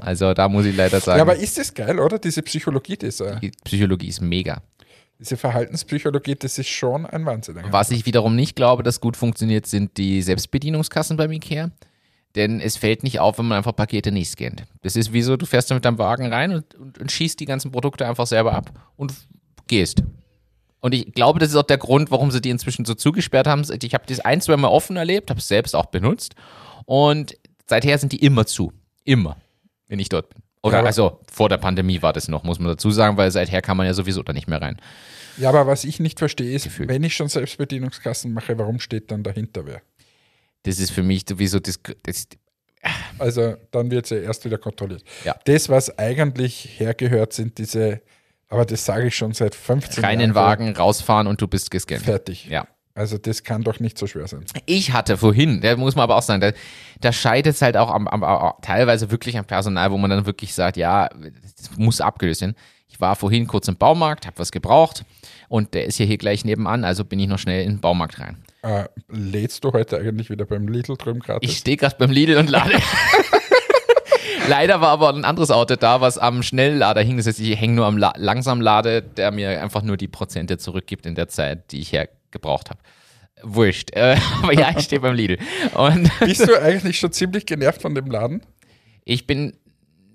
Also 0.00 0.34
da 0.34 0.48
muss 0.48 0.64
ich 0.64 0.74
leider 0.74 1.00
sagen, 1.00 1.18
Ja, 1.18 1.22
aber 1.22 1.36
ist 1.36 1.58
das 1.58 1.72
geil, 1.72 2.00
oder? 2.00 2.18
Diese 2.18 2.42
Psychologie, 2.42 2.96
diese, 2.96 3.38
die 3.40 3.52
Psychologie 3.62 4.08
ist 4.08 4.20
mega. 4.20 4.62
Diese 5.18 5.36
Verhaltenspsychologie, 5.36 6.34
das 6.34 6.58
ist 6.58 6.68
schon 6.68 7.06
ein 7.06 7.24
Wahnsinn. 7.24 7.58
Was 7.70 7.90
ich 7.90 8.06
wiederum 8.06 8.36
nicht 8.36 8.56
glaube, 8.56 8.82
dass 8.82 9.00
gut 9.00 9.16
funktioniert, 9.16 9.66
sind 9.66 9.96
die 9.96 10.22
Selbstbedienungskassen 10.22 11.16
beim 11.16 11.32
Ikea. 11.32 11.70
Denn 12.34 12.60
es 12.60 12.76
fällt 12.76 13.02
nicht 13.02 13.18
auf, 13.18 13.38
wenn 13.38 13.46
man 13.46 13.58
einfach 13.58 13.74
Pakete 13.74 14.12
nicht 14.12 14.30
scannt. 14.30 14.64
Das 14.82 14.94
ist 14.94 15.14
wie 15.14 15.22
so, 15.22 15.38
du 15.38 15.46
fährst 15.46 15.70
mit 15.72 15.84
deinem 15.86 15.98
Wagen 15.98 16.30
rein 16.30 16.52
und, 16.52 16.74
und, 16.74 16.98
und 16.98 17.10
schießt 17.10 17.40
die 17.40 17.46
ganzen 17.46 17.72
Produkte 17.72 18.06
einfach 18.06 18.26
selber 18.26 18.52
ab 18.52 18.70
und 18.96 19.14
gehst. 19.66 20.02
Und 20.80 20.92
ich 20.92 21.14
glaube, 21.14 21.38
das 21.38 21.48
ist 21.48 21.56
auch 21.56 21.62
der 21.62 21.78
Grund, 21.78 22.10
warum 22.10 22.30
sie 22.30 22.42
die 22.42 22.50
inzwischen 22.50 22.84
so 22.84 22.94
zugesperrt 22.94 23.46
haben. 23.46 23.62
Ich 23.82 23.94
habe 23.94 24.04
das 24.06 24.20
ein, 24.20 24.42
zwei 24.42 24.58
Mal 24.58 24.68
offen 24.68 24.96
erlebt, 24.96 25.30
habe 25.30 25.40
es 25.40 25.48
selbst 25.48 25.74
auch 25.74 25.86
benutzt. 25.86 26.34
Und 26.84 27.38
seither 27.66 27.96
sind 27.96 28.12
die 28.12 28.22
immer 28.22 28.44
zu. 28.44 28.70
Immer, 29.04 29.38
wenn 29.88 29.98
ich 29.98 30.10
dort 30.10 30.28
bin. 30.28 30.42
Oder 30.66 30.74
Ja, 30.74 30.78
aber- 30.80 30.86
also 30.88 31.20
vor 31.32 31.48
der 31.48 31.58
Pandemie 31.58 32.02
war 32.02 32.12
das 32.12 32.28
noch, 32.28 32.42
muss 32.44 32.58
man 32.58 32.68
dazu 32.68 32.90
sagen, 32.90 33.16
weil 33.16 33.30
seither 33.30 33.62
kann 33.62 33.76
man 33.76 33.86
ja 33.86 33.94
sowieso 33.94 34.22
da 34.22 34.32
nicht 34.32 34.48
mehr 34.48 34.60
rein. 34.60 34.76
Ja, 35.38 35.48
aber 35.50 35.66
was 35.66 35.84
ich 35.84 36.00
nicht 36.00 36.18
verstehe, 36.18 36.54
ist, 36.54 36.64
Gefühl. 36.64 36.88
wenn 36.88 37.02
ich 37.04 37.14
schon 37.14 37.28
Selbstbedienungskassen 37.28 38.32
mache, 38.32 38.58
warum 38.58 38.80
steht 38.80 39.10
dann 39.10 39.22
dahinter 39.22 39.66
wer? 39.66 39.82
Das 40.62 40.78
ist 40.78 40.90
für 40.90 41.02
mich 41.02 41.24
sowieso 41.28 41.60
das, 41.60 41.78
das 42.02 42.26
Also 43.18 43.56
dann 43.70 43.90
wird 43.90 44.06
sie 44.06 44.16
erst 44.16 44.44
wieder 44.44 44.58
kontrolliert. 44.58 45.02
Ja. 45.24 45.34
Das, 45.44 45.68
was 45.68 45.98
eigentlich 45.98 46.68
hergehört, 46.78 47.32
sind 47.32 47.58
diese, 47.58 48.00
aber 48.48 48.64
das 48.64 48.84
sage 48.84 49.08
ich 49.08 49.16
schon 49.16 49.32
seit 49.32 49.54
15 49.54 50.02
rein 50.04 50.14
in 50.14 50.20
Jahren. 50.20 50.30
den 50.30 50.34
Wagen, 50.34 50.76
rausfahren 50.76 51.26
und 51.26 51.40
du 51.40 51.48
bist 51.48 51.70
gescannt. 51.70 52.02
Fertig. 52.02 52.46
Ja. 52.46 52.66
Also 52.96 53.18
das 53.18 53.44
kann 53.44 53.62
doch 53.62 53.78
nicht 53.78 53.98
so 53.98 54.06
schwer 54.06 54.26
sein. 54.26 54.46
Ich 54.64 54.94
hatte 54.94 55.18
vorhin, 55.18 55.60
da 55.60 55.76
muss 55.76 55.96
man 55.96 56.04
aber 56.04 56.16
auch 56.16 56.22
sagen, 56.22 56.40
da, 56.40 56.52
da 57.02 57.12
scheitert 57.12 57.54
es 57.54 57.60
halt 57.60 57.76
auch 57.76 57.90
am, 57.90 58.08
am, 58.08 58.24
am, 58.24 58.54
teilweise 58.62 59.10
wirklich 59.10 59.36
am 59.36 59.44
Personal, 59.44 59.90
wo 59.90 59.98
man 59.98 60.08
dann 60.08 60.24
wirklich 60.24 60.54
sagt, 60.54 60.78
ja, 60.78 61.10
das 61.10 61.76
muss 61.76 62.00
abgelöst 62.00 62.40
werden. 62.40 62.56
Ich 62.88 62.98
war 62.98 63.14
vorhin 63.14 63.46
kurz 63.46 63.68
im 63.68 63.76
Baumarkt, 63.76 64.26
habe 64.26 64.38
was 64.38 64.50
gebraucht 64.50 65.04
und 65.48 65.74
der 65.74 65.84
ist 65.84 65.98
ja 65.98 66.06
hier 66.06 66.16
gleich 66.16 66.46
nebenan, 66.46 66.84
also 66.84 67.04
bin 67.04 67.20
ich 67.20 67.28
noch 67.28 67.38
schnell 67.38 67.64
in 67.64 67.74
den 67.74 67.80
Baumarkt 67.80 68.18
rein. 68.18 68.38
Äh, 68.62 68.86
lädst 69.10 69.64
du 69.64 69.74
heute 69.74 69.98
eigentlich 69.98 70.30
wieder 70.30 70.46
beim 70.46 70.66
Lidl 70.66 70.96
drüben 70.96 71.20
gratis? 71.20 71.50
Ich 71.50 71.58
stehe 71.58 71.76
gerade 71.76 71.96
beim 71.98 72.10
Lidl 72.10 72.38
und 72.38 72.48
lade. 72.48 72.72
Leider 74.48 74.80
war 74.80 74.88
aber 74.88 75.10
ein 75.10 75.26
anderes 75.26 75.50
Auto 75.50 75.76
da, 75.76 76.00
was 76.00 76.16
am 76.16 76.42
Schnelllader 76.42 77.02
hing. 77.02 77.18
Das 77.18 77.26
heißt, 77.26 77.40
ich 77.40 77.60
hänge 77.60 77.74
nur 77.74 77.84
am 77.84 77.98
La 77.98 78.14
Langsamlade, 78.16 79.02
der 79.02 79.32
mir 79.32 79.60
einfach 79.60 79.82
nur 79.82 79.98
die 79.98 80.08
Prozente 80.08 80.56
zurückgibt 80.56 81.04
in 81.04 81.14
der 81.14 81.28
Zeit, 81.28 81.72
die 81.72 81.80
ich 81.80 81.92
hergebraucht 82.36 82.70
habe. 82.70 82.80
Wurscht. 83.42 83.90
Äh, 83.94 84.16
aber 84.42 84.52
ja, 84.52 84.70
ich 84.76 84.84
stehe 84.84 85.00
beim 85.00 85.14
Lidl. 85.14 85.38
Und 85.74 86.10
Bist 86.20 86.46
du 86.46 86.56
eigentlich 86.62 86.98
schon 86.98 87.12
ziemlich 87.12 87.46
genervt 87.46 87.82
von 87.82 87.94
dem 87.94 88.06
Laden? 88.06 88.42
ich 89.08 89.26
bin 89.26 89.56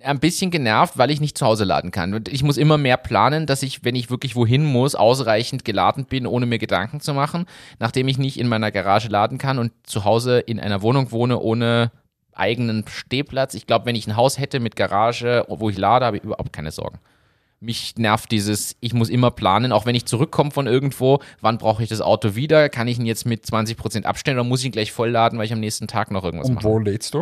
ein 0.04 0.20
bisschen 0.20 0.52
genervt, 0.52 0.98
weil 0.98 1.12
ich 1.12 1.22
nicht 1.22 1.38
zu 1.38 1.46
Hause 1.46 1.64
laden 1.64 1.92
kann. 1.92 2.14
Und 2.14 2.28
ich 2.28 2.44
muss 2.44 2.58
immer 2.58 2.78
mehr 2.78 2.98
planen, 2.98 3.46
dass 3.46 3.64
ich, 3.64 3.86
wenn 3.86 3.96
ich 3.96 4.10
wirklich 4.10 4.36
wohin 4.36 4.66
muss, 4.66 4.96
ausreichend 4.96 5.64
geladen 5.64 6.06
bin, 6.06 6.28
ohne 6.28 6.46
mir 6.46 6.58
Gedanken 6.58 7.00
zu 7.00 7.14
machen. 7.14 7.46
Nachdem 7.80 8.08
ich 8.10 8.18
nicht 8.18 8.38
in 8.38 8.50
meiner 8.50 8.72
Garage 8.72 9.08
laden 9.08 9.38
kann 9.38 9.60
und 9.60 9.72
zu 9.84 10.04
Hause 10.04 10.40
in 10.40 10.60
einer 10.60 10.82
Wohnung 10.82 11.12
wohne 11.12 11.40
ohne 11.40 11.92
eigenen 12.34 12.84
Stehplatz. 12.88 13.54
Ich 13.54 13.68
glaube, 13.68 13.86
wenn 13.86 13.96
ich 13.96 14.08
ein 14.08 14.18
Haus 14.18 14.40
hätte 14.40 14.60
mit 14.60 14.76
Garage, 14.76 15.46
wo 15.48 15.70
ich 15.70 15.78
lade, 15.78 16.06
habe 16.06 16.18
ich 16.18 16.24
überhaupt 16.24 16.52
keine 16.52 16.72
Sorgen. 16.72 17.00
Mich 17.64 17.96
nervt 17.98 18.32
dieses, 18.32 18.76
ich 18.80 18.94
muss 18.96 19.08
immer 19.10 19.30
planen, 19.30 19.72
auch 19.72 19.86
wenn 19.86 19.94
ich 19.94 20.06
zurückkomme 20.06 20.50
von 20.50 20.66
irgendwo, 20.66 21.20
wann 21.42 21.60
brauche 21.60 21.84
ich 21.84 21.90
das 21.90 22.02
Auto 22.02 22.34
wieder? 22.36 22.70
Kann 22.70 22.88
ich 22.88 22.98
ihn 22.98 23.06
jetzt 23.06 23.26
mit 23.28 23.46
20% 23.46 24.04
abstellen 24.06 24.40
oder 24.40 24.44
muss 24.48 24.62
ich 24.62 24.66
ihn 24.66 24.72
gleich 24.72 24.92
vollladen, 24.92 25.38
weil 25.38 25.46
ich 25.46 25.54
am 25.54 25.60
nächsten 25.60 25.88
Tag 25.88 26.10
noch 26.10 26.24
irgendwas 26.24 26.50
Und 26.50 26.56
mache? 26.56 26.66
wo 26.66 26.80
lädst 26.80 27.14
du? 27.14 27.22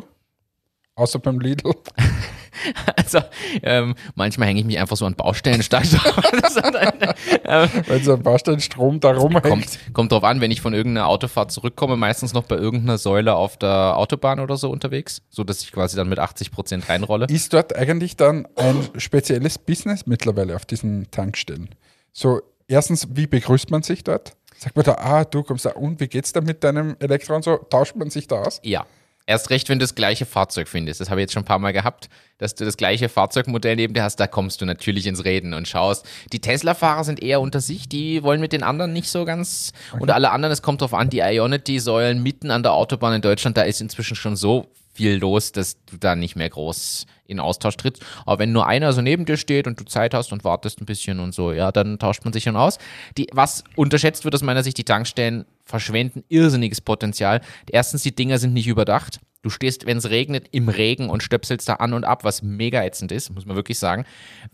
Außer 0.95 1.19
beim 1.19 1.39
Lidl. 1.41 1.73
Also 2.95 3.19
ähm, 3.63 3.95
manchmal 4.15 4.47
hänge 4.49 4.59
ich 4.59 4.65
mich 4.65 4.79
einfach 4.79 4.97
so 4.97 5.05
an 5.05 5.15
Baustellen 5.15 5.63
stark 5.63 5.89
drauf. 5.89 6.17
Weil 7.87 8.03
so 8.03 8.13
ein 8.13 8.23
Baustellenstrom 8.23 8.99
da 8.99 9.11
rumhängt. 9.11 9.43
kommt, 9.43 9.79
kommt 9.93 10.11
drauf 10.11 10.23
an, 10.23 10.41
wenn 10.41 10.51
ich 10.51 10.61
von 10.61 10.73
irgendeiner 10.73 11.07
Autofahrt 11.07 11.51
zurückkomme, 11.51 11.95
meistens 11.95 12.33
noch 12.33 12.43
bei 12.43 12.55
irgendeiner 12.55 12.97
Säule 12.97 13.35
auf 13.35 13.57
der 13.57 13.97
Autobahn 13.97 14.39
oder 14.39 14.57
so 14.57 14.69
unterwegs, 14.69 15.21
so 15.29 15.43
dass 15.43 15.61
ich 15.61 15.71
quasi 15.71 15.95
dann 15.95 16.09
mit 16.09 16.19
80 16.19 16.51
Prozent 16.51 16.89
reinrolle. 16.89 17.27
Ist 17.29 17.53
dort 17.53 17.75
eigentlich 17.75 18.17
dann 18.17 18.47
ein 18.55 18.89
spezielles 18.97 19.57
Business 19.57 20.05
mittlerweile 20.05 20.55
auf 20.55 20.65
diesen 20.65 21.09
Tankstellen? 21.11 21.69
So, 22.11 22.41
erstens, 22.67 23.07
wie 23.11 23.27
begrüßt 23.27 23.71
man 23.71 23.83
sich 23.83 24.03
dort? 24.03 24.33
Sagt 24.57 24.75
man 24.75 24.83
da, 24.83 24.95
ah, 24.95 25.23
du 25.23 25.43
kommst 25.43 25.65
da, 25.65 25.71
und 25.71 25.99
wie 26.01 26.07
geht's 26.07 26.33
da 26.33 26.41
mit 26.41 26.63
deinem 26.63 26.97
Elektro 26.99 27.35
und 27.35 27.43
so? 27.43 27.57
Tauscht 27.57 27.95
man 27.95 28.09
sich 28.09 28.27
da 28.27 28.41
aus? 28.41 28.59
Ja. 28.63 28.85
Erst 29.29 29.51
recht, 29.51 29.69
wenn 29.69 29.77
du 29.77 29.83
das 29.83 29.93
gleiche 29.93 30.25
Fahrzeug 30.25 30.67
findest. 30.67 31.01
Das 31.01 31.11
habe 31.11 31.21
ich 31.21 31.25
jetzt 31.25 31.33
schon 31.33 31.43
ein 31.43 31.45
paar 31.45 31.59
Mal 31.59 31.71
gehabt, 31.71 32.09
dass 32.39 32.55
du 32.55 32.65
das 32.65 32.77
gleiche 32.77 33.09
Fahrzeugmodell 33.09 33.75
neben 33.75 33.93
dir 33.93 34.01
hast. 34.01 34.15
Da 34.15 34.25
kommst 34.25 34.59
du 34.59 34.65
natürlich 34.65 35.05
ins 35.05 35.23
Reden 35.23 35.53
und 35.53 35.67
schaust. 35.67 36.03
Die 36.33 36.39
Tesla-Fahrer 36.39 37.03
sind 37.03 37.21
eher 37.21 37.39
unter 37.39 37.61
sich. 37.61 37.87
Die 37.87 38.23
wollen 38.23 38.41
mit 38.41 38.53
den 38.53 38.63
anderen 38.63 38.91
nicht 38.91 39.07
so 39.07 39.25
ganz. 39.25 39.71
Und 39.99 40.09
alle 40.09 40.31
anderen, 40.31 40.51
es 40.51 40.63
kommt 40.63 40.81
drauf 40.81 40.95
an, 40.95 41.11
die 41.11 41.19
Ionity-Säulen 41.19 42.23
mitten 42.23 42.49
an 42.49 42.63
der 42.63 42.73
Autobahn 42.73 43.13
in 43.13 43.21
Deutschland, 43.21 43.55
da 43.55 43.61
ist 43.61 43.81
inzwischen 43.81 44.15
schon 44.15 44.35
so 44.35 44.65
viel 44.99 45.15
los, 45.15 45.53
dass 45.53 45.77
du 45.85 45.95
da 45.97 46.13
nicht 46.13 46.35
mehr 46.35 46.49
groß 46.49 47.05
in 47.25 47.39
Austausch 47.39 47.77
trittst. 47.77 48.03
Aber 48.25 48.39
wenn 48.39 48.51
nur 48.51 48.67
einer 48.67 48.91
so 48.91 49.01
neben 49.01 49.23
dir 49.23 49.37
steht 49.37 49.65
und 49.65 49.79
du 49.79 49.85
Zeit 49.85 50.13
hast 50.13 50.33
und 50.33 50.43
wartest 50.43 50.81
ein 50.81 50.85
bisschen 50.85 51.21
und 51.21 51.33
so, 51.33 51.53
ja, 51.53 51.71
dann 51.71 51.99
tauscht 51.99 52.25
man 52.25 52.33
sich 52.33 52.43
schon 52.43 52.57
aus. 52.57 52.79
Die, 53.17 53.27
was 53.31 53.63
unterschätzt 53.77 54.25
wird 54.25 54.35
aus 54.35 54.41
meiner 54.41 54.61
Sicht, 54.61 54.77
die 54.77 54.83
Tankstellen 54.83 55.45
verschwenden 55.63 56.25
irrsinniges 56.27 56.81
Potenzial. 56.81 57.39
Erstens, 57.71 58.03
die 58.03 58.13
Dinger 58.13 58.39
sind 58.39 58.53
nicht 58.53 58.67
überdacht. 58.67 59.21
Du 59.41 59.49
stehst, 59.49 59.85
wenn 59.85 59.97
es 59.97 60.09
regnet, 60.09 60.47
im 60.51 60.67
Regen 60.67 61.09
und 61.09 61.23
stöpselst 61.23 61.69
da 61.69 61.75
an 61.75 61.93
und 61.93 62.03
ab, 62.03 62.25
was 62.25 62.43
mega 62.43 62.83
ätzend 62.83 63.13
ist, 63.13 63.33
muss 63.33 63.45
man 63.45 63.55
wirklich 63.55 63.79
sagen. 63.79 64.03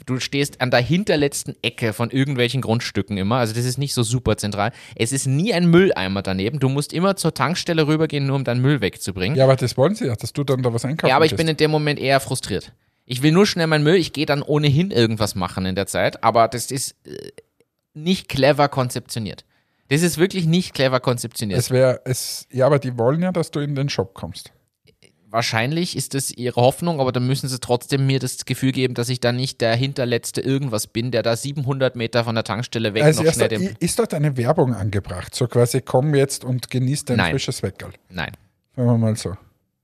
Du 0.06 0.20
stehst 0.20 0.62
an 0.62 0.70
der 0.70 0.80
hinterletzten 0.80 1.56
Ecke 1.64 1.92
von 1.92 2.12
irgendwelchen 2.12 2.62
Grundstücken 2.62 3.18
immer. 3.18 3.38
Also 3.38 3.56
das 3.56 3.66
ist 3.66 3.80
nicht 3.80 3.96
so 3.96 4.04
super 4.04 4.38
zentral. 4.38 4.72
Es 4.96 5.12
ist 5.12 5.26
nie 5.26 5.56
ein 5.56 5.72
Mülleimer 5.72 6.22
daneben. 6.22 6.60
Du 6.60 6.70
musst 6.70 6.94
immer 6.94 7.16
zur 7.16 7.34
Tankstelle 7.34 7.88
rübergehen, 7.88 8.28
nur 8.28 8.36
um 8.36 8.44
deinen 8.44 8.62
Müll 8.62 8.80
wegzubringen. 8.80 9.36
Ja, 9.36 9.46
aber 9.46 9.56
das 9.56 9.76
wollen 9.76 9.96
sie 9.96 10.06
ja, 10.06 10.16
dass 10.16 10.34
du 10.34 10.44
dann 10.44 10.62
da 10.62 10.72
was 10.72 10.86
einkaufen 10.86 11.10
Ja, 11.10 11.16
aber 11.16 11.26
ich 11.26 11.36
bin 11.36 11.48
in 11.48 11.58
dem 11.58 11.72
Moment 11.72 12.00
eher 12.00 12.20
frustriert. 12.20 12.72
Ich 13.08 13.24
will 13.24 13.32
nur 13.32 13.48
schnell 13.48 13.66
meinen 13.68 13.84
Müll, 13.84 13.96
ich 13.96 14.14
gehe 14.14 14.28
dann 14.28 14.44
ohnehin 14.44 14.92
irgendwas 14.92 15.34
machen 15.34 15.66
in 15.66 15.76
der 15.76 15.88
Zeit, 15.88 16.24
aber 16.24 16.48
das 16.48 16.70
ist 16.70 16.96
äh, 17.06 17.32
nicht 17.96 18.30
clever 18.30 18.68
konzeptioniert. 18.68 19.46
Das 19.90 20.02
ist 20.02 20.18
wirklich 20.18 20.46
nicht 20.46 20.74
clever 20.74 21.00
konzeptioniert. 21.00 21.60
Es 21.60 21.70
wäre, 21.70 22.02
es, 22.06 22.48
ja, 22.52 22.66
aber 22.66 22.80
die 22.80 22.98
wollen 22.98 23.22
ja, 23.22 23.32
dass 23.32 23.52
du 23.52 23.60
in 23.60 23.76
den 23.76 23.90
Shop 23.90 24.14
kommst. 24.16 24.52
Wahrscheinlich 25.36 25.98
ist 25.98 26.14
das 26.14 26.32
ihre 26.32 26.62
Hoffnung, 26.62 27.02
aber 27.02 27.12
dann 27.12 27.28
müssen 27.28 27.50
sie 27.50 27.60
trotzdem 27.60 28.08
mir 28.08 28.20
das 28.20 28.46
Gefühl 28.46 28.72
geben, 28.72 28.94
dass 28.94 29.10
ich 29.10 29.20
dann 29.20 29.36
nicht 29.36 29.60
der 29.60 29.76
hinterletzte 29.76 30.40
irgendwas 30.40 30.88
bin, 30.88 31.12
der 31.12 31.24
da 31.24 31.36
700 31.36 31.98
Meter 31.98 32.24
von 32.24 32.36
der 32.36 32.46
Tankstelle 32.46 32.94
weg 32.94 33.04
Als 33.04 33.22
noch 33.22 33.34
schnell 33.34 33.50
den... 33.50 33.76
ist 33.80 34.00
dort 34.00 34.14
eine 34.14 34.38
Werbung 34.38 34.74
angebracht? 34.74 35.36
So 35.36 35.48
quasi, 35.48 35.82
komm 35.82 36.16
jetzt 36.16 36.46
und 36.46 36.70
genieß 36.70 37.04
dein 37.04 37.18
Nein. 37.18 37.32
frisches 37.32 37.64
Weckerl. 37.64 37.92
Nein, 38.08 38.32
Sagen 38.78 38.88
wir 38.88 38.98
mal 38.98 39.18
so. 39.18 39.36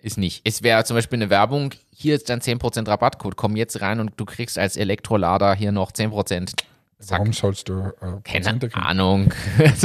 ist 0.01 0.17
nicht. 0.17 0.39
Es 0.45 0.63
wäre 0.63 0.85
zum 0.85 0.95
Beispiel 0.95 1.17
eine 1.17 1.29
Werbung, 1.29 1.71
hier 1.93 2.15
ist 2.15 2.29
dein 2.29 2.39
10% 2.39 2.87
Rabattcode, 2.87 3.35
komm 3.35 3.57
jetzt 3.57 3.81
rein 3.81 3.99
und 3.99 4.13
du 4.15 4.23
kriegst 4.23 4.57
als 4.57 4.77
Elektrolader 4.77 5.53
hier 5.53 5.73
noch 5.73 5.91
10%. 5.91 6.47
Zack. 6.47 6.65
Warum 7.09 7.33
sollst 7.33 7.67
du 7.67 7.91
äh, 7.99 8.21
Keine? 8.23 8.57
Ahnung. 8.71 9.33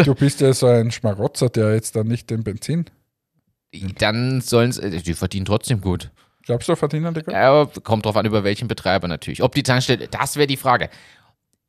Du 0.05 0.15
bist 0.15 0.41
ja 0.41 0.53
so 0.53 0.69
ein 0.69 0.93
Schmarotzer, 0.93 1.49
der 1.49 1.75
jetzt 1.75 1.97
dann 1.97 2.07
nicht 2.07 2.31
den 2.31 2.45
Benzin. 2.45 2.85
Dann 3.99 4.41
sollen 4.41 4.73
sie, 4.73 5.03
die 5.03 5.15
verdienen 5.15 5.47
trotzdem 5.47 5.81
gut. 5.81 6.11
Glaubst 6.45 6.69
du, 6.69 6.77
verdienen 6.77 7.13
die 7.13 7.23
gut? 7.23 7.35
Aber 7.35 7.71
kommt 7.83 8.05
drauf 8.07 8.17
an, 8.17 8.25
über 8.27 8.45
welchen 8.45 8.69
Betreiber 8.69 9.09
natürlich. 9.09 9.43
Ob 9.43 9.55
die 9.55 9.63
Tankstelle, 9.65 10.09
das 10.09 10.37
wäre 10.37 10.47
die 10.47 10.57
Frage. 10.57 10.91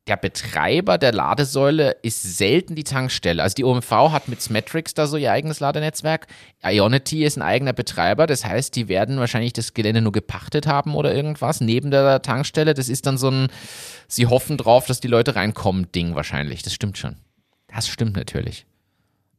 der 0.08 0.16
Betreiber 0.16 0.98
der 0.98 1.12
Ladesäule 1.12 1.96
ist 2.02 2.38
selten 2.38 2.74
die 2.74 2.84
Tankstelle. 2.84 3.42
Also 3.42 3.54
die 3.54 3.64
OMV 3.64 3.90
hat 3.90 4.28
mit 4.28 4.40
Smetrix 4.40 4.94
da 4.94 5.06
so 5.06 5.16
ihr 5.16 5.32
eigenes 5.32 5.60
Ladenetzwerk. 5.60 6.26
Ionity 6.64 7.24
ist 7.24 7.36
ein 7.36 7.42
eigener 7.42 7.72
Betreiber, 7.74 8.26
das 8.26 8.44
heißt, 8.44 8.74
die 8.74 8.88
werden 8.88 9.18
wahrscheinlich 9.18 9.52
das 9.52 9.74
Gelände 9.74 10.00
nur 10.00 10.12
gepachtet 10.12 10.66
haben 10.66 10.94
oder 10.94 11.14
irgendwas 11.14 11.60
neben 11.60 11.90
der 11.90 12.22
Tankstelle. 12.22 12.74
Das 12.74 12.88
ist 12.88 13.06
dann 13.06 13.18
so 13.18 13.30
ein, 13.30 13.48
sie 14.06 14.26
hoffen 14.26 14.56
drauf, 14.56 14.86
dass 14.86 15.00
die 15.00 15.08
Leute 15.08 15.36
reinkommen, 15.36 15.92
Ding 15.92 16.14
wahrscheinlich. 16.14 16.62
Das 16.62 16.72
stimmt 16.72 16.96
schon. 16.96 17.16
Das 17.66 17.88
stimmt 17.88 18.16
natürlich. 18.16 18.67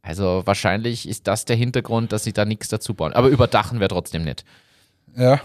Also 0.09 0.41
wahrscheinlich 0.45 1.07
ist 1.07 1.27
das 1.27 1.45
der 1.45 1.55
Hintergrund, 1.55 2.11
dass 2.11 2.23
sie 2.23 2.33
da 2.33 2.43
nichts 2.43 2.67
dazu 2.67 2.95
bauen. 2.95 3.13
Aber 3.13 3.27
überdachen 3.27 3.79
wäre 3.79 3.89
trotzdem 3.89 4.23
nicht. 4.23 4.43
Ja. 5.15 5.39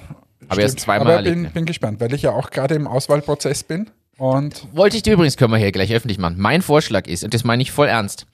Aber 0.49 0.63
erst 0.63 0.81
zweimal 0.81 1.19
Aber 1.19 1.23
bin, 1.23 1.51
bin 1.51 1.67
gespannt, 1.67 2.01
weil 2.01 2.15
ich 2.15 2.23
ja 2.23 2.31
auch 2.31 2.49
gerade 2.49 2.75
im 2.75 2.87
Auswahlprozess 2.87 3.63
bin. 3.63 3.91
Und 4.17 4.67
Wollte 4.75 4.97
ich 4.97 5.03
dir 5.03 5.13
übrigens, 5.13 5.37
können 5.37 5.53
wir 5.53 5.59
hier 5.59 5.71
gleich 5.71 5.93
öffentlich 5.93 6.17
machen. 6.17 6.37
Mein 6.39 6.63
Vorschlag 6.63 7.07
ist, 7.09 7.25
und 7.25 7.35
das 7.35 7.45
meine 7.45 7.63
ich 7.63 7.73
voll 7.73 7.89
ernst, 7.89 8.27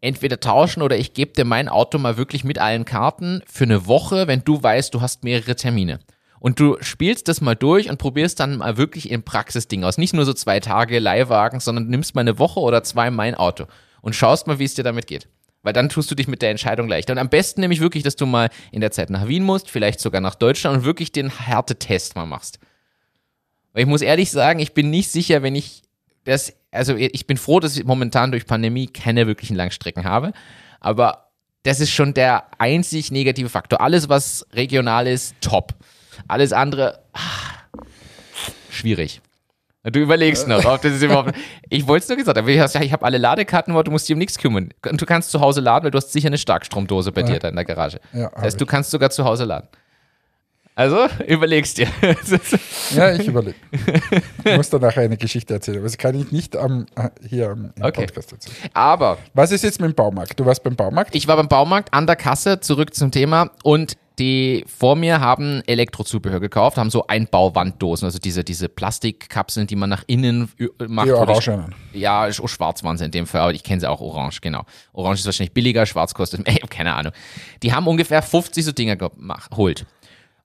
entweder 0.00 0.38
tauschen 0.38 0.80
oder 0.80 0.96
ich 0.96 1.12
gebe 1.12 1.32
dir 1.32 1.44
mein 1.44 1.68
Auto 1.68 1.98
mal 1.98 2.16
wirklich 2.16 2.44
mit 2.44 2.60
allen 2.60 2.84
Karten 2.84 3.42
für 3.44 3.64
eine 3.64 3.88
Woche, 3.88 4.28
wenn 4.28 4.44
du 4.44 4.62
weißt, 4.62 4.94
du 4.94 5.00
hast 5.00 5.24
mehrere 5.24 5.56
Termine. 5.56 5.98
Und 6.38 6.60
du 6.60 6.76
spielst 6.82 7.26
das 7.26 7.40
mal 7.40 7.56
durch 7.56 7.90
und 7.90 7.98
probierst 7.98 8.38
dann 8.38 8.58
mal 8.58 8.76
wirklich 8.76 9.10
im 9.10 9.24
Praxisding 9.24 9.82
aus. 9.82 9.98
Nicht 9.98 10.14
nur 10.14 10.24
so 10.24 10.34
zwei 10.34 10.60
Tage 10.60 11.00
Leihwagen, 11.00 11.58
sondern 11.58 11.88
nimmst 11.88 12.14
mal 12.14 12.20
eine 12.20 12.38
Woche 12.38 12.60
oder 12.60 12.84
zwei 12.84 13.10
mein 13.10 13.34
Auto 13.34 13.64
und 14.02 14.14
schaust 14.14 14.46
mal, 14.46 14.60
wie 14.60 14.64
es 14.64 14.74
dir 14.74 14.84
damit 14.84 15.08
geht. 15.08 15.26
Weil 15.64 15.72
dann 15.72 15.88
tust 15.88 16.10
du 16.10 16.14
dich 16.14 16.28
mit 16.28 16.42
der 16.42 16.50
Entscheidung 16.50 16.88
leichter. 16.88 17.12
Und 17.12 17.18
am 17.18 17.28
besten 17.28 17.62
nämlich 17.62 17.80
wirklich, 17.80 18.04
dass 18.04 18.14
du 18.14 18.26
mal 18.26 18.50
in 18.70 18.80
der 18.80 18.92
Zeit 18.92 19.10
nach 19.10 19.26
Wien 19.26 19.42
musst, 19.42 19.70
vielleicht 19.70 19.98
sogar 19.98 20.20
nach 20.20 20.36
Deutschland 20.36 20.78
und 20.78 20.84
wirklich 20.84 21.10
den 21.10 21.30
Härtetest 21.36 22.14
mal 22.14 22.26
machst. 22.26 22.60
Weil 23.72 23.82
ich 23.82 23.88
muss 23.88 24.02
ehrlich 24.02 24.30
sagen, 24.30 24.60
ich 24.60 24.72
bin 24.72 24.90
nicht 24.90 25.10
sicher, 25.10 25.42
wenn 25.42 25.56
ich 25.56 25.82
das, 26.24 26.54
also 26.70 26.94
ich 26.96 27.26
bin 27.26 27.36
froh, 27.36 27.60
dass 27.60 27.76
ich 27.76 27.84
momentan 27.84 28.30
durch 28.30 28.46
Pandemie 28.46 28.86
keine 28.86 29.26
wirklichen 29.26 29.56
Langstrecken 29.56 30.04
habe, 30.04 30.32
aber 30.80 31.30
das 31.64 31.80
ist 31.80 31.90
schon 31.90 32.14
der 32.14 32.44
einzig 32.58 33.10
negative 33.10 33.48
Faktor. 33.48 33.80
Alles, 33.80 34.08
was 34.08 34.46
regional 34.52 35.06
ist, 35.06 35.34
top. 35.40 35.74
Alles 36.28 36.52
andere, 36.52 37.02
ah, 37.14 37.80
schwierig. 38.70 39.20
Du 39.84 39.98
überlegst 40.00 40.48
noch, 40.48 40.64
ob 40.64 40.80
das 40.80 40.92
ist 40.94 41.02
überhaupt. 41.02 41.32
Ich 41.68 41.86
wollte 41.86 42.04
es 42.04 42.08
nur 42.08 42.16
gesagt, 42.16 42.38
aber 42.38 42.48
ich, 42.48 42.56
ich 42.58 42.92
habe 42.92 43.04
alle 43.04 43.18
Ladekarten, 43.18 43.72
aber 43.74 43.84
du 43.84 43.90
musst 43.90 44.08
dich 44.08 44.14
um 44.14 44.18
nichts 44.18 44.38
kümmern. 44.38 44.70
Und 44.88 45.00
du 45.00 45.04
kannst 45.06 45.30
zu 45.30 45.40
Hause 45.40 45.60
laden, 45.60 45.84
weil 45.84 45.90
du 45.90 45.98
hast 45.98 46.10
sicher 46.12 46.28
eine 46.28 46.38
Starkstromdose 46.38 47.12
bei 47.12 47.22
dir 47.22 47.38
da 47.38 47.48
in 47.48 47.54
der 47.56 47.64
Garage. 47.66 48.00
Ja, 48.14 48.30
das 48.34 48.42
heißt, 48.42 48.60
du 48.60 48.64
ich. 48.64 48.70
kannst 48.70 48.90
sogar 48.90 49.10
zu 49.10 49.24
Hause 49.24 49.44
laden. 49.44 49.68
Also, 50.76 51.06
überlegst 51.28 51.78
dir. 51.78 51.86
ja, 52.94 53.12
ich 53.12 53.28
überlege. 53.28 53.54
Ich 54.44 54.56
muss 54.56 54.70
da 54.70 54.78
nachher 54.78 55.02
eine 55.02 55.16
Geschichte 55.16 55.54
erzählen. 55.54 55.76
Aber 55.78 55.86
das 55.86 55.98
kann 55.98 56.18
ich 56.18 56.32
nicht 56.32 56.56
am, 56.56 56.86
äh, 56.96 57.10
hier 57.28 57.50
am 57.50 57.72
im 57.76 57.84
Okay. 57.84 58.06
Podcast 58.06 58.32
erzählen. 58.32 58.56
aber 58.72 59.18
Was 59.34 59.52
ist 59.52 59.62
jetzt 59.62 59.80
mit 59.80 59.90
dem 59.90 59.94
Baumarkt? 59.94 60.40
Du 60.40 60.44
warst 60.46 60.64
beim 60.64 60.74
Baumarkt? 60.74 61.14
Ich 61.14 61.28
war 61.28 61.36
beim 61.36 61.46
Baumarkt 61.48 61.92
an 61.94 62.06
der 62.06 62.16
Kasse, 62.16 62.58
zurück 62.58 62.94
zum 62.94 63.10
Thema 63.12 63.50
und 63.62 63.96
die 64.18 64.64
vor 64.68 64.94
mir 64.96 65.20
haben 65.20 65.62
Elektrozubehör 65.66 66.38
gekauft, 66.40 66.76
haben 66.76 66.90
so 66.90 67.06
Einbauwanddosen, 67.06 68.06
also 68.06 68.18
diese, 68.18 68.44
diese 68.44 68.68
Plastikkapseln, 68.68 69.66
die 69.66 69.76
man 69.76 69.90
nach 69.90 70.04
innen 70.06 70.48
ü- 70.58 70.68
macht. 70.86 71.06
Die 71.06 71.10
das- 71.10 71.48
orangenen. 71.48 71.74
Ja, 71.92 72.24
sch- 72.26 72.46
schwarz 72.48 72.84
waren 72.84 72.96
sie 72.96 73.04
in 73.06 73.10
dem 73.10 73.26
Fall, 73.26 73.40
aber 73.40 73.52
ich 73.54 73.62
kenne 73.64 73.80
sie 73.80 73.90
auch 73.90 74.00
orange, 74.00 74.40
genau. 74.40 74.64
Orange 74.92 75.20
ist 75.20 75.26
wahrscheinlich 75.26 75.52
billiger, 75.54 75.84
schwarz 75.86 76.14
kostet, 76.14 76.46
ey, 76.46 76.58
keine 76.70 76.94
Ahnung. 76.94 77.12
Die 77.62 77.72
haben 77.72 77.86
ungefähr 77.88 78.22
50 78.22 78.64
so 78.64 78.72
Dinger 78.72 78.96
geholt. 78.96 79.86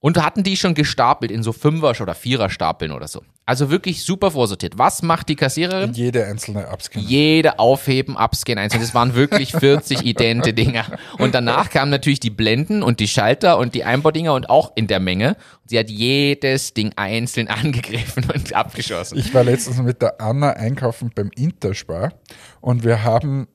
Und 0.01 0.23
hatten 0.23 0.43
die 0.43 0.55
schon 0.55 0.75
gestapelt 0.75 1.29
in 1.29 1.43
so 1.43 1.51
Fünfer- 1.51 2.01
oder 2.01 2.15
Vierer-Stapeln 2.15 2.93
oder 2.93 3.07
so. 3.09 3.21
Also 3.49 3.71
wirklich 3.71 4.03
super 4.03 4.29
vorsortiert. 4.29 4.77
Was 4.77 5.01
macht 5.01 5.27
die 5.27 5.35
Kassiererin? 5.35 5.93
Jede 5.93 6.23
einzelne 6.23 6.67
abscannen. 6.67 7.09
jede 7.09 7.57
aufheben, 7.57 8.15
abscannen 8.15 8.63
einzeln. 8.63 8.81
Das 8.81 8.93
waren 8.93 9.15
wirklich 9.15 9.53
40 9.53 10.05
idente 10.05 10.53
Dinger. 10.53 10.85
Und 11.17 11.33
danach 11.33 11.71
kamen 11.71 11.89
natürlich 11.89 12.19
die 12.19 12.29
Blenden 12.29 12.83
und 12.83 12.99
die 12.99 13.07
Schalter 13.07 13.57
und 13.57 13.73
die 13.73 13.83
Einbaudinger 13.83 14.35
und 14.35 14.51
auch 14.51 14.73
in 14.75 14.85
der 14.85 14.99
Menge. 14.99 15.35
Sie 15.65 15.79
hat 15.79 15.89
jedes 15.89 16.75
Ding 16.75 16.93
einzeln 16.95 17.47
angegriffen 17.47 18.25
und 18.31 18.53
abgeschossen. 18.53 19.17
Ich 19.17 19.33
war 19.33 19.43
letztens 19.43 19.81
mit 19.81 19.99
der 20.03 20.21
Anna 20.21 20.51
einkaufen 20.51 21.11
beim 21.15 21.31
Interspar 21.35 22.13
und 22.61 22.83
wir 22.83 23.03
haben 23.03 23.47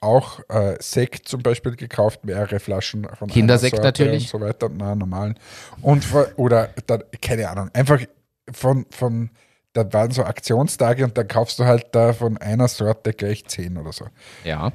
auch 0.00 0.40
äh, 0.48 0.76
Sekt 0.80 1.28
zum 1.28 1.42
Beispiel 1.42 1.76
gekauft, 1.76 2.24
mehrere 2.24 2.58
Flaschen 2.58 3.06
von 3.16 3.28
Kindersekt 3.28 3.80
natürlich. 3.80 4.24
und 4.32 4.40
so 4.40 4.44
weiter, 4.44 4.68
na 4.72 4.96
normalen. 4.96 5.38
Und 5.82 6.04
oder 6.36 6.70
dann, 6.86 7.04
keine 7.20 7.48
Ahnung, 7.48 7.70
einfach 7.74 8.00
von, 8.52 8.86
von, 8.90 9.30
da 9.72 9.92
waren 9.92 10.10
so 10.10 10.24
Aktionstage 10.24 11.04
und 11.04 11.16
dann 11.16 11.28
kaufst 11.28 11.58
du 11.58 11.64
halt 11.64 11.86
da 11.92 12.12
von 12.12 12.36
einer 12.38 12.68
Sorte 12.68 13.12
gleich 13.12 13.46
zehn 13.46 13.76
oder 13.76 13.92
so. 13.92 14.06
Ja. 14.44 14.72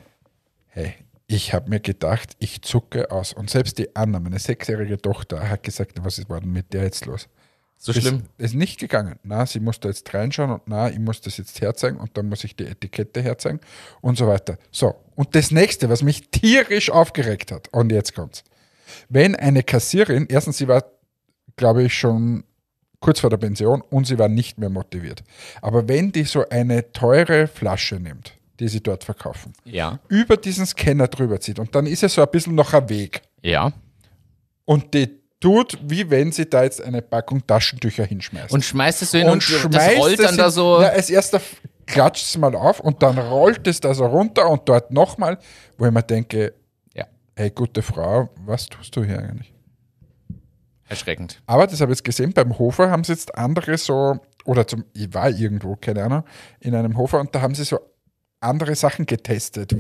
Hey, 0.67 0.93
ich 1.27 1.53
habe 1.53 1.69
mir 1.69 1.79
gedacht, 1.79 2.35
ich 2.39 2.61
zucke 2.61 3.11
aus. 3.11 3.33
Und 3.33 3.49
selbst 3.49 3.77
die 3.77 3.95
Anna, 3.95 4.19
meine 4.19 4.39
sechsjährige 4.39 5.01
Tochter, 5.01 5.49
hat 5.49 5.63
gesagt, 5.63 6.03
was 6.03 6.19
ist 6.19 6.29
denn 6.29 6.51
mit 6.51 6.73
der 6.73 6.83
jetzt 6.83 7.05
los? 7.05 7.27
So 7.77 7.91
Das 7.91 8.03
schlimm. 8.03 8.23
ist 8.37 8.55
nicht 8.55 8.79
gegangen. 8.79 9.19
Na, 9.23 9.45
sie 9.45 9.59
muss 9.59 9.79
da 9.79 9.89
jetzt 9.89 10.11
reinschauen 10.13 10.51
und 10.51 10.61
na, 10.65 10.89
ich 10.89 10.99
muss 10.99 11.21
das 11.21 11.37
jetzt 11.37 11.59
herzeigen 11.61 11.97
und 11.97 12.17
dann 12.17 12.29
muss 12.29 12.43
ich 12.43 12.55
die 12.55 12.65
Etikette 12.65 13.21
herzeigen 13.21 13.59
und 14.01 14.17
so 14.17 14.27
weiter. 14.27 14.57
So, 14.71 14.95
und 15.15 15.35
das 15.35 15.51
nächste, 15.51 15.89
was 15.89 16.01
mich 16.01 16.29
tierisch 16.29 16.89
aufgeregt 16.89 17.51
hat, 17.51 17.67
und 17.73 17.91
jetzt 17.91 18.15
kommt's. 18.15 18.43
Wenn 19.09 19.35
eine 19.35 19.63
Kassierin, 19.63 20.25
erstens, 20.29 20.57
sie 20.57 20.67
war, 20.67 20.85
glaube 21.57 21.83
ich, 21.83 21.93
schon 21.97 22.43
kurz 23.05 23.19
vor 23.19 23.29
der 23.29 23.37
Pension 23.37 23.81
und 23.89 24.07
sie 24.07 24.17
war 24.17 24.27
nicht 24.27 24.57
mehr 24.57 24.69
motiviert. 24.69 25.23
Aber 25.61 25.87
wenn 25.87 26.11
die 26.11 26.23
so 26.23 26.47
eine 26.49 26.91
teure 26.91 27.45
Flasche 27.47 27.95
nimmt, 27.99 28.33
die 28.59 28.67
sie 28.67 28.81
dort 28.81 29.03
verkaufen, 29.03 29.53
Ja. 29.63 29.99
über 30.07 30.37
diesen 30.37 30.65
Scanner 30.65 31.07
drüber 31.07 31.39
zieht 31.39 31.59
und 31.59 31.75
dann 31.75 31.85
ist 31.85 32.01
es 32.03 32.15
so 32.15 32.21
ein 32.23 32.29
bisschen 32.31 32.55
noch 32.55 32.73
ein 32.73 32.89
Weg 32.89 33.21
Ja. 33.43 33.71
und 34.65 34.93
die 34.95 35.19
tut, 35.39 35.77
wie 35.83 36.09
wenn 36.09 36.31
sie 36.31 36.49
da 36.49 36.63
jetzt 36.63 36.81
eine 36.81 37.01
Packung 37.03 37.45
Taschentücher 37.45 38.05
hinschmeißt 38.05 38.51
Und 38.51 38.63
schmeißt 38.65 39.03
es 39.03 39.11
so 39.11 39.17
hin 39.19 39.29
und, 39.29 39.43
das 39.43 39.61
schmeißt 39.61 39.97
rollt 39.99 40.19
es 40.19 40.25
dann 40.25 40.37
da 40.37 40.49
so. 40.49 40.81
Ja, 40.81 40.87
als 40.89 41.09
erster 41.11 41.39
klatscht 41.85 42.25
es 42.25 42.37
mal 42.39 42.55
auf 42.55 42.79
und 42.79 43.03
dann 43.03 43.19
rollt 43.19 43.67
es 43.67 43.79
da 43.81 43.93
so 43.93 44.05
runter 44.07 44.49
und 44.49 44.67
dort 44.67 44.89
nochmal, 44.91 45.37
wo 45.77 45.85
ich 45.85 45.91
mir 45.91 46.01
denke, 46.01 46.53
Ja. 46.95 47.05
hey, 47.35 47.51
gute 47.51 47.83
Frau, 47.83 48.29
was 48.45 48.65
tust 48.65 48.95
du 48.95 49.03
hier 49.03 49.19
eigentlich? 49.19 49.53
Erschreckend. 50.87 51.41
Aber 51.47 51.65
das 51.67 51.81
habe 51.81 51.91
ich 51.91 51.97
jetzt 51.99 52.03
gesehen, 52.05 52.33
beim 52.33 52.57
Hofer 52.59 52.91
haben 52.91 53.03
sie 53.03 53.13
jetzt 53.13 53.35
andere 53.35 53.77
so, 53.77 54.19
oder 54.45 54.67
zum, 54.67 54.85
ich 54.93 55.13
war 55.13 55.29
irgendwo, 55.29 55.75
keine 55.75 56.03
Ahnung, 56.03 56.23
in 56.59 56.75
einem 56.75 56.95
Hofer 56.97 57.19
und 57.19 57.33
da 57.33 57.41
haben 57.41 57.55
sie 57.55 57.63
so 57.63 57.79
andere 58.39 58.75
Sachen 58.75 59.05
getestet. 59.05 59.75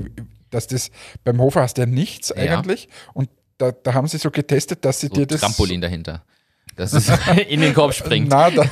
Dass 0.49 0.67
das, 0.67 0.89
beim 1.23 1.39
Hofer 1.39 1.61
hast 1.61 1.77
du 1.77 1.81
ja 1.81 1.85
nichts 1.85 2.29
Ja. 2.29 2.35
eigentlich 2.57 2.89
und 3.13 3.29
da, 3.57 3.71
da 3.71 3.93
haben 3.93 4.07
sie 4.07 4.17
so 4.17 4.31
getestet, 4.31 4.83
dass 4.83 4.99
sie 4.99 5.07
So 5.07 5.13
dir 5.13 5.27
das. 5.27 5.41
Trampolin 5.41 5.79
dahinter. 5.81 6.23
Dass 6.75 6.91
es 6.93 7.09
in 7.47 7.61
den 7.61 7.73
Korb 7.73 7.93
springt. 7.93 8.27
Na, 8.29 8.49
da, 8.49 8.63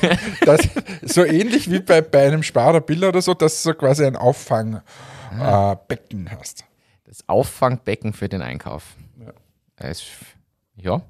das, 0.44 0.68
so 1.02 1.24
ähnlich 1.24 1.70
wie 1.70 1.80
bei, 1.80 2.02
bei 2.02 2.26
einem 2.26 2.42
Sparerbill 2.42 3.04
oder 3.04 3.22
so, 3.22 3.32
dass 3.34 3.62
du 3.62 3.70
so 3.70 3.74
quasi 3.74 4.04
ein 4.04 4.16
Auffangbecken 4.16 4.82
äh, 5.40 5.76
Becken 5.88 6.30
hast. 6.30 6.64
Das 7.04 7.26
Auffangbecken 7.28 8.12
für 8.12 8.28
den 8.28 8.42
Einkauf. 8.42 8.96
Es- 9.76 10.02
Ja. 10.76 11.00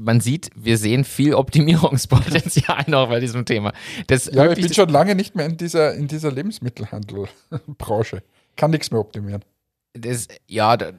Man 0.00 0.20
sieht, 0.20 0.50
wir 0.54 0.76
sehen 0.78 1.04
viel 1.04 1.34
Optimierungspotenzial 1.34 2.84
noch 2.88 3.08
bei 3.08 3.20
diesem 3.20 3.44
Thema. 3.44 3.72
Das 4.08 4.26
Ja, 4.32 4.50
ich 4.52 4.60
bin 4.60 4.72
schon 4.72 4.88
lange 4.90 5.14
nicht 5.14 5.34
mehr 5.34 5.46
in 5.46 5.56
dieser, 5.56 5.94
in 5.94 6.06
dieser 6.08 6.30
Lebensmittelhandelbranche. 6.32 8.22
Kann 8.56 8.70
nichts 8.70 8.90
mehr 8.90 9.00
optimieren. 9.00 9.44
das, 9.94 10.28
ja, 10.46 10.76
da, 10.76 10.92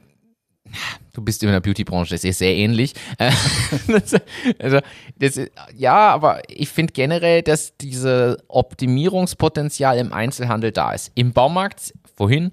du 1.13 1.21
bist 1.21 1.41
in 1.43 1.49
der 1.49 1.59
Beautybranche, 1.59 2.13
das 2.13 2.23
ist 2.23 2.39
sehr 2.39 2.53
ähnlich. 2.55 2.93
Äh, 3.17 3.31
das, 3.87 4.15
also, 4.59 4.79
das, 5.17 5.37
ist- 5.37 5.51
ja, 5.75 6.09
aber 6.09 6.41
ich 6.49 6.69
finde 6.69 6.93
generell, 6.93 7.41
dass 7.41 7.75
dieses 7.77 8.37
Optimierungspotenzial 8.47 9.97
im 9.97 10.13
Einzelhandel 10.13 10.71
da 10.71 10.91
ist. 10.93 11.11
Im 11.15 11.33
Baumarkt, 11.33 11.93
vorhin, 12.15 12.51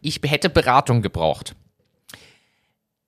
ich 0.00 0.20
hätte 0.24 0.48
Beratung 0.50 1.02
gebraucht. 1.02 1.54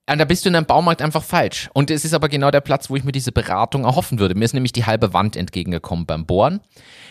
Ja, 0.09 0.16
da 0.16 0.24
bist 0.24 0.44
du 0.44 0.48
in 0.48 0.56
einem 0.56 0.64
Baumarkt 0.64 1.02
einfach 1.02 1.22
falsch. 1.22 1.68
Und 1.74 1.90
es 1.90 2.04
ist 2.04 2.14
aber 2.14 2.30
genau 2.30 2.50
der 2.50 2.62
Platz, 2.62 2.88
wo 2.88 2.96
ich 2.96 3.04
mir 3.04 3.12
diese 3.12 3.30
Beratung 3.30 3.84
erhoffen 3.84 4.18
würde. 4.18 4.34
Mir 4.34 4.46
ist 4.46 4.54
nämlich 4.54 4.72
die 4.72 4.86
halbe 4.86 5.12
Wand 5.12 5.36
entgegengekommen 5.36 6.06
beim 6.06 6.24
Bohren. 6.24 6.61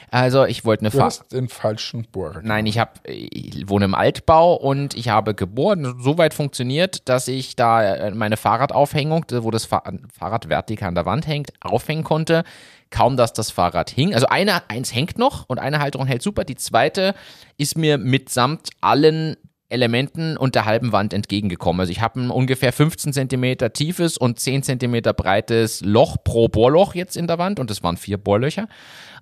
Also 0.09 0.45
ich 0.45 0.65
wollte 0.65 0.81
eine 0.81 0.89
Du 0.89 0.97
Fa 0.97 1.05
hast 1.05 1.31
den 1.31 1.49
falschen 1.49 2.07
Bohrer. 2.11 2.41
Nein, 2.41 2.65
ich, 2.65 2.79
hab, 2.79 3.01
ich 3.07 3.69
wohne 3.69 3.85
im 3.85 3.93
Altbau 3.93 4.55
und 4.55 4.95
ich 4.95 5.09
habe 5.09 5.35
gebohrt. 5.35 5.79
Soweit 5.99 6.33
funktioniert, 6.33 7.07
dass 7.07 7.27
ich 7.27 7.55
da 7.55 7.83
äh, 7.83 8.11
meine 8.11 8.37
Fahrradaufhängung, 8.37 9.25
wo 9.29 9.51
das 9.51 9.65
Fa 9.65 9.83
Fahrrad 10.17 10.49
vertikal 10.49 10.87
an 10.87 10.95
der 10.95 11.05
Wand 11.05 11.27
hängt, 11.27 11.51
aufhängen 11.61 12.03
konnte. 12.03 12.45
Kaum, 12.89 13.17
dass 13.17 13.33
das 13.33 13.51
Fahrrad 13.51 13.89
hing. 13.89 14.13
Also 14.15 14.27
eine, 14.27 14.69
eins 14.69 14.95
hängt 14.95 15.17
noch 15.17 15.47
und 15.49 15.59
eine 15.59 15.79
Halterung 15.79 16.07
hält 16.07 16.21
super. 16.21 16.45
Die 16.45 16.55
zweite 16.55 17.13
ist 17.57 17.77
mir 17.77 17.97
mitsamt 17.97 18.69
allen 18.79 19.35
Elementen 19.70 20.38
und 20.38 20.55
der 20.55 20.65
halben 20.65 20.91
Wand 20.91 21.13
entgegengekommen. 21.13 21.82
Also 21.82 21.91
ich 21.91 22.01
habe 22.01 22.22
ein 22.22 22.30
ungefähr 22.30 22.72
15 22.72 23.11
Zentimeter 23.11 23.74
tiefes 23.74 24.18
und 24.18 24.39
10 24.39 24.63
Zentimeter 24.63 25.13
breites 25.13 25.82
Loch 25.82 26.18
pro 26.24 26.47
Bohrloch 26.47 26.95
jetzt 26.95 27.18
in 27.18 27.28
der 27.28 27.38
Wand 27.38 27.59
und 27.59 27.70
das 27.70 27.84
waren 27.84 27.97
vier 27.97 28.18
Bohrlöcher. 28.18 28.68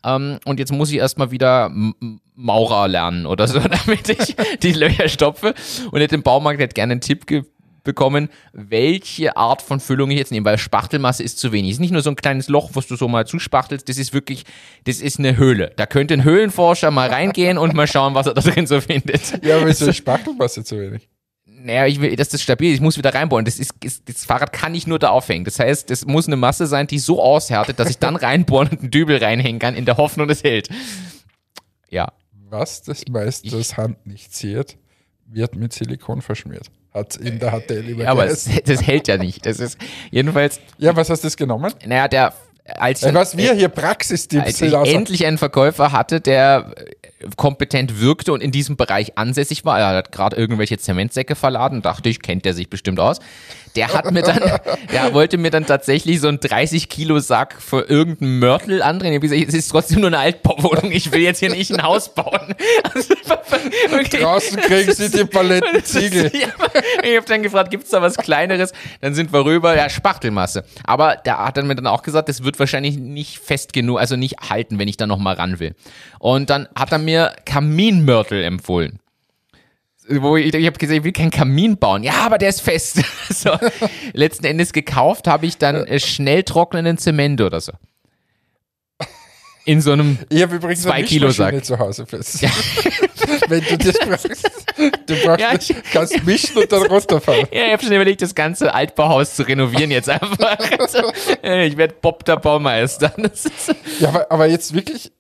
Ähm, 0.04 0.40
und 0.46 0.60
jetzt 0.60 0.72
muss 0.72 0.92
ich 0.92 0.98
erstmal 0.98 1.32
wieder 1.32 1.72
Maurer 2.36 2.88
lernen 2.88 3.26
oder 3.26 3.48
so, 3.48 3.60
damit 3.86 4.10
ich 4.10 4.36
die 4.62 4.74
Löcher 4.74 5.10
stopfe. 5.10 5.56
Und 5.92 6.00
hätte 6.00 6.16
im 6.16 6.24
Baumarkt 6.24 6.60
hätte 6.60 6.74
gerne 6.74 6.94
einen 6.94 7.02
Tipp 7.02 7.26
ge 7.26 7.44
bekommen, 7.86 8.28
welche 8.52 9.38
Art 9.38 9.62
von 9.62 9.80
Füllung 9.80 10.12
ich 10.12 10.18
jetzt 10.18 10.32
nehme, 10.32 10.46
weil 10.46 10.58
Spachtelmasse 10.58 11.24
ist 11.24 11.40
zu 11.40 11.54
wenig. 11.54 11.72
Es 11.72 11.76
ist 11.78 11.82
nicht 11.82 11.92
nur 11.92 12.02
so 12.02 12.10
ein 12.10 12.18
kleines 12.18 12.50
Loch, 12.50 12.72
was 12.74 12.88
du 12.88 12.98
so 12.98 13.08
mal 13.08 13.26
zuspachtelst, 13.26 13.88
das 13.88 13.98
ist 13.98 14.14
wirklich, 14.14 14.44
das 14.84 15.00
ist 15.00 15.20
eine 15.20 15.38
Höhle. 15.38 15.72
Da 15.78 15.86
könnte 15.86 16.14
ein 16.16 16.26
Höhlenforscher 16.26 16.92
mal 16.92 17.10
reingehen 17.10 17.58
und 17.58 17.74
mal 17.74 17.88
schauen, 17.88 18.14
was 18.14 18.28
er 18.28 18.34
da 18.34 18.42
drin 18.42 18.68
so 18.68 18.82
findet. 18.82 19.42
Ja, 19.46 19.58
aber 19.58 19.68
ist 19.68 19.96
Spachtelmasse 19.96 20.66
zu 20.66 20.78
wenig? 20.78 21.08
Naja, 21.66 21.88
ich 21.88 22.00
will, 22.00 22.16
dass 22.16 22.30
das 22.30 22.44
stabil 22.44 22.70
ist. 22.70 22.76
Ich 22.76 22.82
muss 22.82 22.98
wieder 22.98 23.14
reinbohren. 23.14 23.46
Das, 23.46 23.58
ist, 23.58 23.74
ist, 23.84 24.08
das 24.08 24.26
Fahrrad 24.26 24.54
kann 24.54 24.76
ich 24.76 24.86
nur 24.86 25.00
da 25.00 25.10
aufhängen. 25.10 25.46
Das 25.46 25.58
heißt, 25.58 25.90
es 25.90 26.06
muss 26.06 26.28
eine 26.28 26.36
Masse 26.36 26.68
sein, 26.68 26.86
die 26.86 27.00
so 27.00 27.22
aushärtet, 27.24 27.80
dass 27.80 27.90
ich 27.90 27.98
dann 27.98 28.16
reinbohren 28.16 28.70
und 28.70 28.82
einen 28.82 28.92
Dübel 28.92 29.18
reinhängen 29.18 29.58
kann, 29.58 29.76
in 29.76 29.86
der 29.86 29.98
Hoffnung, 29.98 30.28
das 30.28 30.44
hält. 30.44 30.70
Ja. 31.90 32.12
Was 32.50 32.84
das 32.84 33.04
meiste 33.10 33.50
das 33.50 33.78
Hand 33.78 34.06
nicht 34.06 34.36
sieht, 34.36 34.78
wird 35.26 35.56
mit 35.56 35.74
Silikon 35.74 36.22
verschmiert. 36.22 36.70
Hat 36.94 37.16
in 37.18 37.40
der 37.40 37.52
HTL 37.52 37.90
immer 37.90 38.04
ja, 38.04 38.12
aber 38.12 38.26
es, 38.26 38.50
das 38.66 38.82
hält 38.86 39.08
ja 39.08 39.18
nicht. 39.18 39.46
Das 39.46 39.60
ist 39.60 39.78
jedenfalls. 40.12 40.60
Ja, 40.78 40.96
was 40.96 41.10
hast 41.10 41.24
du 41.24 41.28
das 41.28 41.38
genommen? 41.38 41.74
Naja, 41.86 42.08
der 42.08 42.34
als 42.66 43.04
ich, 43.04 43.14
was 43.14 43.38
wir 43.38 43.54
hier 43.54 43.70
Praxistipps 43.70 44.46
als 44.46 44.62
ich 44.62 44.74
endlich 44.74 45.26
einen 45.26 45.38
Verkäufer 45.38 45.92
hatte, 45.92 46.20
der 46.20 46.74
kompetent 47.36 48.00
wirkte 48.00 48.34
und 48.34 48.42
in 48.42 48.52
diesem 48.52 48.76
Bereich 48.76 49.18
ansässig 49.18 49.66
war. 49.66 49.80
Er 49.80 49.90
hat 49.90 50.12
gerade 50.12 50.36
irgendwelche 50.36 50.78
Zementsäcke 50.78 51.36
verladen, 51.36 51.82
dachte 51.82 52.10
ich, 52.10 52.22
kennt 52.22 52.46
der 52.46 52.54
sich 52.54 52.70
bestimmt 52.70 53.00
aus. 53.00 53.20
Der 53.76 53.94
hat 53.94 54.12
mir 54.12 54.22
dann, 54.22 54.40
der 54.94 55.14
wollte 55.14 55.38
mir 55.38 55.52
dann 55.52 55.66
tatsächlich 55.66 56.20
so 56.20 56.28
einen 56.28 56.40
30 56.40 56.90
Kilo 56.90 57.20
Sack 57.20 57.56
für 57.60 57.82
irgendeinen 57.82 58.40
Mörtel 58.40 58.82
andrehen. 58.82 59.14
Ich 59.14 59.18
habe 59.18 59.28
gesagt, 59.28 59.50
es 59.50 59.54
ist 59.54 59.70
trotzdem 59.70 60.00
nur 60.02 60.08
eine 60.08 60.20
Altbauwohnung, 60.20 60.92
ich 60.92 61.12
will 61.12 61.22
jetzt 61.22 61.40
hier 61.40 61.52
nicht 61.52 61.72
ein 61.72 61.84
Haus 61.84 62.14
bauen. 62.14 62.56
Also, 62.84 63.14
okay. 63.94 64.22
Draußen 64.22 64.58
kriegen 64.58 64.92
sie 64.94 65.10
die 65.10 65.26
Paletten 65.26 65.84
Ziegel. 65.84 66.32
Ja, 66.34 66.48
ich 67.04 67.16
habe 67.18 67.26
dann 67.28 67.42
gefragt, 67.44 67.72
gibt 67.72 67.86
es 67.86 67.90
da 67.90 68.02
was 68.02 68.16
Kleineres? 68.18 68.74
Dann 69.02 69.16
sind 69.16 69.34
wir 69.34 69.44
rüber, 69.46 69.76
ja, 69.76 69.90
Spachtelmasse. 69.90 70.64
Aber 70.84 71.16
der 71.16 71.46
hat 71.46 71.58
dann 71.58 71.68
mir 71.68 71.76
dann 71.76 71.88
auch 71.88 72.04
gesagt, 72.04 72.30
das 72.30 72.44
wird 72.44 72.60
wahrscheinlich 72.60 72.98
nicht 72.98 73.40
fest 73.40 73.74
genug, 73.74 74.00
also 74.00 74.16
nicht 74.16 74.36
halten, 74.50 74.80
wenn 74.80 74.88
ich 74.88 74.98
da 74.98 75.08
nochmal 75.08 75.36
ran 75.36 75.60
will. 75.60 75.76
Und 76.20 76.50
dann 76.50 76.68
hat 76.76 76.92
er 76.92 77.00
mir 77.00 77.34
Kaminmörtel 77.46 78.44
empfohlen 78.44 79.00
wo 80.08 80.38
ich, 80.38 80.54
ich 80.54 80.66
habe 80.66 80.78
gesagt, 80.78 80.98
ich 80.98 81.04
will 81.04 81.12
keinen 81.12 81.32
Kamin 81.32 81.78
bauen. 81.78 82.04
Ja, 82.04 82.26
aber 82.26 82.38
der 82.38 82.50
ist 82.50 82.62
fest. 82.62 83.02
so, 83.30 83.52
letzten 84.14 84.46
Endes 84.46 84.74
gekauft 84.74 85.28
habe 85.28 85.46
ich 85.46 85.58
dann 85.58 85.86
äh, 85.86 86.00
schnell 86.00 86.44
trocknenden 86.44 86.98
Zement 86.98 87.42
oder 87.42 87.62
so. 87.62 87.74
In 89.68 89.82
so 89.82 89.94
einem 89.94 90.20
ich 90.30 90.44
habe 90.44 90.58
übrigens 90.58 90.84
zwei 90.84 91.02
Kilo 91.02 91.32
Sack 91.32 91.66
zu 91.66 91.80
Hause 91.80 92.06
fest. 92.06 92.40
Ja. 92.42 92.52
Wenn 93.48 93.64
du 93.64 93.78
das 93.78 93.98
brauchst, 94.00 94.52
du 95.06 95.16
brauchst, 95.24 95.40
ja, 95.40 95.54
ich, 95.54 95.76
kannst 95.92 96.26
mischen 96.26 96.58
und 96.58 96.72
dann 96.72 96.84
runterfahren. 96.88 97.48
Ja, 97.52 97.66
ich 97.66 97.72
habe 97.74 97.84
schon 97.84 97.94
überlegt, 97.94 98.22
das 98.22 98.36
ganze 98.36 98.74
Altbauhaus 98.74 99.36
zu 99.36 99.44
renovieren 99.44 99.92
jetzt 99.92 100.10
einfach. 100.10 100.58
ich 101.42 101.78
werde 101.78 101.96
Bob 102.02 102.26
der 102.26 102.38
Baumeister. 102.38 103.14
ja, 104.00 104.10
aber, 104.10 104.32
aber 104.32 104.46
jetzt 104.48 104.74
wirklich, 104.74 105.12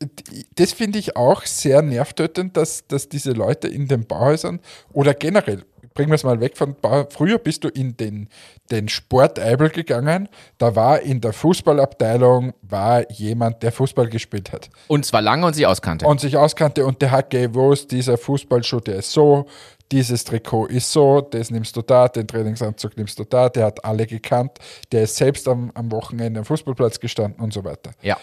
das 0.55 0.73
finde 0.73 0.99
ich 0.99 1.15
auch 1.15 1.43
sehr 1.45 1.81
nervtötend, 1.81 2.57
dass, 2.57 2.87
dass 2.87 3.09
diese 3.09 3.31
Leute 3.31 3.67
in 3.67 3.87
den 3.87 4.05
Bauhäusern 4.05 4.59
oder 4.93 5.13
generell 5.13 5.63
bringen 5.95 6.11
wir 6.11 6.15
es 6.15 6.23
mal 6.23 6.39
weg 6.39 6.55
von. 6.57 6.75
Früher 7.09 7.39
bist 7.39 7.63
du 7.63 7.69
in 7.69 7.97
den, 7.97 8.29
den 8.69 8.87
Sporteibel 8.89 9.69
gegangen, 9.69 10.29
da 10.59 10.75
war 10.75 10.99
in 10.99 11.21
der 11.21 11.33
Fußballabteilung 11.33 12.53
war 12.61 13.09
jemand, 13.11 13.63
der 13.63 13.71
Fußball 13.71 14.07
gespielt 14.09 14.51
hat. 14.51 14.69
Und 14.87 15.05
zwar 15.05 15.23
lange 15.23 15.47
und 15.47 15.53
sich 15.53 15.65
auskannte. 15.65 16.05
Und 16.05 16.19
sich 16.19 16.37
auskannte 16.37 16.85
und 16.85 17.01
der 17.01 17.11
hat 17.11 17.31
gewusst, 17.31 17.91
dieser 17.91 18.17
Fußballschuh, 18.17 18.81
der 18.81 18.97
ist 18.97 19.11
so, 19.11 19.47
dieses 19.91 20.23
Trikot 20.25 20.67
ist 20.67 20.91
so, 20.91 21.21
das 21.21 21.49
nimmst 21.49 21.75
du 21.75 21.81
da, 21.81 22.09
den 22.09 22.27
Trainingsanzug 22.27 22.97
nimmst 22.97 23.17
du 23.17 23.23
da, 23.23 23.49
der 23.49 23.65
hat 23.65 23.85
alle 23.85 24.05
gekannt, 24.05 24.59
der 24.91 25.03
ist 25.03 25.15
selbst 25.15 25.47
am, 25.47 25.71
am 25.73 25.91
Wochenende 25.91 26.39
am 26.39 26.45
Fußballplatz 26.45 26.99
gestanden 26.99 27.41
und 27.41 27.53
so 27.53 27.63
weiter. 27.63 27.91
Ja 28.01 28.17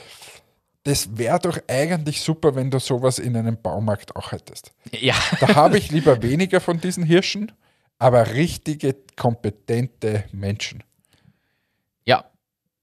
das 0.84 1.16
wäre 1.16 1.38
doch 1.38 1.58
eigentlich 1.68 2.20
super, 2.22 2.54
wenn 2.54 2.70
du 2.70 2.80
sowas 2.80 3.18
in 3.18 3.36
einem 3.36 3.56
Baumarkt 3.56 4.16
auch 4.16 4.32
hättest. 4.32 4.72
Ja. 4.90 5.14
Da 5.40 5.54
habe 5.54 5.78
ich 5.78 5.90
lieber 5.92 6.22
weniger 6.22 6.60
von 6.60 6.80
diesen 6.80 7.04
Hirschen 7.04 7.52
aber 8.02 8.34
richtige, 8.34 8.96
kompetente 9.16 10.24
Menschen. 10.32 10.82
Ja, 12.04 12.24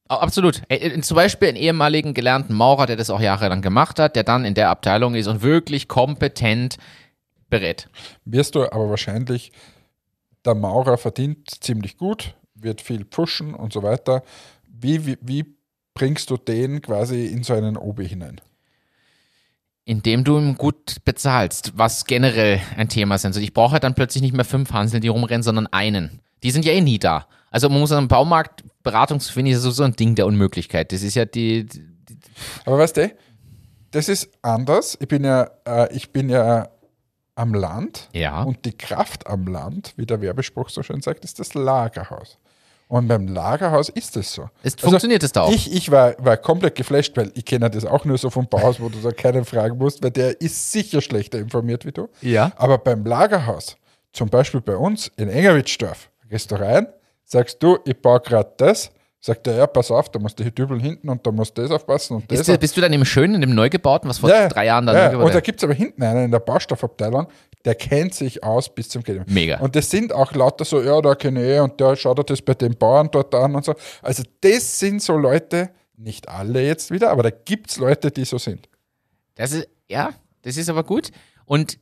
Absolut. 0.07 0.63
Zum 1.01 1.15
Beispiel 1.15 1.49
einen 1.49 1.57
ehemaligen 1.57 2.15
gelernten 2.15 2.55
Maurer, 2.55 2.87
der 2.87 2.95
das 2.95 3.11
auch 3.11 3.21
jahrelang 3.21 3.61
gemacht 3.61 3.99
hat, 3.99 4.15
der 4.15 4.23
dann 4.23 4.43
in 4.43 4.55
der 4.55 4.69
Abteilung 4.69 5.13
ist 5.13 5.27
und 5.27 5.43
wirklich 5.43 5.87
kompetent 5.87 6.77
berät. 7.47 7.89
Wirst 8.25 8.55
du 8.55 8.63
aber 8.63 8.89
wahrscheinlich, 8.89 9.51
der 10.45 10.55
Maurer 10.55 10.97
verdient 10.97 11.51
ziemlich 11.63 11.97
gut, 11.97 12.33
wird 12.55 12.81
viel 12.81 13.05
pushen 13.05 13.53
und 13.53 13.71
so 13.71 13.83
weiter. 13.83 14.23
Wie, 14.67 15.05
wie, 15.05 15.17
wie 15.21 15.45
bringst 15.93 16.31
du 16.31 16.37
den 16.37 16.81
quasi 16.81 17.27
in 17.27 17.43
so 17.43 17.53
einen 17.53 17.77
Obi 17.77 18.07
hinein? 18.07 18.41
Indem 19.89 20.23
du 20.23 20.37
ihm 20.37 20.55
gut 20.55 20.97
bezahlst, 21.03 21.73
was 21.75 22.05
generell 22.05 22.61
ein 22.77 22.89
Thema 22.89 23.15
ist. 23.15 23.25
Also 23.25 23.39
ich 23.39 23.55
brauche 23.55 23.79
dann 23.79 23.95
plötzlich 23.95 24.21
nicht 24.21 24.35
mehr 24.35 24.45
fünf 24.45 24.71
Hanseln, 24.71 25.01
die 25.01 25.07
rumrennen, 25.07 25.41
sondern 25.41 25.65
einen. 25.67 26.21
Die 26.43 26.51
sind 26.51 26.63
ja 26.63 26.73
eh 26.73 26.81
nie 26.81 26.99
da. 26.99 27.25
Also 27.49 27.69
man 27.69 27.79
muss 27.79 27.91
am 27.91 28.07
Baumarkt 28.07 28.63
Beratung 28.83 29.19
zu 29.19 29.33
finden, 29.33 29.51
ist 29.51 29.63
so 29.63 29.83
ein 29.83 29.95
Ding 29.95 30.13
der 30.13 30.27
Unmöglichkeit. 30.27 30.91
Das 30.91 31.01
ist 31.01 31.15
ja 31.15 31.25
die. 31.25 31.65
die 31.65 31.81
Aber 32.65 32.77
weißt 32.77 32.97
du, 32.97 33.11
das 33.89 34.09
ist 34.09 34.29
anders. 34.43 34.95
Ich 35.01 35.07
bin 35.07 35.23
ja, 35.23 35.49
äh, 35.65 35.91
ich 35.95 36.11
bin 36.11 36.29
ja 36.29 36.69
am 37.33 37.53
Land. 37.55 38.09
Ja. 38.13 38.43
Und 38.43 38.65
die 38.65 38.77
Kraft 38.77 39.25
am 39.25 39.47
Land, 39.47 39.93
wie 39.95 40.05
der 40.05 40.21
Werbespruch 40.21 40.69
so 40.69 40.83
schön 40.83 41.01
sagt, 41.01 41.25
ist 41.25 41.39
das 41.39 41.53
Lagerhaus. 41.55 42.37
Und 42.89 43.07
beim 43.07 43.27
Lagerhaus 43.27 43.89
ist 43.89 44.17
es 44.17 44.33
so. 44.33 44.49
Es 44.63 44.73
also 44.73 44.89
funktioniert 44.89 45.21
es 45.21 45.31
da 45.31 45.43
auch. 45.43 45.51
Ich, 45.51 45.71
ich 45.71 45.91
war, 45.91 46.15
war 46.17 46.37
komplett 46.37 46.73
geflasht, 46.73 47.15
weil 47.15 47.31
ich 47.35 47.45
kenne 47.45 47.69
das 47.69 47.85
auch 47.85 48.03
nur 48.03 48.17
so 48.17 48.31
vom 48.31 48.47
Bauhaus, 48.47 48.79
wo 48.79 48.89
du 48.89 48.97
da 48.97 49.11
keinen 49.11 49.45
fragen 49.45 49.77
musst, 49.77 50.03
weil 50.03 50.09
der 50.09 50.41
ist 50.41 50.71
sicher 50.71 50.99
schlechter 50.99 51.37
informiert 51.37 51.85
wie 51.85 51.91
du. 51.91 52.09
Ja. 52.21 52.51
Aber 52.55 52.79
beim 52.79 53.05
Lagerhaus, 53.05 53.77
zum 54.11 54.27
Beispiel 54.29 54.61
bei 54.61 54.75
uns 54.75 55.11
in 55.17 55.29
Engerwitzdorf, 55.29 56.09
gehst 56.29 56.49
du 56.49 56.55
rein, 56.55 56.87
sagst 57.25 57.61
du, 57.61 57.77
ich 57.85 57.95
baue 57.95 58.21
gerade 58.21 58.51
das, 58.57 58.89
sagt 59.19 59.45
er, 59.45 59.57
ja, 59.57 59.67
pass 59.67 59.91
auf, 59.91 60.09
da 60.09 60.17
musst 60.17 60.39
du 60.39 60.43
hier 60.43 60.51
dübeln 60.51 60.79
hinten 60.79 61.09
und 61.09 61.25
da 61.27 61.31
musst 61.31 61.55
du 61.55 61.61
das 61.61 61.69
aufpassen 61.69 62.15
und 62.15 62.31
das. 62.31 62.47
Ist, 62.47 62.59
bist 62.59 62.75
du 62.75 62.81
dann 62.81 62.93
im 62.93 63.05
Schönen, 63.05 63.35
in 63.35 63.41
dem 63.41 63.53
Neugebauten, 63.53 64.09
was 64.09 64.17
vor 64.17 64.31
ja, 64.31 64.47
drei 64.47 64.65
Jahren 64.65 64.87
da 64.87 65.11
ja, 65.11 65.17
Und 65.17 65.35
da 65.35 65.41
gibt 65.41 65.59
es 65.59 65.63
aber 65.63 65.75
hinten 65.75 66.01
einen 66.01 66.25
in 66.25 66.31
der 66.31 66.39
Baustoffabteilung, 66.39 67.27
der 67.65 67.75
kennt 67.75 68.13
sich 68.13 68.43
aus 68.43 68.73
bis 68.73 68.89
zum 68.89 69.03
Gehen. 69.03 69.25
Mega. 69.27 69.59
Und 69.59 69.75
das 69.75 69.89
sind 69.89 70.13
auch 70.13 70.33
lauter 70.33 70.65
so, 70.65 70.81
ja, 70.81 71.01
da 71.01 71.15
kenne 71.15 71.43
ich 71.43 71.57
eh 71.57 71.59
und 71.59 71.79
der 71.79 71.95
schaut 71.95 72.17
er 72.17 72.23
das 72.23 72.41
bei 72.41 72.53
den 72.53 72.77
Bauern 72.77 73.09
dort 73.11 73.35
an 73.35 73.55
und 73.55 73.65
so. 73.65 73.75
Also 74.01 74.23
das 74.41 74.79
sind 74.79 75.01
so 75.01 75.17
Leute, 75.17 75.71
nicht 75.97 76.29
alle 76.29 76.65
jetzt 76.65 76.91
wieder, 76.91 77.11
aber 77.11 77.23
da 77.23 77.29
gibt 77.29 77.69
es 77.69 77.77
Leute, 77.77 78.11
die 78.11 78.25
so 78.25 78.37
sind. 78.37 78.69
Das 79.35 79.51
ist, 79.51 79.67
ja, 79.89 80.13
das 80.41 80.57
ist 80.57 80.69
aber 80.69 80.83
gut. 80.83 81.11
Und 81.45 81.79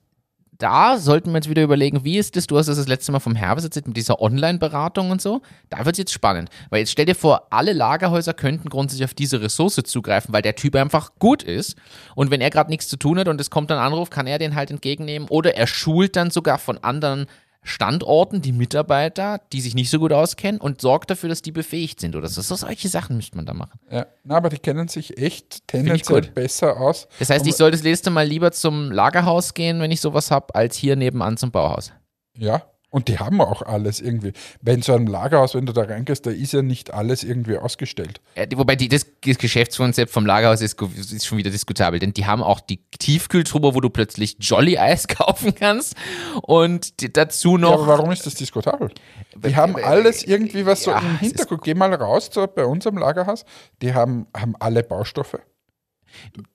da 0.57 0.97
sollten 0.97 1.31
wir 1.31 1.37
jetzt 1.37 1.49
wieder 1.49 1.63
überlegen, 1.63 2.03
wie 2.03 2.17
ist 2.17 2.35
das, 2.35 2.47
du 2.47 2.57
hast 2.57 2.67
das 2.67 2.77
das 2.77 2.87
letzte 2.87 3.11
Mal 3.11 3.19
vom 3.19 3.35
Herbst 3.35 3.65
erzählt, 3.65 3.87
mit 3.87 3.97
dieser 3.97 4.21
Online-Beratung 4.21 5.11
und 5.11 5.21
so. 5.21 5.41
Da 5.69 5.79
wird 5.79 5.93
es 5.93 5.99
jetzt 5.99 6.13
spannend. 6.13 6.49
Weil 6.69 6.79
jetzt 6.79 6.91
stell 6.91 7.05
dir 7.05 7.15
vor, 7.15 7.47
alle 7.51 7.73
Lagerhäuser 7.73 8.33
könnten 8.33 8.69
grundsätzlich 8.69 9.05
auf 9.05 9.13
diese 9.13 9.41
Ressource 9.41 9.75
zugreifen, 9.75 10.33
weil 10.33 10.41
der 10.41 10.55
Typ 10.55 10.75
einfach 10.75 11.11
gut 11.19 11.43
ist. 11.43 11.75
Und 12.15 12.31
wenn 12.31 12.41
er 12.41 12.49
gerade 12.49 12.69
nichts 12.69 12.87
zu 12.87 12.97
tun 12.97 13.19
hat 13.19 13.27
und 13.27 13.39
es 13.39 13.49
kommt 13.49 13.71
ein 13.71 13.77
Anruf, 13.77 14.09
kann 14.09 14.27
er 14.27 14.39
den 14.39 14.55
halt 14.55 14.71
entgegennehmen. 14.71 15.27
Oder 15.29 15.55
er 15.55 15.67
schult 15.67 16.15
dann 16.15 16.31
sogar 16.31 16.57
von 16.57 16.77
anderen 16.83 17.27
Standorten 17.67 18.41
die 18.41 18.53
Mitarbeiter, 18.53 19.41
die 19.51 19.61
sich 19.61 19.75
nicht 19.75 19.89
so 19.89 19.99
gut 19.99 20.13
auskennen 20.13 20.61
und 20.61 20.81
sorgt 20.81 21.09
dafür, 21.09 21.29
dass 21.29 21.41
die 21.41 21.51
befähigt 21.51 21.99
sind 21.99 22.15
oder 22.15 22.27
so. 22.27 22.41
so 22.41 22.55
solche 22.55 22.87
Sachen 22.87 23.17
müsste 23.17 23.35
man 23.35 23.45
da 23.45 23.53
machen. 23.53 23.79
Ja, 23.91 24.07
na, 24.23 24.37
aber 24.37 24.49
die 24.49 24.57
kennen 24.57 24.87
sich 24.87 25.17
echt 25.17 25.67
tendenziell 25.67 26.21
besser 26.21 26.79
aus. 26.79 27.07
Das 27.19 27.29
heißt, 27.29 27.45
ich 27.45 27.55
soll 27.55 27.71
das 27.71 27.83
nächste 27.83 28.09
Mal 28.09 28.25
lieber 28.25 28.51
zum 28.51 28.91
Lagerhaus 28.91 29.53
gehen, 29.53 29.81
wenn 29.81 29.91
ich 29.91 29.99
sowas 29.99 30.31
habe, 30.31 30.55
als 30.55 30.77
hier 30.77 30.95
nebenan 30.95 31.35
zum 31.35 31.51
Bauhaus. 31.51 31.91
Ja, 32.37 32.63
und 32.97 33.07
die 33.09 33.19
haben 33.19 33.39
auch 33.41 33.61
alles 33.61 34.01
irgendwie. 34.01 34.33
Bei 34.63 34.75
so 34.81 34.95
einem 34.95 35.05
Lagerhaus, 35.05 35.53
wenn 35.53 35.67
du 35.67 35.71
da 35.71 35.83
reingehst, 35.83 36.25
da 36.25 36.31
ist 36.31 36.51
ja 36.51 36.63
nicht 36.63 36.95
alles 36.95 37.23
irgendwie 37.23 37.55
ausgestellt. 37.55 38.21
Ja, 38.35 38.45
wobei 38.55 38.75
die, 38.75 38.89
das, 38.89 39.05
das 39.23 39.37
Geschäftskonzept 39.37 40.11
vom 40.11 40.25
Lagerhaus 40.25 40.61
ist, 40.61 40.81
ist, 40.81 41.27
schon 41.27 41.37
wieder 41.37 41.51
diskutabel, 41.51 41.99
denn 41.99 42.13
die 42.13 42.25
haben 42.25 42.41
auch 42.41 42.59
die 42.59 42.79
Tiefkühltruhe, 42.97 43.75
wo 43.75 43.81
du 43.81 43.91
plötzlich 43.91 44.37
Jolly 44.39 44.79
Eis 44.79 45.07
kaufen 45.07 45.53
kannst 45.53 45.95
und 46.41 47.15
dazu 47.15 47.57
noch. 47.57 47.69
Ja, 47.69 47.75
aber 47.75 47.87
warum 47.87 48.11
ist 48.11 48.25
das 48.25 48.33
diskutabel? 48.33 48.89
Die 49.35 49.55
haben 49.55 49.75
alles 49.75 50.23
irgendwie 50.23 50.65
was 50.65 50.81
so 50.81 50.89
ja, 50.89 50.99
im 50.99 51.19
Hintergrund. 51.19 51.61
Geh 51.63 51.75
mal 51.75 51.93
raus 51.93 52.31
zu, 52.31 52.47
bei 52.47 52.65
unserem 52.65 52.97
Lagerhaus, 52.97 53.45
die 53.83 53.93
haben, 53.93 54.25
haben 54.35 54.55
alle 54.59 54.81
Baustoffe. 54.81 55.37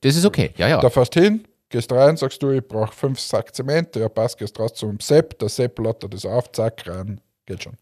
Das 0.01 0.17
ist 0.17 0.25
okay, 0.25 0.51
ja, 0.57 0.67
ja. 0.67 0.81
Da 0.81 0.91
fährst 0.91 1.15
hin, 1.15 1.45
gehst 1.73 1.91
rein, 1.91 2.17
sagst 2.17 2.43
du, 2.43 2.51
ich 2.51 2.67
brauche 2.67 2.95
fünf 2.95 3.19
Sack 3.19 3.55
Zement, 3.55 3.97
ja 3.97 4.09
passt, 4.09 4.39
gehst 4.39 4.59
raus 4.61 4.75
zum 4.75 5.01
Sepp, 5.01 5.39
der 5.41 5.49
Sepp 5.49 5.79
lottert 5.81 6.15
das 6.15 6.25
auf, 6.25 6.53
zack, 6.53 6.87
rein, 6.87 7.21
geht 7.47 7.65
schon. 7.65 7.77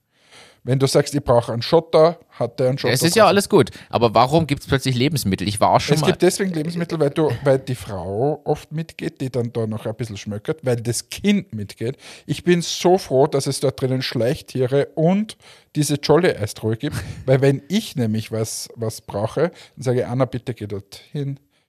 Wenn 0.62 0.78
du 0.78 0.86
sagst, 0.86 1.14
ich 1.14 1.24
brauche 1.24 1.52
einen 1.52 1.62
Schotter, 1.62 2.18
hat 2.32 2.60
der 2.60 2.68
einen 2.68 2.78
Schotter. 2.78 2.92
Es 2.92 3.02
ist 3.02 3.16
ja 3.16 3.26
alles 3.26 3.48
gut. 3.48 3.70
Aber 3.88 4.14
warum 4.14 4.46
gibt 4.46 4.60
es 4.60 4.68
plötzlich 4.68 4.94
Lebensmittel? 4.94 5.48
Ich 5.48 5.58
war 5.58 5.70
auch 5.70 5.80
schon 5.80 5.94
Es 5.94 6.02
mal. 6.02 6.08
gibt 6.08 6.20
deswegen 6.20 6.52
Lebensmittel, 6.52 7.00
weil, 7.00 7.08
du, 7.10 7.30
weil 7.44 7.58
die 7.58 7.74
Frau 7.74 8.42
oft 8.44 8.70
mitgeht, 8.70 9.22
die 9.22 9.30
dann 9.30 9.54
da 9.54 9.66
noch 9.66 9.86
ein 9.86 9.94
bisschen 9.94 10.18
schmöckert, 10.18 10.58
weil 10.62 10.76
das 10.76 11.08
Kind 11.08 11.54
mitgeht. 11.54 11.96
Ich 12.26 12.44
bin 12.44 12.60
so 12.60 12.98
froh, 12.98 13.26
dass 13.26 13.46
es 13.46 13.60
dort 13.60 13.80
drinnen 13.80 14.02
Schleichtiere 14.02 14.88
und 14.96 15.38
diese 15.76 15.94
Jolly-Eistruhe 15.94 16.76
gibt, 16.76 16.96
weil 17.26 17.40
wenn 17.40 17.62
ich 17.68 17.96
nämlich 17.96 18.30
was, 18.30 18.68
was 18.76 19.00
brauche, 19.00 19.52
dann 19.76 19.82
sage 19.82 20.00
ich, 20.00 20.06
Anna, 20.06 20.26
bitte 20.26 20.52
geh 20.52 20.66
dort 20.66 21.00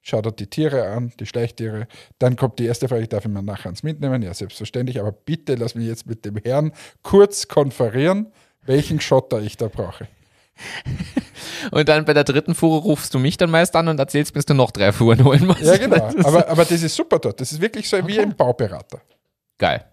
hin, 0.01 0.11
schau 0.11 0.21
dort 0.21 0.39
die 0.39 0.47
Tiere 0.47 0.87
an, 0.89 1.11
die 1.19 1.25
Schleichtiere. 1.25 1.87
Dann 2.19 2.35
kommt 2.35 2.59
die 2.59 2.65
erste 2.65 2.87
Frage, 2.87 3.07
darf 3.07 3.25
ich 3.25 3.31
mir 3.31 3.43
nachher 3.43 3.69
eins 3.69 3.83
mitnehmen? 3.83 4.21
Ja, 4.21 4.33
selbstverständlich, 4.33 4.99
aber 4.99 5.11
bitte 5.11 5.55
lass 5.55 5.75
mich 5.75 5.87
jetzt 5.87 6.07
mit 6.07 6.25
dem 6.25 6.37
Herrn 6.37 6.71
kurz 7.03 7.47
konferieren, 7.47 8.31
welchen 8.63 8.99
Schotter 8.99 9.41
ich 9.41 9.57
da 9.57 9.67
brauche. 9.67 10.07
Und 11.71 11.89
dann 11.89 12.05
bei 12.05 12.13
der 12.13 12.23
dritten 12.23 12.55
Fuhre 12.55 12.79
rufst 12.81 13.13
du 13.13 13.19
mich 13.19 13.37
dann 13.37 13.49
meist 13.49 13.75
an 13.75 13.87
und 13.87 13.99
erzählst, 13.99 14.33
bis 14.33 14.45
du 14.45 14.53
noch 14.53 14.71
drei 14.71 14.91
Fuhren 14.91 15.23
holen 15.23 15.45
musst. 15.45 15.61
Ja, 15.61 15.77
genau. 15.77 15.95
Aber, 16.23 16.47
aber 16.49 16.65
das 16.65 16.83
ist 16.83 16.95
super 16.95 17.19
dort. 17.19 17.39
Das 17.41 17.51
ist 17.51 17.61
wirklich 17.61 17.89
so 17.89 18.05
wie 18.05 18.19
ein 18.19 18.35
Bauberater. 18.35 19.01
Geil. 19.57 19.90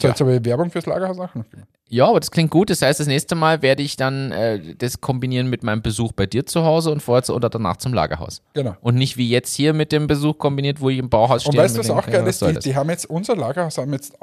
So, 0.00 0.06
Ja. 0.08 0.12
jetzt 0.12 0.20
habe 0.20 0.34
ich 0.36 0.44
Werbung 0.44 0.70
fürs 0.70 0.86
Lagerhaus 0.86 1.18
auch 1.18 1.34
noch 1.34 1.48
gemacht. 1.50 1.68
Ja, 1.92 2.06
aber 2.06 2.20
das 2.20 2.30
klingt 2.30 2.50
gut. 2.50 2.70
Das 2.70 2.82
heißt, 2.82 3.00
das 3.00 3.08
nächste 3.08 3.34
Mal 3.34 3.62
werde 3.62 3.82
ich 3.82 3.96
dann 3.96 4.30
äh, 4.30 4.76
das 4.76 5.00
kombinieren 5.00 5.48
mit 5.48 5.64
meinem 5.64 5.82
Besuch 5.82 6.12
bei 6.12 6.26
dir 6.26 6.46
zu 6.46 6.64
Hause 6.64 6.92
und 6.92 7.00
vorher 7.02 7.24
zu, 7.24 7.34
oder 7.34 7.48
danach 7.50 7.78
zum 7.78 7.92
Lagerhaus. 7.92 8.42
Genau. 8.54 8.76
Und 8.80 8.94
nicht 8.94 9.16
wie 9.16 9.28
jetzt 9.28 9.54
hier 9.56 9.72
mit 9.72 9.90
dem 9.90 10.06
Besuch 10.06 10.38
kombiniert, 10.38 10.80
wo 10.80 10.88
ich 10.88 10.98
im 10.98 11.10
Bauhaus 11.10 11.42
stehe. 11.42 11.50
Und 11.52 11.58
weißt 11.64 11.74
du, 11.76 11.80
was 11.80 11.90
auch 11.90 12.06
geil 12.06 12.24
ist? 12.28 12.42
Die, 12.42 12.58
die 12.60 12.76
haben 12.76 12.90
jetzt, 12.90 13.06
unser 13.10 13.34
Lagerhaus 13.34 13.76
haben 13.78 13.92
jetzt, 13.92 14.14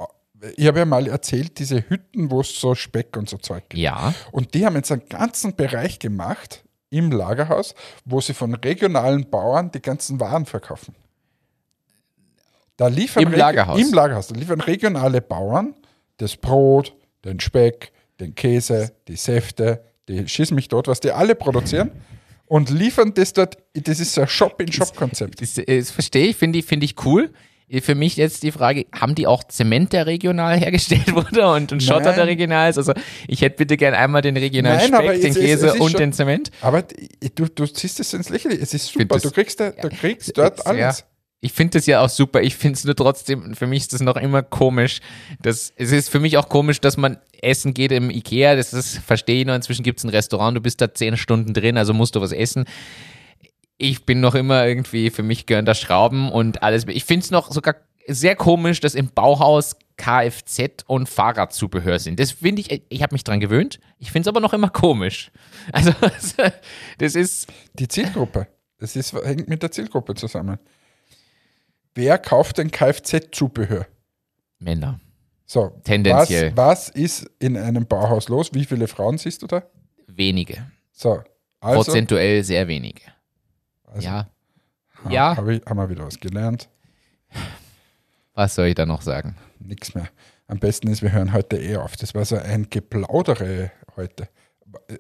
ich 0.55 0.65
habe 0.65 0.79
ja 0.79 0.85
mal 0.85 1.07
erzählt, 1.07 1.59
diese 1.59 1.83
Hütten, 1.89 2.31
wo 2.31 2.39
es 2.39 2.57
so 2.57 2.73
Speck 2.73 3.17
und 3.17 3.27
so 3.27 3.35
Zeug 3.37 3.63
gibt. 3.67 3.81
Ja, 3.81 4.13
Und 4.31 4.53
die 4.53 4.65
haben 4.65 4.75
jetzt 4.77 4.91
einen 4.93 5.07
ganzen 5.09 5.53
Bereich 5.55 5.99
gemacht 5.99 6.63
im 6.89 7.11
Lagerhaus, 7.11 7.75
wo 8.05 8.21
sie 8.21 8.33
von 8.33 8.53
regionalen 8.55 9.29
Bauern 9.29 9.71
die 9.71 9.81
ganzen 9.81 10.21
Waren 10.21 10.45
verkaufen. 10.45 10.95
Da 12.77 12.87
liefern 12.87 13.23
Im 13.23 13.31
Lagerhaus? 13.33 13.79
Im 13.79 13.93
Lagerhaus. 13.93 14.27
Da 14.27 14.35
liefern 14.35 14.61
regionale 14.61 15.21
Bauern 15.21 15.73
das 16.17 16.35
Brot, 16.37 16.95
den 17.25 17.39
Speck, 17.39 17.91
den 18.19 18.33
Käse, 18.35 18.91
die 19.07 19.15
Säfte, 19.15 19.83
die 20.07 20.27
schießen 20.27 20.55
mich 20.55 20.67
dort, 20.67 20.87
was 20.87 20.99
die 20.99 21.11
alle 21.11 21.35
produzieren 21.35 21.91
und 22.45 22.69
liefern 22.69 23.13
das 23.13 23.33
dort. 23.33 23.57
Das 23.73 23.99
ist 23.99 24.13
so 24.13 24.21
ein 24.21 24.27
Shop-in-Shop-Konzept. 24.27 25.41
das, 25.41 25.57
äh, 25.57 25.79
das 25.79 25.91
verstehe 25.91 26.27
ich, 26.27 26.35
finde 26.37 26.59
ich, 26.59 26.65
finde 26.65 26.85
ich 26.85 26.95
cool. 27.05 27.31
Für 27.81 27.95
mich 27.95 28.15
jetzt 28.15 28.43
die 28.43 28.53
Frage, 28.53 28.85
haben 28.95 29.13
die 29.13 29.27
auch 29.27 29.43
Zement, 29.43 29.91
der 29.91 30.05
regional 30.07 30.57
hergestellt 30.59 31.13
wurde 31.13 31.49
und, 31.51 31.71
und 31.73 31.83
Schotter, 31.83 32.13
der 32.13 32.25
regional 32.25 32.69
ist? 32.69 32.77
Also 32.77 32.93
ich 33.27 33.41
hätte 33.41 33.57
bitte 33.57 33.75
gern 33.75 33.93
einmal 33.93 34.21
den 34.21 34.37
regionalen 34.37 34.89
Nein, 34.89 35.03
Speck, 35.03 35.21
den 35.21 35.31
es 35.31 35.37
Käse 35.37 35.67
es 35.67 35.73
ist 35.75 35.81
und 35.81 35.91
schon- 35.91 35.99
den 35.99 36.13
Zement. 36.13 36.49
Aber 36.61 36.83
du, 36.83 37.45
du 37.53 37.65
ziehst 37.67 37.99
es 37.99 38.13
ins 38.13 38.29
Lächerliche. 38.29 38.61
Es 38.63 38.73
ist 38.73 38.89
find 38.91 39.01
super. 39.03 39.15
das- 39.15 39.23
Du 39.23 39.31
kriegst, 39.31 39.59
da, 39.59 39.71
du 39.71 39.89
kriegst 39.89 40.37
dort 40.37 40.59
Ja. 40.59 40.65
alles. 40.65 41.03
Ich 41.39 41.53
finde 41.53 41.77
das 41.77 41.85
ja 41.85 42.01
auch 42.01 42.09
super. 42.09 42.41
Ich 42.41 42.55
finde 42.55 42.77
es 42.77 42.83
nur 42.83 42.95
trotzdem, 42.95 43.53
für 43.53 43.67
mich 43.67 43.83
ist 43.83 43.93
das 43.93 44.01
noch 44.01 44.15
immer 44.15 44.41
komisch. 44.41 44.99
Das, 45.41 45.71
es 45.75 45.91
ist 45.91 46.09
für 46.09 46.19
mich 46.19 46.37
auch 46.37 46.49
komisch, 46.49 46.81
dass 46.81 46.97
man 46.97 47.17
essen 47.41 47.73
geht 47.75 47.91
im 47.91 48.09
Ikea. 48.09 48.55
Das 48.55 48.73
ist, 48.73 48.97
verstehe 48.97 49.41
ich 49.41 49.45
noch. 49.45 49.53
Inzwischen 49.53 49.83
gibt 49.83 49.99
es 49.99 50.03
ein 50.03 50.09
Restaurant, 50.09 50.57
du 50.57 50.61
bist 50.61 50.81
da 50.81 50.93
zehn 50.93 51.15
Stunden 51.15 51.53
drin, 51.53 51.77
also 51.77 51.93
musst 51.93 52.15
du 52.15 52.21
was 52.21 52.31
essen. 52.31 52.65
Ich 53.77 54.05
bin 54.05 54.19
noch 54.19 54.33
immer 54.33 54.65
irgendwie, 54.65 55.11
für 55.11 55.21
mich 55.21 55.45
gehören 55.45 55.65
da 55.65 55.75
Schrauben 55.75 56.31
und 56.31 56.63
alles. 56.63 56.85
Ich 56.87 57.05
finde 57.05 57.25
es 57.25 57.31
noch 57.31 57.51
sogar 57.51 57.75
sehr 58.07 58.35
komisch, 58.35 58.79
dass 58.79 58.95
im 58.95 59.09
Bauhaus 59.09 59.75
Kfz 59.97 60.83
und 60.87 61.09
Fahrradzubehör 61.09 61.99
sind. 61.99 62.19
Das 62.19 62.31
finde 62.31 62.61
ich, 62.61 62.81
ich 62.89 63.03
habe 63.03 63.13
mich 63.13 63.23
dran 63.23 63.39
gewöhnt. 63.39 63.79
Ich 63.99 64.11
finde 64.11 64.21
es 64.21 64.27
aber 64.27 64.39
noch 64.39 64.53
immer 64.53 64.69
komisch. 64.69 65.31
Also, 65.73 65.91
das 66.97 67.15
ist, 67.15 67.47
Die 67.73 67.87
Zielgruppe. 67.87 68.47
Das 68.79 68.95
ist, 68.95 69.13
hängt 69.13 69.49
mit 69.49 69.61
der 69.61 69.71
Zielgruppe 69.71 70.15
zusammen. 70.15 70.59
Wer 71.97 72.19
kauft 72.19 72.59
denn 72.59 72.69
Kfz-Zubehör? 72.69 73.87
Männer. 74.59 74.99
So, 75.47 75.69
Tendenziell. 75.83 76.55
Was, 76.55 76.89
was 76.89 76.89
ist 76.89 77.31
in 77.39 77.57
einem 77.57 77.87
Bauhaus 77.87 78.29
los? 78.29 78.53
Wie 78.53 78.65
viele 78.65 78.87
Frauen 78.87 79.17
siehst 79.17 79.41
du 79.41 79.47
da? 79.47 79.63
Wenige. 80.05 80.63
So, 80.91 81.23
also, 81.59 81.83
Prozentuell 81.83 82.43
sehr 82.43 82.67
wenige. 82.67 83.01
also 83.85 84.05
ja. 84.07 84.29
ha- 85.03 85.09
ja. 85.09 85.35
Hab 85.37 85.47
ich, 85.47 85.65
haben 85.65 85.77
wir 85.77 85.89
wieder 85.89 86.05
was 86.05 86.19
gelernt. 86.19 86.69
Was 88.35 88.53
soll 88.53 88.67
ich 88.67 88.75
da 88.75 88.85
noch 88.85 89.01
sagen? 89.01 89.35
Nichts 89.59 89.95
mehr. 89.95 90.07
Am 90.45 90.59
besten 90.59 90.89
ist, 90.89 91.01
wir 91.01 91.11
hören 91.11 91.33
heute 91.33 91.57
eh 91.57 91.77
auf. 91.77 91.95
Das 91.97 92.13
war 92.13 92.25
so 92.25 92.37
ein 92.37 92.69
Geplaudere 92.69 93.71
heute. 93.95 94.29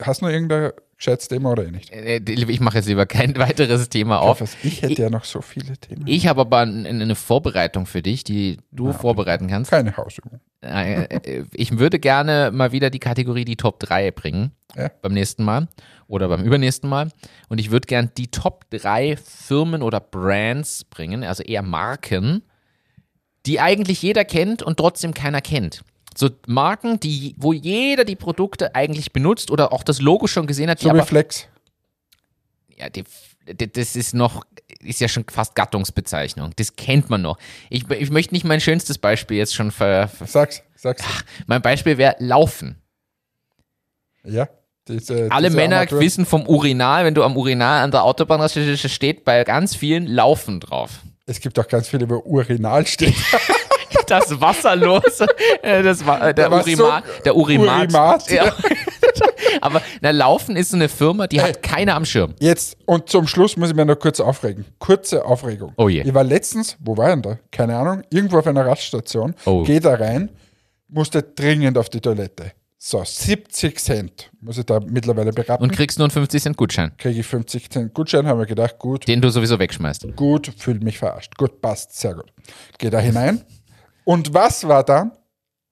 Hast 0.01 0.21
du 0.21 0.25
noch 0.25 0.31
irgendein 0.31 0.71
gescheites 0.97 1.27
Thema 1.27 1.51
oder 1.51 1.65
eh 1.65 1.71
nicht? 1.71 1.91
Äh, 1.91 2.17
Ich 2.25 2.59
mache 2.59 2.77
jetzt 2.77 2.87
lieber 2.87 3.05
kein 3.05 3.35
weiteres 3.37 3.89
Thema 3.89 4.19
auf. 4.19 4.41
Was, 4.41 4.55
ich 4.63 4.81
hätte 4.81 5.01
ja 5.01 5.09
noch 5.09 5.25
so 5.25 5.41
viele 5.41 5.77
Themen. 5.77 6.05
Ich 6.07 6.27
habe 6.27 6.41
aber 6.41 6.59
ein- 6.59 6.85
eine 6.85 7.15
Vorbereitung 7.15 7.85
für 7.85 8.01
dich, 8.01 8.23
die 8.23 8.57
du 8.71 8.93
vorbereiten 8.93 9.47
kannst. 9.47 9.71
Keine 9.71 9.95
Hausübung. 9.97 10.39
Äh, 10.63 11.03
äh, 11.03 11.43
Ich 11.53 11.77
würde 11.77 11.99
gerne 11.99 12.51
mal 12.53 12.71
wieder 12.71 12.89
die 12.89 12.99
Kategorie 12.99 13.45
die 13.45 13.57
Top 13.57 13.79
3 13.79 14.11
bringen. 14.11 14.51
Ja. 14.75 14.89
Beim 15.01 15.13
nächsten 15.13 15.43
Mal 15.43 15.67
oder 16.07 16.27
beim 16.29 16.43
übernächsten 16.43 16.89
Mal. 16.89 17.09
Und 17.49 17.59
ich 17.59 17.69
würde 17.71 17.85
gern 17.87 18.11
die 18.17 18.27
Top 18.31 18.65
3 18.71 19.17
Firmen 19.17 19.81
oder 19.81 19.99
Brands 19.99 20.83
bringen, 20.85 21.23
also 21.23 21.43
eher 21.43 21.61
Marken, 21.61 22.41
die 23.45 23.59
eigentlich 23.59 24.01
jeder 24.01 24.25
kennt 24.25 24.61
und 24.63 24.77
trotzdem 24.77 25.13
keiner 25.13 25.41
kennt. 25.41 25.83
So 26.17 26.29
Marken, 26.47 26.99
die, 26.99 27.35
wo 27.37 27.53
jeder 27.53 28.03
die 28.03 28.15
Produkte 28.15 28.73
eigentlich 28.73 29.13
benutzt 29.13 29.51
oder 29.51 29.71
auch 29.71 29.83
das 29.83 30.01
Logo 30.01 30.27
schon 30.27 30.47
gesehen 30.47 30.69
hat, 30.69 30.79
So 30.79 30.89
ja, 32.77 32.89
die, 32.89 33.03
die, 33.47 33.71
das 33.71 33.95
ist 33.95 34.13
noch, 34.13 34.45
ist 34.79 35.01
ja 35.01 35.07
schon 35.07 35.25
fast 35.29 35.55
Gattungsbezeichnung. 35.55 36.51
Das 36.55 36.75
kennt 36.75 37.09
man 37.09 37.21
noch. 37.21 37.37
Ich, 37.69 37.89
ich 37.89 38.09
möchte 38.11 38.33
nicht 38.33 38.45
mein 38.45 38.61
schönstes 38.61 38.97
Beispiel 38.97 39.37
jetzt 39.37 39.55
schon 39.55 39.71
ver. 39.71 40.07
ver 40.07 40.27
Sag's, 40.27 40.61
sag's. 40.75 41.03
mein 41.47 41.61
Beispiel 41.61 41.97
wäre 41.97 42.15
Laufen. 42.19 42.81
Ja. 44.23 44.47
Diese, 44.87 45.27
Alle 45.31 45.47
diese 45.49 45.57
Männer 45.57 45.77
Armaturen. 45.77 46.01
wissen 46.01 46.25
vom 46.25 46.47
Urinal, 46.47 47.03
wenn 47.03 47.13
du 47.13 47.23
am 47.23 47.35
Urinal 47.35 47.83
an 47.83 47.91
der 47.91 48.03
Autobahn 48.03 48.47
steht 48.47 49.25
bei 49.25 49.43
ganz 49.43 49.75
vielen 49.75 50.07
Laufen 50.07 50.61
drauf. 50.61 51.01
Es 51.25 51.41
gibt 51.41 51.59
auch 51.59 51.67
ganz 51.67 51.89
viele, 51.89 52.09
wo 52.09 52.19
Urinal 52.19 52.87
steht. 52.87 53.15
Das 54.07 54.39
Wasserlos, 54.41 55.19
äh, 55.61 55.83
das 55.83 56.05
war 56.05 56.29
äh, 56.29 56.33
der 56.33 56.49
was 56.51 56.65
Urima, 56.65 57.03
so- 57.05 57.21
der 57.23 57.35
Urimat. 57.35 57.91
Urimat, 57.93 58.31
Ja. 58.31 58.53
Aber 59.61 59.81
na, 60.01 60.11
Laufen 60.11 60.55
ist 60.55 60.69
so 60.69 60.75
eine 60.77 60.87
Firma, 60.89 61.27
die 61.27 61.41
Hey. 61.41 61.49
hat 61.49 61.63
keiner 61.63 61.95
am 61.95 62.05
Schirm. 62.05 62.35
Jetzt, 62.39 62.77
und 62.85 63.09
zum 63.09 63.27
Schluss 63.27 63.57
muss 63.57 63.69
ich 63.69 63.75
mir 63.75 63.85
noch 63.85 63.97
kurz 63.99 64.19
aufregen. 64.19 64.65
Kurze 64.79 65.25
Aufregung. 65.25 65.73
Oh 65.77 65.89
je. 65.89 66.01
Ich 66.03 66.13
war 66.13 66.23
letztens, 66.23 66.77
wo 66.79 66.95
war 66.95 67.07
ich 67.07 67.13
denn 67.13 67.21
da? 67.23 67.39
Keine 67.51 67.75
Ahnung, 67.75 68.03
irgendwo 68.11 68.37
auf 68.39 68.47
einer 68.47 68.65
Raststation. 68.65 69.33
Oh. 69.45 69.63
Geh 69.63 69.79
da 69.79 69.95
rein, 69.95 70.29
musste 70.87 71.23
dringend 71.23 71.77
auf 71.77 71.89
die 71.89 71.99
Toilette. 72.01 72.51
So, 72.79 73.03
70 73.03 73.79
Cent 73.79 74.29
muss 74.39 74.59
ich 74.59 74.65
da 74.65 74.79
mittlerweile 74.79 75.33
beraten. 75.33 75.63
Und 75.63 75.71
kriegst 75.71 75.97
nur 75.97 76.05
einen 76.05 76.11
50 76.11 76.43
Cent 76.43 76.57
Gutschein, 76.57 76.91
Kriege 76.97 77.19
ich 77.21 77.25
50 77.25 77.71
Cent 77.71 77.93
Gutschein, 77.95 78.27
haben 78.27 78.37
wir 78.37 78.45
gedacht, 78.45 78.77
gut, 78.77 79.07
den 79.07 79.19
du 79.19 79.29
sowieso 79.29 79.57
wegschmeißt. 79.57 80.15
gut, 80.15 80.51
fühle 80.57 80.79
mich 80.79 80.99
verarscht. 80.99 81.35
Gut, 81.37 81.59
passt, 81.59 81.97
sehr 81.99 82.13
gut. 82.13 82.25
Geh 82.77 82.91
da 82.91 82.99
hinein. 82.99 83.41
Und 84.07 84.33
was 84.33 84.65
war 84.65 84.85
dann? 84.85 85.11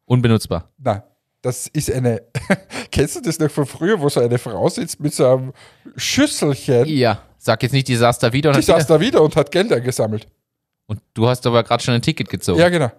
Unbenutzbar. 0.03 0.69
Na, 0.77 1.05
das 1.41 1.67
ist 1.67 1.89
eine. 1.89 2.21
Kennst 2.91 3.15
du 3.15 3.21
das 3.21 3.39
noch 3.39 3.49
von 3.49 3.65
früher, 3.65 3.97
wo 4.01 4.09
so 4.09 4.19
eine 4.19 4.37
Frau 4.37 4.67
sitzt 4.67 4.99
mit 4.99 5.13
so 5.13 5.25
einem 5.25 5.53
Schüsselchen? 5.95 6.85
Ja, 6.85 7.21
sag 7.37 7.63
jetzt 7.63 7.71
nicht, 7.71 7.87
die 7.87 7.95
saß 7.95 8.19
da 8.19 8.33
wieder 8.33 8.49
und, 8.49 8.57
Die 8.57 8.59
hat 8.59 8.67
wieder, 8.67 8.77
saß 8.77 8.87
da 8.87 8.99
wieder 8.99 9.21
und 9.21 9.37
hat 9.37 9.53
Geld 9.53 9.71
eingesammelt. 9.71 10.27
und 10.85 10.99
du 11.13 11.29
hast 11.29 11.47
aber 11.47 11.63
gerade 11.63 11.81
schon 11.81 11.93
ein 11.93 12.01
Ticket 12.01 12.27
gezogen. 12.27 12.59
Ja, 12.59 12.67
genau. 12.67 12.91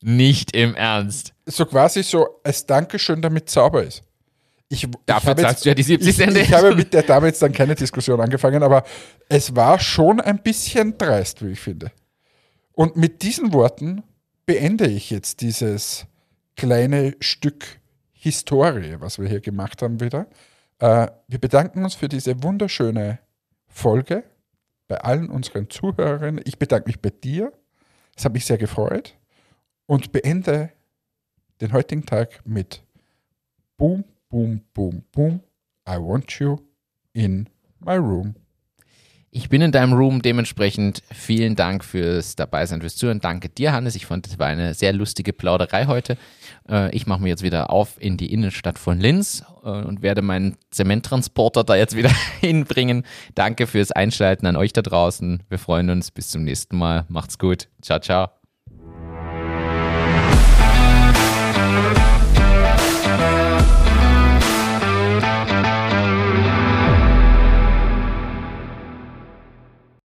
Nicht 0.00 0.56
im 0.56 0.74
Ernst. 0.74 1.34
So 1.44 1.66
quasi 1.66 2.02
so 2.02 2.40
als 2.42 2.64
Dankeschön, 2.64 3.20
damit 3.20 3.50
sauber 3.50 3.84
ist. 3.84 4.02
Ich, 4.70 4.88
Dafür 5.04 5.22
ich 5.22 5.28
habe 5.28 5.42
zahlst 5.42 5.64
du 5.66 5.68
ja 5.68 5.74
die 5.74 5.82
70 5.82 6.08
ich, 6.08 6.16
Cent. 6.16 6.34
Ich 6.38 6.52
habe 6.54 6.74
mit 6.74 6.94
der 6.94 7.02
Dame 7.02 7.26
jetzt 7.26 7.42
dann 7.42 7.52
keine 7.52 7.74
Diskussion 7.74 8.18
angefangen, 8.22 8.62
aber 8.62 8.84
es 9.28 9.54
war 9.54 9.78
schon 9.78 10.18
ein 10.18 10.38
bisschen 10.42 10.96
dreist, 10.96 11.44
wie 11.44 11.50
ich 11.50 11.60
finde. 11.60 11.92
Und 12.72 12.96
mit 12.96 13.20
diesen 13.20 13.52
Worten 13.52 14.02
beende 14.50 14.88
ich 14.88 15.10
jetzt 15.10 15.42
dieses 15.42 16.08
kleine 16.56 17.14
Stück 17.20 17.78
Historie, 18.10 18.96
was 18.98 19.20
wir 19.20 19.28
hier 19.28 19.38
gemacht 19.38 19.80
haben 19.80 20.00
wieder. 20.00 20.26
Äh, 20.80 21.06
wir 21.28 21.38
bedanken 21.38 21.84
uns 21.84 21.94
für 21.94 22.08
diese 22.08 22.42
wunderschöne 22.42 23.20
Folge 23.68 24.24
bei 24.88 24.96
allen 25.02 25.30
unseren 25.30 25.70
Zuhörerinnen. 25.70 26.42
Ich 26.44 26.58
bedanke 26.58 26.88
mich 26.88 27.00
bei 27.00 27.10
dir. 27.10 27.52
Es 28.16 28.24
hat 28.24 28.32
mich 28.32 28.44
sehr 28.44 28.58
gefreut. 28.58 29.16
Und 29.86 30.10
beende 30.10 30.72
den 31.60 31.72
heutigen 31.72 32.04
Tag 32.04 32.44
mit 32.44 32.82
Boom, 33.76 34.02
Boom, 34.30 34.62
Boom, 34.74 35.04
Boom. 35.12 35.44
I 35.88 35.96
want 35.96 36.40
you 36.40 36.56
in 37.12 37.48
my 37.78 37.94
room. 37.94 38.34
Ich 39.32 39.48
bin 39.48 39.62
in 39.62 39.70
deinem 39.70 39.92
Room, 39.92 40.22
dementsprechend 40.22 41.04
vielen 41.12 41.54
Dank 41.54 41.84
fürs 41.84 42.34
Dabeisein, 42.34 42.80
fürs 42.80 42.96
Zuhören. 42.96 43.20
Danke 43.20 43.48
dir, 43.48 43.72
Hannes. 43.72 43.94
Ich 43.94 44.06
fand, 44.06 44.26
es 44.26 44.40
war 44.40 44.48
eine 44.48 44.74
sehr 44.74 44.92
lustige 44.92 45.32
Plauderei 45.32 45.86
heute. 45.86 46.16
Äh, 46.68 46.94
ich 46.94 47.06
mache 47.06 47.22
mir 47.22 47.28
jetzt 47.28 47.44
wieder 47.44 47.70
auf 47.70 47.94
in 48.00 48.16
die 48.16 48.32
Innenstadt 48.32 48.76
von 48.76 48.98
Linz 48.98 49.44
äh, 49.62 49.68
und 49.68 50.02
werde 50.02 50.22
meinen 50.22 50.56
Zementtransporter 50.70 51.62
da 51.62 51.76
jetzt 51.76 51.96
wieder 51.96 52.10
hinbringen. 52.40 53.04
Danke 53.36 53.68
fürs 53.68 53.92
Einschalten 53.92 54.46
an 54.46 54.56
euch 54.56 54.72
da 54.72 54.82
draußen. 54.82 55.44
Wir 55.48 55.58
freuen 55.58 55.90
uns. 55.90 56.10
Bis 56.10 56.30
zum 56.30 56.42
nächsten 56.42 56.76
Mal. 56.76 57.04
Macht's 57.08 57.38
gut. 57.38 57.68
Ciao, 57.82 58.00
ciao. 58.00 58.39